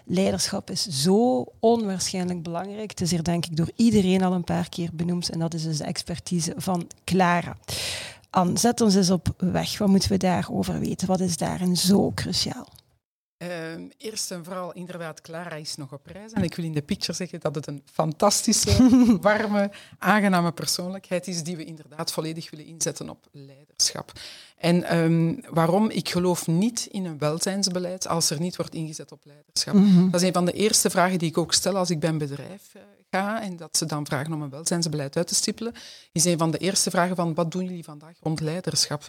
Leiderschap 0.05 0.71
is 0.71 0.87
zo 0.89 1.45
onwaarschijnlijk 1.61 2.43
belangrijk. 2.43 2.91
Het 2.91 3.01
is 3.01 3.11
hier 3.11 3.23
denk 3.23 3.47
ik 3.47 3.57
door 3.57 3.71
iedereen 3.77 4.23
al 4.23 4.33
een 4.33 4.45
paar 4.45 4.69
keer 4.69 4.91
benoemd 4.93 5.31
en 5.31 5.39
dat 5.39 5.55
is 5.55 5.63
dus 5.63 5.79
de 5.79 5.85
expertise 5.85 6.55
van 6.57 6.87
Clara. 7.05 7.57
Anne, 8.31 8.59
zet 8.59 8.81
ons 8.81 8.95
eens 8.95 9.11
op 9.11 9.35
weg. 9.37 9.79
Wat 9.79 9.89
moeten 9.89 10.11
we 10.11 10.17
daarover 10.17 10.79
weten? 10.79 11.07
Wat 11.07 11.21
is 11.21 11.37
daarin 11.37 11.77
zo 11.77 12.13
cruciaal? 12.15 12.67
Uh, 13.39 13.49
eerst 13.97 14.31
en 14.31 14.45
vooral, 14.45 14.73
inderdaad, 14.73 15.21
Clara 15.21 15.55
is 15.55 15.77
nog 15.77 15.93
op 15.93 16.07
reis. 16.07 16.33
En 16.33 16.43
ik 16.43 16.55
wil 16.55 16.65
in 16.65 16.73
de 16.73 16.83
picture 16.83 17.13
zeggen 17.13 17.41
dat 17.41 17.55
het 17.55 17.67
een 17.67 17.83
fantastische, 17.93 18.89
warme, 19.21 19.71
aangename 19.99 20.53
persoonlijkheid 20.53 21.27
is 21.27 21.43
die 21.43 21.57
we 21.57 21.65
inderdaad 21.65 22.13
volledig 22.13 22.51
willen 22.51 22.67
inzetten 22.67 23.11
op 23.11 23.27
leiderschap. 23.33 24.13
En 24.57 24.97
um, 24.97 25.41
waarom? 25.51 25.91
Ik 25.91 26.09
geloof 26.09 26.47
niet 26.47 26.87
in 26.91 27.05
een 27.05 27.19
welzijnsbeleid 27.19 28.09
als 28.09 28.31
er 28.31 28.41
niet 28.41 28.57
wordt 28.57 28.75
ingezet 28.75 29.13
op 29.13 29.21
leiderschap. 29.25 29.75
Mhm. 29.75 30.11
Dat 30.11 30.21
is 30.21 30.27
een 30.27 30.33
van 30.33 30.45
de 30.45 30.53
eerste 30.53 30.91
vragen 30.91 31.19
die 31.19 31.29
ik 31.29 31.39
ook 31.39 31.53
stel 31.53 31.77
als 31.77 31.91
ik 31.91 32.01
bij 32.01 32.09
een 32.09 32.19
bedrijf 32.19 32.75
uh, 32.77 32.83
ga 33.11 33.43
en 33.43 33.57
dat 33.57 33.77
ze 33.77 33.87
dan 33.87 34.07
vragen 34.07 34.33
om 34.33 34.43
een 34.43 34.51
welzijnsbeleid 34.51 35.17
uit 35.17 35.27
te 35.27 35.35
stippelen. 35.35 35.73
Is 36.13 36.25
een 36.25 36.39
van 36.39 36.51
de 36.51 36.59
eerste 36.59 36.91
vragen 36.91 37.17
van 37.17 37.35
wat 37.35 37.51
doen 37.51 37.65
jullie 37.65 37.85
vandaag 37.85 38.15
rond 38.21 38.41
leiderschap? 38.41 39.09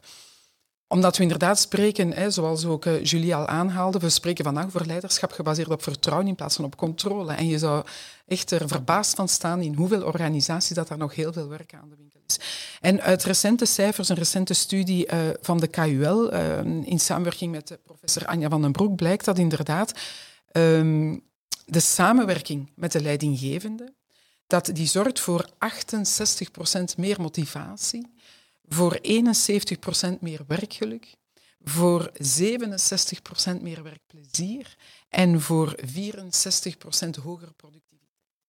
Omdat 0.87 1.17
we 1.17 1.23
inderdaad 1.23 1.59
spreken, 1.59 2.13
hè, 2.13 2.31
zoals 2.31 2.65
ook 2.65 2.85
uh, 2.85 3.03
Julie 3.03 3.35
al 3.35 3.47
aanhaalde, 3.47 3.99
we 3.99 4.09
spreken 4.09 4.43
vandaag 4.43 4.65
over 4.65 4.85
leiderschap 4.85 5.31
gebaseerd 5.31 5.69
op 5.69 5.83
vertrouwen 5.83 6.27
in 6.27 6.35
plaats 6.35 6.55
van 6.55 6.65
op 6.65 6.75
controle. 6.75 7.33
En 7.33 7.47
je 7.47 7.57
zou 7.57 7.85
echt 8.27 8.51
er 8.51 8.67
verbaasd 8.67 9.15
van 9.15 9.27
staan 9.27 9.61
in 9.61 9.73
hoeveel 9.73 10.03
organisaties 10.03 10.75
dat 10.75 10.87
daar 10.87 10.97
nog 10.97 11.15
heel 11.15 11.33
veel 11.33 11.47
werk 11.47 11.73
aan 11.73 11.89
de 11.89 11.95
winkel 11.97 12.19
is. 12.27 12.39
En 12.81 13.01
uit 13.01 13.23
recente 13.23 13.65
cijfers, 13.65 14.09
een 14.09 14.15
recente 14.15 14.53
studie 14.53 15.11
uh, 15.11 15.19
van 15.41 15.59
de 15.59 15.67
KUL, 15.67 16.33
uh, 16.33 16.59
in 16.83 16.99
samenwerking 16.99 17.51
met 17.51 17.77
professor 17.83 18.25
Anja 18.25 18.49
van 18.49 18.61
den 18.61 18.71
Broek, 18.71 18.95
blijkt 18.95 19.25
dat 19.25 19.37
inderdaad 19.37 19.93
um, 20.51 21.23
de 21.65 21.79
samenwerking 21.79 22.71
met 22.75 22.91
de 22.91 23.01
leidinggevende, 23.01 23.93
dat 24.47 24.69
die 24.73 24.87
zorgt 24.87 25.19
voor 25.19 25.49
68% 25.53 26.95
meer 26.97 27.21
motivatie, 27.21 28.15
voor 28.67 28.99
71% 29.01 30.19
meer 30.19 30.41
werkgeluk, 30.47 31.15
voor 31.63 32.11
67% 32.11 33.61
meer 33.61 33.83
werkplezier 33.83 34.75
en 35.09 35.41
voor 35.41 35.75
64% 35.85 37.09
hogere 37.23 37.51
productiviteit. 37.51 37.85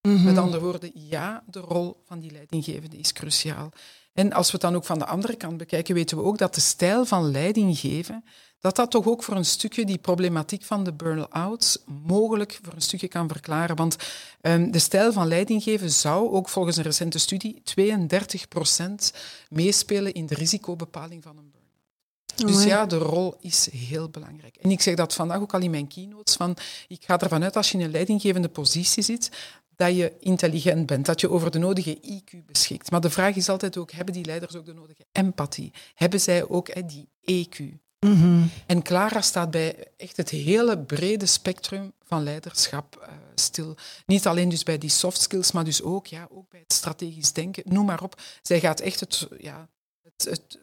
Mhm. 0.01 0.23
Met 0.23 0.37
andere 0.37 0.63
woorden, 0.63 0.91
ja, 0.93 1.43
de 1.47 1.59
rol 1.59 2.01
van 2.05 2.19
die 2.19 2.31
leidinggevende 2.31 2.97
is 2.97 3.13
cruciaal. 3.13 3.71
En 4.19 4.33
als 4.33 4.45
we 4.45 4.51
het 4.51 4.61
dan 4.61 4.75
ook 4.75 4.85
van 4.85 4.99
de 4.99 5.05
andere 5.05 5.35
kant 5.35 5.57
bekijken, 5.57 5.95
weten 5.95 6.17
we 6.17 6.23
ook 6.23 6.37
dat 6.37 6.55
de 6.55 6.61
stijl 6.61 7.05
van 7.05 7.31
leidinggeven, 7.31 8.23
dat 8.59 8.75
dat 8.75 8.91
toch 8.91 9.07
ook 9.07 9.23
voor 9.23 9.35
een 9.35 9.45
stukje 9.45 9.85
die 9.85 9.97
problematiek 9.97 10.63
van 10.63 10.83
de 10.83 10.93
burn-outs 10.93 11.77
mogelijk 11.85 12.59
voor 12.61 12.73
een 12.73 12.81
stukje 12.81 13.07
kan 13.07 13.27
verklaren. 13.27 13.75
Want 13.75 13.95
um, 14.41 14.71
de 14.71 14.79
stijl 14.79 15.13
van 15.13 15.27
leidinggeven 15.27 15.91
zou 15.91 16.29
ook 16.31 16.49
volgens 16.49 16.77
een 16.77 16.83
recente 16.83 17.19
studie 17.19 17.61
32% 17.81 17.85
meespelen 19.49 20.13
in 20.13 20.25
de 20.25 20.35
risicobepaling 20.35 21.23
van 21.23 21.37
een 21.37 21.51
burn-out. 21.51 22.55
Dus 22.55 22.63
ja, 22.63 22.85
de 22.85 22.97
rol 22.97 23.35
is 23.39 23.69
heel 23.71 24.09
belangrijk. 24.09 24.55
En 24.55 24.71
ik 24.71 24.81
zeg 24.81 24.95
dat 24.95 25.13
vandaag 25.13 25.39
ook 25.39 25.53
al 25.53 25.61
in 25.61 25.71
mijn 25.71 25.87
keynotes, 25.87 26.35
van 26.35 26.57
ik 26.87 27.03
ga 27.05 27.19
ervan 27.19 27.43
uit 27.43 27.55
als 27.55 27.71
je 27.71 27.77
in 27.77 27.83
een 27.83 27.91
leidinggevende 27.91 28.49
positie 28.49 29.03
zit, 29.03 29.29
dat 29.79 29.95
je 29.95 30.13
intelligent 30.19 30.85
bent, 30.85 31.05
dat 31.05 31.21
je 31.21 31.29
over 31.29 31.51
de 31.51 31.59
nodige 31.59 31.97
IQ 31.97 32.45
beschikt. 32.45 32.91
Maar 32.91 33.01
de 33.01 33.09
vraag 33.09 33.35
is 33.35 33.49
altijd 33.49 33.77
ook, 33.77 33.91
hebben 33.91 34.13
die 34.13 34.25
leiders 34.25 34.55
ook 34.55 34.65
de 34.65 34.73
nodige 34.73 35.05
empathie? 35.11 35.71
Hebben 35.93 36.19
zij 36.19 36.47
ook 36.47 36.89
die 36.89 37.09
EQ? 37.21 37.63
Mm 37.99 38.49
En 38.65 38.81
Clara 38.81 39.21
staat 39.21 39.51
bij 39.51 39.87
echt 39.97 40.17
het 40.17 40.29
hele 40.29 40.79
brede 40.79 41.25
spectrum 41.25 41.93
van 42.03 42.23
leiderschap 42.23 42.99
uh, 43.01 43.07
stil. 43.35 43.75
Niet 44.05 44.27
alleen 44.27 44.49
dus 44.49 44.63
bij 44.63 44.77
die 44.77 44.89
soft 44.89 45.21
skills, 45.21 45.51
maar 45.51 45.63
dus 45.63 45.81
ook, 45.81 46.07
ja, 46.07 46.27
ook 46.31 46.49
bij 46.49 46.59
het 46.59 46.73
strategisch 46.73 47.33
denken, 47.33 47.63
noem 47.65 47.85
maar 47.85 48.03
op. 48.03 48.21
Zij 48.41 48.59
gaat 48.59 48.79
echt 48.79 48.99
het, 48.99 49.27
ja, 49.37 49.69
het, 50.03 50.27
het 50.29 50.59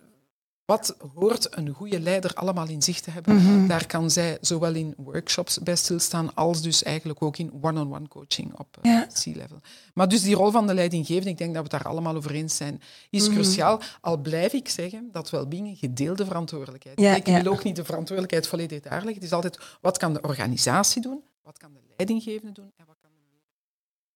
wat 0.66 0.96
hoort 1.14 1.56
een 1.56 1.68
goede 1.68 2.00
leider 2.00 2.34
allemaal 2.34 2.68
in 2.68 2.82
zich 2.82 3.00
te 3.00 3.10
hebben? 3.10 3.66
Daar 3.68 3.86
kan 3.86 4.10
zij 4.10 4.38
zowel 4.40 4.74
in 4.74 4.94
workshops 4.96 5.58
bij 5.58 5.76
stilstaan, 5.76 6.34
als 6.34 6.62
dus 6.62 6.82
eigenlijk 6.82 7.22
ook 7.22 7.36
in 7.36 7.52
one-on-one 7.60 8.08
coaching 8.08 8.58
op 8.58 8.76
uh, 8.82 9.02
C-level. 9.02 9.60
Maar 9.94 10.08
dus 10.08 10.22
die 10.22 10.34
rol 10.34 10.50
van 10.50 10.66
de 10.66 10.74
leidinggevende, 10.74 11.30
ik 11.30 11.38
denk 11.38 11.54
dat 11.54 11.62
we 11.66 11.74
het 11.74 11.82
daar 11.82 11.92
allemaal 11.92 12.16
over 12.16 12.30
eens 12.30 12.56
zijn, 12.56 12.82
is 13.10 13.28
cruciaal. 13.28 13.80
Al 14.00 14.16
blijf 14.16 14.52
ik 14.52 14.68
zeggen 14.68 15.08
dat 15.12 15.30
welbeing 15.30 15.68
een 15.68 15.76
gedeelde 15.76 16.24
verantwoordelijkheid 16.24 16.98
is. 16.98 17.16
ik 17.16 17.26
wil 17.26 17.52
ook 17.52 17.64
niet 17.64 17.76
de 17.76 17.84
verantwoordelijkheid 17.84 18.48
volledig 18.48 18.80
daar 18.80 18.92
leggen. 18.92 19.14
Het 19.14 19.22
is 19.22 19.32
altijd, 19.32 19.58
wat 19.80 19.98
kan 19.98 20.12
de 20.12 20.20
organisatie 20.20 21.02
doen? 21.02 21.22
Wat 21.42 21.58
kan 21.58 21.72
de 21.72 21.80
leidinggevende 21.96 22.52
doen? 22.52 22.72
En 22.76 22.84
wat 22.86 22.96
kan 23.00 23.10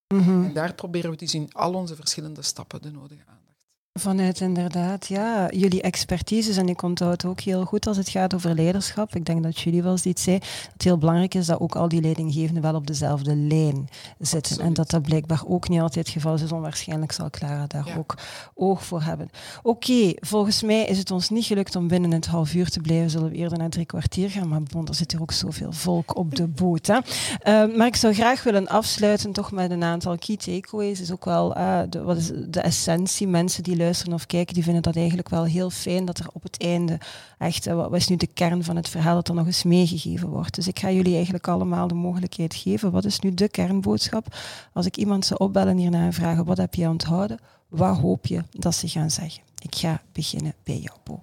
de 0.09 0.15
mm 0.15 0.45
En 0.45 0.53
daar 0.53 0.75
proberen 0.75 1.11
we 1.11 1.17
dus 1.17 1.35
in 1.35 1.53
al 1.53 1.75
onze 1.75 1.97
verschillende 1.97 2.43
stappen 2.43 2.83
de 2.83 2.91
nodige 2.91 3.23
aan. 3.27 3.50
Vanuit 3.93 4.41
inderdaad, 4.41 5.07
ja, 5.07 5.49
jullie 5.51 5.83
expertise. 5.83 6.61
En 6.61 6.69
ik 6.69 6.83
onthoud 6.83 7.25
ook 7.25 7.41
heel 7.41 7.65
goed 7.65 7.87
als 7.87 7.97
het 7.97 8.09
gaat 8.09 8.35
over 8.35 8.55
leiderschap. 8.55 9.15
Ik 9.15 9.25
denk 9.25 9.43
dat 9.43 9.61
jullie 9.61 9.83
wel 9.83 9.93
eens 9.93 10.05
iets 10.05 10.23
zei. 10.23 10.39
Dat 10.39 10.73
het 10.73 10.83
heel 10.83 10.99
belangrijk 10.99 11.35
is 11.35 11.47
dat 11.47 11.61
ook 11.61 11.77
al 11.77 11.89
die 11.89 12.01
leidinggevenden 12.01 12.63
wel 12.63 12.75
op 12.75 12.87
dezelfde 12.87 13.37
lijn 13.37 13.89
zitten. 14.19 14.61
En 14.61 14.73
dat 14.73 14.91
dat 14.91 15.03
blijkbaar 15.03 15.43
ook 15.47 15.69
niet 15.69 15.81
altijd 15.81 16.07
het 16.07 16.15
geval 16.15 16.35
is. 16.35 16.41
Dus 16.41 16.53
onwaarschijnlijk 16.53 17.13
zal 17.13 17.31
Clara 17.31 17.67
daar 17.67 17.95
ook 17.99 18.15
oog 18.55 18.85
voor 18.85 19.03
hebben. 19.03 19.31
Oké, 19.63 20.13
volgens 20.17 20.63
mij 20.63 20.85
is 20.85 20.99
het 20.99 21.11
ons 21.11 21.31
niet 21.31 21.45
gelukt 21.45 21.77
om 21.77 21.89
binnen 21.89 22.11
het 22.11 22.27
half 22.27 22.55
uur 22.55 22.69
te 22.69 22.81
blijven. 22.81 23.11
Zullen 23.11 23.31
we 23.31 23.37
eerder 23.37 23.59
naar 23.59 23.71
drie 23.71 23.87
kwartier 23.87 24.31
gaan. 24.31 24.49
Maar 24.49 24.63
bon, 24.63 24.87
er 24.87 24.95
zit 24.95 25.13
hier 25.13 25.21
ook 25.21 25.33
zoveel 25.33 25.73
volk 25.73 26.17
op 26.17 26.35
de 26.37 26.47
boot. 26.61 26.87
Hè. 26.87 26.97
Uh, 26.97 27.77
maar 27.77 27.87
ik 27.87 27.97
zou 27.97 28.15
graag 28.15 28.43
willen 28.43 28.69
afsluiten 28.69 29.33
toch 29.33 29.53
met 29.53 29.71
een 29.71 29.85
aantal 29.85 30.19
key 30.19 30.37
takeaways. 30.37 31.01
Is 31.01 31.13
ook 31.13 31.25
wel 31.25 31.57
uh, 31.57 31.81
de, 31.89 32.03
wat 32.03 32.17
is 32.17 32.31
de 32.49 32.61
essentie. 32.61 33.29
Mensen 33.29 33.63
die 33.63 33.79
luisteren 33.81 34.15
of 34.15 34.27
kijken, 34.27 34.55
die 34.55 34.63
vinden 34.63 34.83
dat 34.83 34.97
eigenlijk 34.97 35.29
wel 35.29 35.45
heel 35.45 35.71
fijn 35.71 36.05
dat 36.05 36.19
er 36.19 36.27
op 36.33 36.43
het 36.43 36.63
einde 36.63 36.99
echt, 37.39 37.67
eh, 37.67 37.75
wat 37.75 37.95
is 37.95 38.09
nu 38.09 38.17
de 38.17 38.27
kern 38.27 38.65
van 38.65 38.77
het 38.77 38.89
verhaal, 38.89 39.15
dat 39.15 39.29
er 39.29 39.35
nog 39.35 39.47
eens 39.47 39.63
meegegeven 39.63 40.29
wordt. 40.29 40.55
Dus 40.55 40.69
ik 40.69 40.79
ga 40.79 40.91
jullie 40.91 41.15
eigenlijk 41.15 41.49
allemaal 41.49 41.89
de 41.89 41.95
mogelijkheid 41.95 42.55
geven. 42.55 42.91
Wat 42.91 43.05
is 43.05 43.21
nu 43.21 43.35
de 43.35 43.49
kernboodschap? 43.49 44.37
Als 44.73 44.87
ik 44.87 44.97
iemand 44.97 45.27
zou 45.27 45.41
opbellen 45.41 45.77
hierna 45.77 46.05
en 46.05 46.13
vragen, 46.13 46.45
wat 46.45 46.57
heb 46.57 46.75
je 46.75 46.89
onthouden? 46.89 47.39
Wat 47.69 47.99
hoop 47.99 48.27
je 48.27 48.43
dat 48.51 48.75
ze 48.75 48.89
gaan 48.89 49.11
zeggen? 49.11 49.43
Ik 49.59 49.75
ga 49.75 50.03
beginnen 50.13 50.55
bij 50.65 50.79
jou, 50.79 50.97
Bo. 51.05 51.21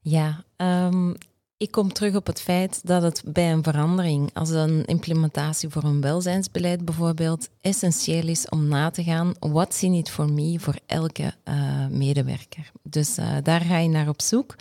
Ja, 0.00 0.44
um, 0.56 1.16
ik 1.62 1.70
kom 1.70 1.92
terug 1.92 2.14
op 2.14 2.26
het 2.26 2.40
feit 2.40 2.80
dat 2.84 3.02
het 3.02 3.22
bij 3.26 3.52
een 3.52 3.62
verandering, 3.62 4.30
als 4.34 4.50
een 4.50 4.84
implementatie 4.84 5.68
voor 5.68 5.84
een 5.84 6.00
welzijnsbeleid 6.00 6.84
bijvoorbeeld, 6.84 7.48
essentieel 7.60 8.28
is 8.28 8.48
om 8.48 8.68
na 8.68 8.90
te 8.90 9.02
gaan, 9.02 9.34
what's 9.38 9.82
in 9.82 9.92
it 9.92 10.10
for 10.10 10.32
me 10.32 10.60
voor 10.60 10.74
elke 10.86 11.34
uh, 11.44 11.86
medewerker. 11.90 12.70
Dus 12.82 13.18
uh, 13.18 13.36
daar 13.42 13.60
ga 13.60 13.78
je 13.78 13.88
naar 13.88 14.08
op 14.08 14.22
zoek, 14.22 14.54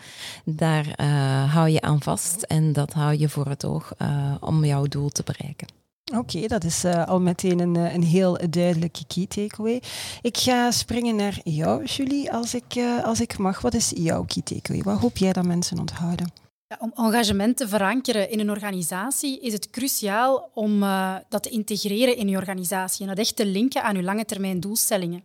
daar 0.46 0.86
uh, 0.86 1.54
hou 1.54 1.70
je 1.70 1.82
aan 1.82 2.02
vast 2.02 2.42
en 2.42 2.74
dat 2.74 2.94
hou 2.94 3.18
je 3.18 3.30
voor 3.30 3.48
het 3.48 3.66
oog 3.66 3.94
om 4.40 4.66
jouw 4.66 4.86
doel 4.86 5.10
te 5.10 5.24
bereiken. 5.24 5.68
Oké, 6.16 6.48
dat 6.48 6.64
is 6.64 6.86
al 6.86 7.22
meteen 7.22 7.60
een, 7.60 7.76
een 7.76 8.04
heel 8.04 8.38
duidelijke 8.50 9.06
key 9.08 9.26
takeaway. 9.26 9.82
Ik 10.22 10.38
ga 10.38 10.72
springen 10.72 11.16
naar 11.16 11.40
jou, 11.44 11.86
Julie, 11.86 12.32
als 12.32 12.56
ik, 12.56 12.84
als 13.04 13.22
ik 13.22 13.38
mag. 13.38 13.62
Wat 13.62 13.74
is 13.74 13.92
jouw 13.96 14.26
key 14.26 14.44
takeaway? 14.44 14.84
Wat 14.84 15.00
hoop 15.00 15.18
jij 15.18 15.34
dat 15.34 15.46
mensen 15.46 15.80
onthouden? 15.80 16.42
Om 16.80 16.92
engagement 16.96 17.58
te 17.58 17.68
verankeren 17.68 18.30
in 18.30 18.40
een 18.40 18.50
organisatie 18.50 19.40
is 19.40 19.54
het 19.54 19.70
cruciaal 19.70 20.50
om 20.54 20.84
uh, 20.84 21.16
dat 21.30 21.44
te 21.44 21.50
integreren 21.50 22.18
in 22.18 22.28
je 22.28 22.38
organisatie 22.38 23.02
en 23.02 23.08
dat 23.08 23.18
echt 23.18 23.36
te 23.36 23.46
linken 23.46 23.84
aan 23.84 23.96
je 23.96 24.04
lange 24.04 24.26
termijn 24.26 24.60
doelstellingen. 24.60 25.24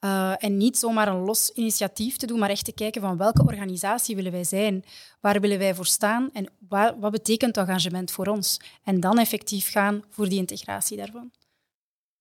Uh, 0.00 0.44
en 0.44 0.56
niet 0.56 0.78
zomaar 0.78 1.08
een 1.08 1.24
los 1.24 1.50
initiatief 1.50 2.16
te 2.16 2.26
doen, 2.26 2.38
maar 2.38 2.50
echt 2.50 2.64
te 2.64 2.72
kijken 2.72 3.00
van 3.00 3.16
welke 3.16 3.42
organisatie 3.42 4.16
willen 4.16 4.32
wij 4.32 4.44
zijn, 4.44 4.84
waar 5.20 5.40
willen 5.40 5.58
wij 5.58 5.74
voor 5.74 5.86
staan 5.86 6.30
en 6.32 6.48
wat 7.00 7.10
betekent 7.10 7.56
engagement 7.56 8.10
voor 8.10 8.26
ons. 8.26 8.60
En 8.84 9.00
dan 9.00 9.18
effectief 9.18 9.70
gaan 9.70 10.02
voor 10.10 10.28
die 10.28 10.38
integratie 10.38 10.96
daarvan. 10.96 11.30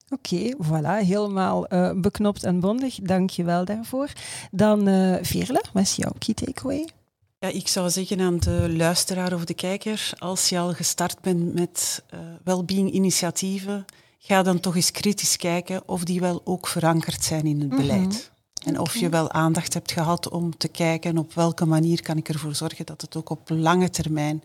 Oké, 0.09 0.53
voilà, 0.63 1.05
helemaal 1.05 1.73
uh, 1.73 1.91
beknopt 1.95 2.43
en 2.43 2.59
bondig. 2.59 2.95
Dank 2.95 3.29
je 3.29 3.43
wel 3.43 3.65
daarvoor. 3.65 4.11
Dan 4.51 4.87
uh, 4.87 5.15
Veerle, 5.21 5.63
wat 5.73 5.83
is 5.83 5.95
jouw 5.95 6.11
key 6.19 6.33
takeaway? 6.33 6.87
Ja, 7.39 7.47
ik 7.47 7.67
zou 7.67 7.89
zeggen 7.89 8.21
aan 8.21 8.39
de 8.39 8.73
luisteraar 8.75 9.33
of 9.33 9.45
de 9.45 9.53
kijker, 9.53 10.09
als 10.17 10.49
je 10.49 10.59
al 10.59 10.73
gestart 10.73 11.21
bent 11.21 11.53
met 11.53 12.03
uh, 12.13 12.19
wellbeing-initiatieven, 12.43 13.85
ga 14.17 14.43
dan 14.43 14.59
toch 14.59 14.75
eens 14.75 14.91
kritisch 14.91 15.35
kijken 15.35 15.87
of 15.87 16.03
die 16.03 16.19
wel 16.19 16.41
ook 16.43 16.67
verankerd 16.67 17.23
zijn 17.23 17.45
in 17.45 17.59
het 17.59 17.69
beleid. 17.69 17.99
Mm 17.99 18.11
-hmm. 18.11 18.73
En 18.73 18.79
of 18.79 18.95
je 18.95 19.09
wel 19.09 19.31
aandacht 19.31 19.73
hebt 19.73 19.91
gehad 19.91 20.29
om 20.29 20.57
te 20.57 20.67
kijken 20.67 21.17
op 21.17 21.33
welke 21.33 21.65
manier 21.65 22.01
kan 22.01 22.17
ik 22.17 22.29
ervoor 22.29 22.55
zorgen 22.55 22.85
dat 22.85 23.01
het 23.01 23.15
ook 23.15 23.29
op 23.29 23.49
lange 23.49 23.89
termijn 23.89 24.43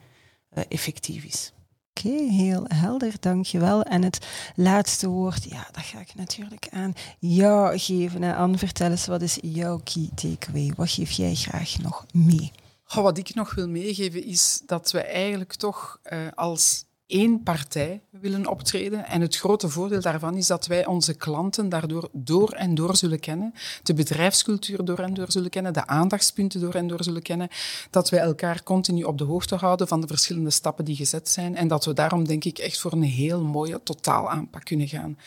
uh, 0.55 0.65
effectief 0.69 1.25
is. 1.25 1.53
Oké, 1.95 2.09
okay, 2.09 2.29
heel 2.29 2.65
helder, 2.69 3.15
dankjewel. 3.21 3.83
En 3.83 4.03
het 4.03 4.27
laatste 4.55 5.09
woord, 5.09 5.45
ja, 5.45 5.69
dat 5.73 5.85
ga 5.85 6.01
ik 6.01 6.15
natuurlijk 6.15 6.69
aan 6.71 6.95
jou 7.19 7.79
geven. 7.79 8.23
Hè. 8.23 8.35
Anne, 8.35 8.59
vertel 8.59 8.91
eens, 8.91 9.07
wat 9.07 9.23
is 9.23 9.39
jouw 9.43 9.81
key 9.85 10.09
takeaway? 10.15 10.73
Wat 10.77 10.91
geef 10.91 11.11
jij 11.11 11.35
graag 11.35 11.79
nog 11.79 12.07
mee? 12.13 12.53
Wat 12.95 13.19
ik 13.19 13.35
nog 13.35 13.55
wil 13.55 13.69
meegeven 13.69 14.25
is 14.25 14.63
dat 14.67 14.91
we 14.91 15.01
eigenlijk 15.01 15.55
toch 15.55 15.99
uh, 16.13 16.19
als 16.35 16.85
één 17.13 17.43
partij 17.43 18.03
willen 18.11 18.47
optreden. 18.47 19.07
En 19.07 19.21
het 19.21 19.37
grote 19.37 19.69
voordeel 19.69 20.01
daarvan 20.01 20.37
is 20.37 20.47
dat 20.47 20.67
wij 20.67 20.87
onze 20.87 21.15
klanten 21.15 21.69
daardoor 21.69 22.09
door 22.13 22.51
en 22.51 22.75
door 22.75 22.97
zullen 22.97 23.21
kennen, 23.21 23.55
de 23.83 23.95
bedrijfscultuur 23.95 24.85
door 24.85 24.99
en 24.99 25.15
door 25.15 25.31
zullen 25.31 25.51
kennen, 25.51 25.73
de 25.73 25.87
aandachtspunten 25.87 26.61
door 26.61 26.75
en 26.75 26.87
door 26.87 27.05
zullen 27.05 27.23
kennen, 27.23 27.49
dat 27.91 28.11
wij 28.11 28.21
elkaar 28.21 28.63
continu 28.63 29.03
op 29.03 29.19
de 29.19 29.25
hoogte 29.25 29.55
houden 29.55 29.89
van 29.89 30.01
de 30.01 30.07
verschillende 30.07 30.51
stappen 30.51 30.85
die 30.85 30.97
gezet 30.97 31.29
zijn 31.29 31.57
en 31.57 31.69
dat 31.69 31.85
we 31.85 31.93
daarom 31.93 32.27
denk 32.27 32.45
ik 32.45 32.59
echt 32.59 32.81
voor 32.81 32.93
een 32.93 33.03
heel 33.03 33.43
mooie 33.43 33.81
totaalaanpak 33.83 34.65
kunnen 34.65 34.89
gaan. 34.89 35.19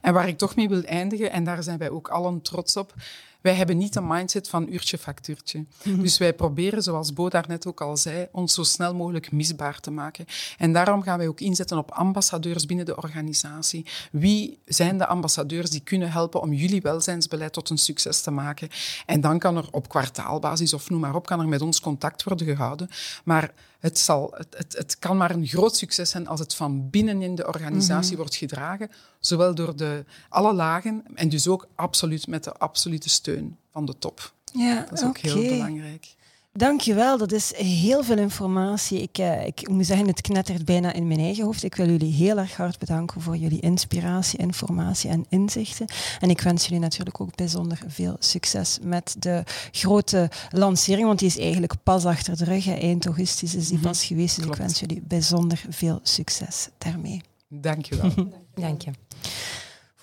En 0.00 0.14
waar 0.14 0.28
ik 0.28 0.38
toch 0.38 0.56
mee 0.56 0.68
wil 0.68 0.82
eindigen, 0.82 1.32
en 1.32 1.44
daar 1.44 1.62
zijn 1.62 1.78
wij 1.78 1.90
ook 1.90 2.08
allen 2.08 2.42
trots 2.42 2.76
op, 2.76 2.94
wij 3.42 3.54
hebben 3.54 3.78
niet 3.78 3.96
een 3.96 4.06
mindset 4.06 4.48
van 4.48 4.72
uurtje 4.72 4.98
factuurtje. 4.98 5.64
Mhm. 5.82 6.02
Dus 6.02 6.18
wij 6.18 6.32
proberen, 6.32 6.82
zoals 6.82 7.12
Bo 7.12 7.28
daarnet 7.28 7.66
ook 7.66 7.80
al 7.80 7.96
zei, 7.96 8.26
ons 8.32 8.54
zo 8.54 8.62
snel 8.62 8.94
mogelijk 8.94 9.32
misbaar 9.32 9.80
te 9.80 9.90
maken. 9.90 10.24
En 10.58 10.72
daarom 10.72 11.02
gaan 11.02 11.18
wij 11.18 11.28
ook 11.28 11.40
inzetten 11.40 11.78
op 11.78 11.90
ambassadeurs 11.90 12.66
binnen 12.66 12.86
de 12.86 12.96
organisatie. 12.96 13.86
Wie 14.12 14.58
zijn 14.64 14.98
de 14.98 15.06
ambassadeurs 15.06 15.70
die 15.70 15.80
kunnen 15.80 16.10
helpen 16.10 16.40
om 16.40 16.52
jullie 16.52 16.80
welzijnsbeleid 16.80 17.52
tot 17.52 17.70
een 17.70 17.78
succes 17.78 18.20
te 18.20 18.30
maken? 18.30 18.68
En 19.06 19.20
dan 19.20 19.38
kan 19.38 19.56
er 19.56 19.68
op 19.70 19.88
kwartaalbasis 19.88 20.74
of 20.74 20.90
noem 20.90 21.00
maar 21.00 21.14
op, 21.14 21.26
kan 21.26 21.40
er 21.40 21.48
met 21.48 21.62
ons 21.62 21.80
contact 21.80 22.22
worden 22.22 22.46
gehouden. 22.46 22.88
Maar 23.24 23.52
het, 23.82 23.98
zal, 23.98 24.34
het, 24.36 24.54
het, 24.56 24.72
het, 24.76 24.98
kan 24.98 25.16
maar 25.16 25.30
een 25.30 25.46
groot 25.46 25.76
succes 25.76 26.10
zijn 26.10 26.26
als 26.26 26.40
het 26.40 26.54
van 26.54 26.90
binnenin 26.90 27.34
de 27.34 27.46
organisatie 27.46 28.10
mhm. 28.10 28.20
wordt 28.20 28.34
gedragen, 28.34 28.90
zowel 29.20 29.54
door 29.54 29.76
de, 29.76 30.04
alle 30.28 30.52
lagen 30.52 31.04
en 31.14 31.28
dus 31.28 31.48
ook 31.48 31.68
absoluut 31.74 32.26
met 32.26 32.44
de 32.44 32.52
absolute 32.52 33.08
steun 33.08 33.56
van 33.70 33.86
de 33.86 33.98
top. 33.98 34.32
Ja, 34.52 34.86
dat 34.88 34.98
is 34.98 35.04
ook 35.04 35.18
heel 35.18 35.48
belangrijk. 35.48 36.14
Dankjewel, 36.54 37.18
dat 37.18 37.32
is 37.32 37.56
heel 37.56 38.04
veel 38.04 38.18
informatie. 38.18 39.02
Ik, 39.02 39.18
uh, 39.18 39.46
ik 39.46 39.68
moet 39.68 39.86
zeggen, 39.86 40.06
het 40.06 40.20
knettert 40.20 40.64
bijna 40.64 40.92
in 40.92 41.06
mijn 41.06 41.20
eigen 41.20 41.44
hoofd. 41.44 41.62
Ik 41.62 41.74
wil 41.74 41.86
jullie 41.86 42.12
heel 42.12 42.38
erg 42.38 42.56
hard 42.56 42.78
bedanken 42.78 43.20
voor 43.20 43.36
jullie 43.36 43.60
inspiratie, 43.60 44.38
informatie 44.38 45.10
en 45.10 45.26
inzichten. 45.28 45.86
En 46.20 46.30
ik 46.30 46.40
wens 46.40 46.64
jullie 46.64 46.80
natuurlijk 46.80 47.20
ook 47.20 47.36
bijzonder 47.36 47.78
veel 47.86 48.16
succes 48.18 48.78
met 48.82 49.16
de 49.18 49.42
grote 49.70 50.30
lancering, 50.50 51.06
want 51.06 51.18
die 51.18 51.28
is 51.28 51.38
eigenlijk 51.38 51.74
pas 51.82 52.04
achter 52.04 52.36
de 52.36 52.44
rug. 52.44 52.68
Eind 52.68 53.06
augustus 53.06 53.54
is 53.54 53.68
die 53.68 53.78
mhm. 53.78 53.86
pas 53.86 54.04
geweest, 54.04 54.36
dus 54.36 54.44
ik 54.44 54.54
wens 54.54 54.80
jullie 54.80 55.02
bijzonder 55.06 55.64
veel 55.68 56.00
succes 56.02 56.68
daarmee. 56.78 57.20
Dankjewel. 57.48 58.12
Dank 58.54 58.82
je. 58.82 58.90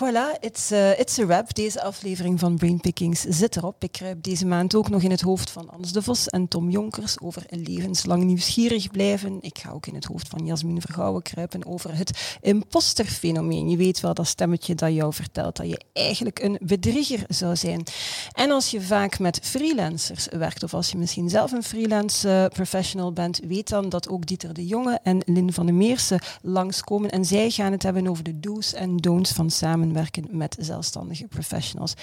Voilà, 0.04 0.40
it's, 0.40 0.72
uh, 0.72 1.00
it's 1.00 1.20
a 1.20 1.26
wrap. 1.26 1.56
Deze 1.56 1.82
aflevering 1.82 2.40
van 2.40 2.56
Brainpickings 2.56 3.22
zit 3.22 3.56
erop. 3.56 3.84
Ik 3.84 3.92
kruip 3.92 4.24
deze 4.24 4.46
maand 4.46 4.76
ook 4.76 4.90
nog 4.90 5.02
in 5.02 5.12
het 5.12 5.22
hoofd 5.22 5.52
van 5.52 5.70
Ans 5.70 5.92
de 5.92 6.02
Vos 6.02 6.28
en 6.28 6.48
Tom 6.48 6.70
Jonkers 6.70 7.20
over 7.22 7.44
levenslang 7.50 8.24
nieuwsgierig 8.24 8.92
blijven. 8.92 9.38
Ik 9.42 9.58
ga 9.58 9.72
ook 9.72 9.86
in 9.86 9.96
het 9.96 10.06
hoofd 10.06 10.28
van 10.28 10.46
Jasmin 10.46 10.82
Vergouwen 10.82 11.22
kruipen 11.22 11.66
over 11.66 11.98
het 11.98 12.38
imposterfenomeen. 12.42 13.70
Je 13.70 13.78
weet 13.78 14.00
wel 14.00 14.14
dat 14.14 14.28
stemmetje 14.28 14.76
dat 14.76 14.94
jou 14.94 15.14
vertelt 15.14 15.56
dat 15.56 15.70
je 15.70 15.82
eigenlijk 15.94 16.40
een 16.40 16.58
bedrieger 16.62 17.24
zou 17.28 17.56
zijn. 17.56 17.84
En 18.32 18.52
als 18.52 18.72
je 18.72 18.82
vaak 18.82 19.20
met 19.20 19.40
freelancers 19.44 20.28
werkt, 20.32 20.64
of 20.64 20.74
als 20.74 20.92
je 20.92 20.98
misschien 20.98 21.30
zelf 21.30 21.52
een 21.52 21.64
freelance 21.64 22.28
uh, 22.28 22.46
professional 22.46 23.14
bent, 23.14 23.40
weet 23.48 23.70
dan 23.70 23.90
dat 23.90 24.10
ook 24.10 24.26
Dieter 24.26 24.54
de 24.54 24.66
Jonge 24.66 25.00
en 25.04 25.22
Lin 25.26 25.54
van 25.54 25.66
de 25.66 25.72
Meersen 25.72 26.20
langskomen. 26.42 27.10
En 27.10 27.26
zij 27.26 27.50
gaan 27.50 27.72
het 27.72 27.84
hebben 27.84 28.08
over 28.08 28.24
de 28.24 28.40
do's 28.40 28.74
en 28.74 28.98
don'ts 28.98 29.32
van 29.32 29.50
samen 29.50 29.88
werken 29.94 30.28
met 30.32 30.56
zelfstandige 30.60 31.28
professionals. 31.28 31.94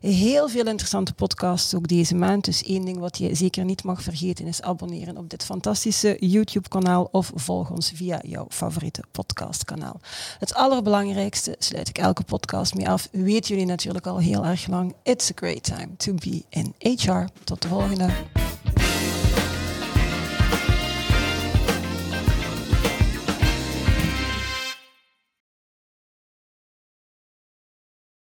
Heel 0.00 0.48
veel 0.48 0.66
interessante 0.66 1.14
podcasts 1.14 1.74
ook 1.74 1.88
deze 1.88 2.14
maand. 2.14 2.44
Dus 2.44 2.62
één 2.62 2.84
ding 2.84 2.98
wat 2.98 3.18
je 3.18 3.34
zeker 3.34 3.64
niet 3.64 3.84
mag 3.84 4.02
vergeten 4.02 4.46
is 4.46 4.62
abonneren 4.62 5.16
op 5.16 5.30
dit 5.30 5.44
fantastische 5.44 6.16
YouTube-kanaal 6.20 7.08
of 7.12 7.32
volg 7.34 7.70
ons 7.70 7.92
via 7.94 8.20
jouw 8.26 8.46
favoriete 8.48 9.02
podcastkanaal. 9.10 10.00
Het 10.38 10.54
allerbelangrijkste 10.54 11.56
sluit 11.58 11.88
ik 11.88 11.98
elke 11.98 12.22
podcast 12.22 12.74
mee 12.74 12.88
af. 12.88 13.08
Weten 13.12 13.48
jullie 13.48 13.66
natuurlijk 13.66 14.06
al 14.06 14.18
heel 14.18 14.44
erg 14.44 14.66
lang. 14.66 14.94
It's 15.02 15.30
a 15.30 15.34
great 15.34 15.62
time 15.62 15.96
to 15.96 16.14
be 16.14 16.42
in 16.48 16.74
HR. 16.78 17.24
Tot 17.44 17.62
de 17.62 17.68
volgende. 17.68 18.08